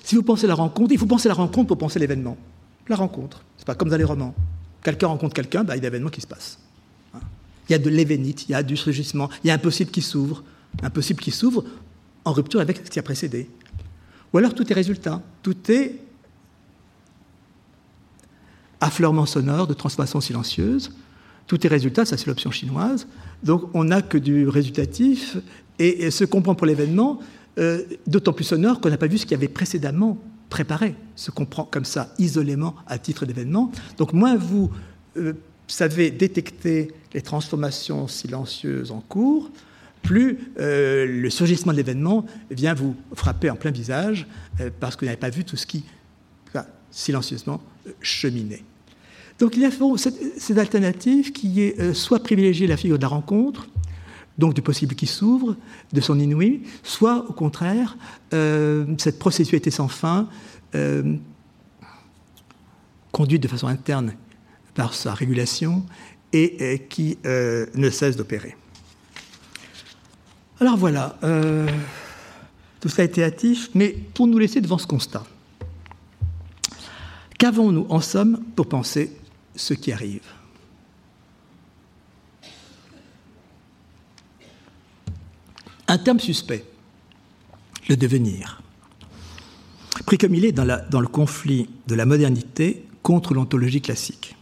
[0.03, 2.35] Si vous pensez la rencontre, il faut penser la rencontre pour penser l'événement.
[2.89, 4.35] La rencontre, c'est pas comme dans les romans.
[4.83, 6.59] Quelqu'un rencontre quelqu'un, bah, il y a un événement qui se passe.
[7.69, 9.91] Il y a de l'événite, il y a du surgissement, il y a un possible
[9.91, 10.43] qui s'ouvre.
[10.81, 11.63] Un possible qui s'ouvre
[12.29, 13.49] en rupture avec ce qui a précédé.
[14.31, 15.95] Ou alors tout est résultat, tout est
[18.79, 20.91] affleurement sonore de transformation silencieuse,
[21.47, 23.07] tout est résultat, ça c'est l'option chinoise.
[23.43, 25.37] Donc on n'a que du résultatif
[25.79, 27.19] et, ce qu'on pour l'événement,
[27.57, 30.17] euh, d'autant plus sonore qu'on n'a pas vu ce qu'il y avait précédemment
[30.49, 33.71] préparer ce qu'on prend comme ça, isolément, à titre d'événement.
[33.97, 34.71] Donc moins vous
[35.17, 35.33] euh,
[35.67, 39.49] savez détecter les transformations silencieuses en cours,
[40.01, 44.27] plus euh, le surgissement de l'événement vient vous frapper en plein visage
[44.59, 45.83] euh, parce que vous n'avez pas vu tout ce qui,
[46.91, 47.61] silencieusement,
[48.01, 48.63] cheminait.
[49.37, 53.67] Donc il y a cette, alternative qui est soit privilégier la figure de la rencontre,
[54.39, 55.55] donc du possible qui s'ouvre,
[55.91, 57.97] de son inouï, soit au contraire,
[58.33, 60.29] euh, cette processualité sans fin,
[60.75, 61.17] euh,
[63.11, 64.13] conduite de façon interne
[64.73, 65.85] par sa régulation
[66.31, 68.55] et, euh, qui ne cesse d'opérer.
[70.61, 71.15] Alors voilà,
[72.81, 75.23] tout cela a été hâtif, mais pour nous laisser devant ce constat,
[77.37, 79.15] qu'avons-nous en somme pour penser
[79.55, 80.23] ce qui arrive?
[85.87, 86.65] Un terme suspect,
[87.87, 88.61] le devenir,
[90.05, 94.35] pris comme il est dans, le conflit de la modernité contre l'ontologie classique.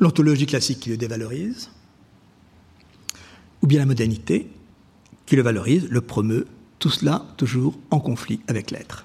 [0.00, 1.70] L'ontologie classique qui le dévalorise,
[3.62, 4.50] ou bien la modernité
[5.28, 6.46] qui le valorise, le promeut,
[6.78, 9.04] tout cela toujours en conflit avec l'être.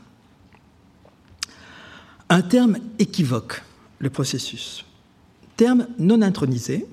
[2.30, 3.62] Un terme équivoque
[4.00, 4.86] le processus,
[5.58, 6.86] terme non intronisé,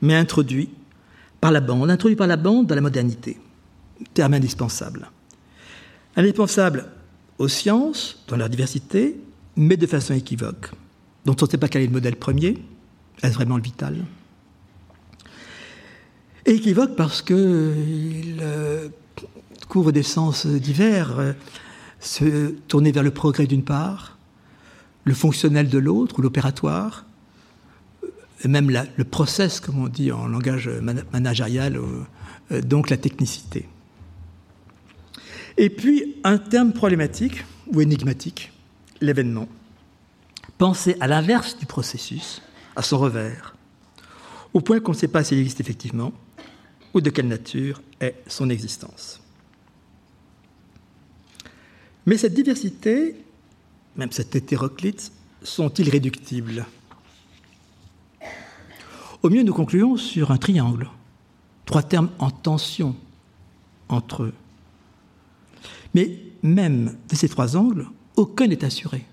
[0.00, 0.70] mais introduit
[1.40, 3.36] par la bande, introduit par la bande dans la modernité.
[4.14, 5.10] Terme indispensable.
[6.14, 6.86] Indispensable
[7.38, 9.20] aux sciences, dans leur diversité,
[9.56, 10.70] mais de façon équivoque,
[11.24, 12.62] dont on ne sait pas quel est le modèle premier,
[13.24, 14.04] est-ce vraiment le vital?
[16.48, 17.36] Équivoque parce qu'il
[18.40, 18.88] euh,
[19.68, 21.32] couvre des sens divers, euh,
[22.00, 24.16] se tourner vers le progrès d'une part,
[25.04, 27.04] le fonctionnel de l'autre, ou l'opératoire,
[28.42, 30.70] et même le process, comme on dit en langage
[31.12, 31.78] managérial,
[32.50, 33.68] euh, donc la technicité.
[35.58, 37.44] Et puis, un terme problématique
[37.74, 38.52] ou énigmatique,
[39.02, 39.48] l'événement.
[40.56, 42.40] Penser à l'inverse du processus,
[42.74, 43.54] à son revers,
[44.54, 46.14] au point qu'on ne sait pas s'il existe effectivement
[46.94, 49.20] ou de quelle nature est son existence.
[52.06, 53.16] Mais cette diversité,
[53.96, 55.12] même cette hétéroclite,
[55.42, 56.66] sont irréductibles
[59.22, 60.88] Au mieux, nous concluons sur un triangle,
[61.66, 62.94] trois termes en tension
[63.88, 64.34] entre eux.
[65.94, 69.04] Mais même de ces trois angles, aucun n'est assuré.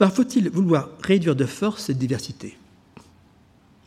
[0.00, 2.56] Alors faut-il vouloir réduire de force cette diversité?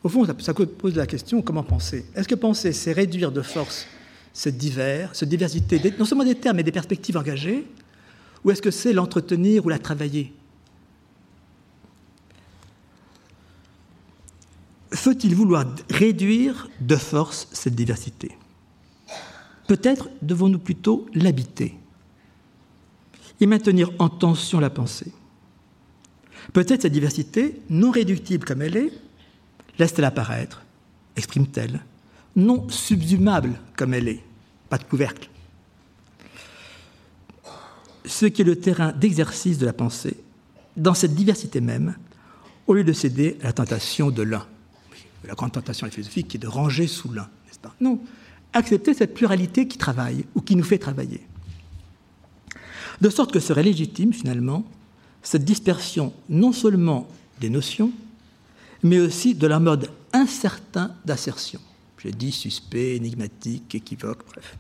[0.06, 2.06] Au fond, ça pose la question comment penser?
[2.14, 3.88] Est-ce que penser, c'est réduire de force
[4.34, 7.66] cette divers, diversité, non seulement des termes, mais des perspectives engagées?
[8.44, 10.32] Ou est-ce que c'est l'entretenir ou la travailler?
[14.92, 18.38] Faut-il vouloir réduire de force cette diversité?
[19.68, 21.74] Peut-être devons-nous plutôt l'habiter
[23.42, 25.12] et maintenir en tension la pensée.
[26.54, 28.92] Peut-être cette diversité, non réductible comme elle est,
[29.80, 30.64] laisse-t-elle apparaître,
[31.16, 31.82] exprime-t-elle,
[32.36, 34.24] non subsumable comme elle est,
[34.70, 35.30] pas de couvercle.
[38.06, 40.18] Ce qui est le terrain d'exercice de la pensée,
[40.78, 41.96] dans cette diversité même,
[42.68, 44.46] au lieu de céder à la tentation de l'un.
[45.24, 47.74] La grande tentation philosophique qui est de ranger sous l'un, n'est-ce pas?
[47.80, 48.00] Non,
[48.54, 51.26] accepter cette pluralité qui travaille ou qui nous fait travailler.
[53.02, 54.66] De sorte que serait légitime, finalement,
[55.24, 57.08] cette dispersion non seulement
[57.42, 57.92] des notions,
[58.84, 61.60] mais aussi de leur mode incertain d'assertion.
[61.98, 64.58] J'ai dit suspect, énigmatique, équivoque, bref.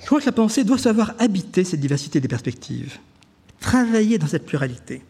[0.00, 2.98] Je crois que la pensée doit savoir habiter cette diversité des perspectives,
[3.60, 5.02] travailler dans cette pluralité,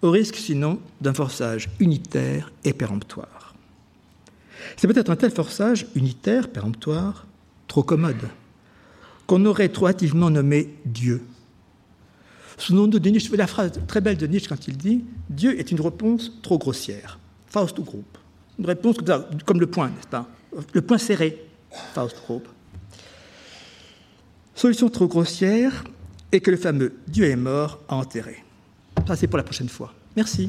[0.00, 3.54] au risque sinon d'un forçage unitaire et péremptoire.
[4.76, 7.26] C'est peut-être un tel forçage unitaire, péremptoire,
[7.68, 8.28] trop commode,
[9.26, 11.22] qu'on aurait trop hâtivement nommé Dieu.
[12.62, 15.80] Souvenons de Nietzsche, la phrase très belle de Nietzsche quand il dit Dieu est une
[15.80, 17.18] réponse trop grossière.
[17.48, 18.16] Faust ou groupe.
[18.56, 18.98] Une réponse
[19.44, 20.28] comme le point, n'est-ce pas?
[20.72, 21.44] Le point serré,
[21.92, 22.46] Faust groupe.
[24.54, 25.82] Solution trop grossière
[26.30, 28.44] et que le fameux Dieu est mort a enterré.
[29.08, 29.92] Ça, c'est pour la prochaine fois.
[30.14, 30.48] Merci.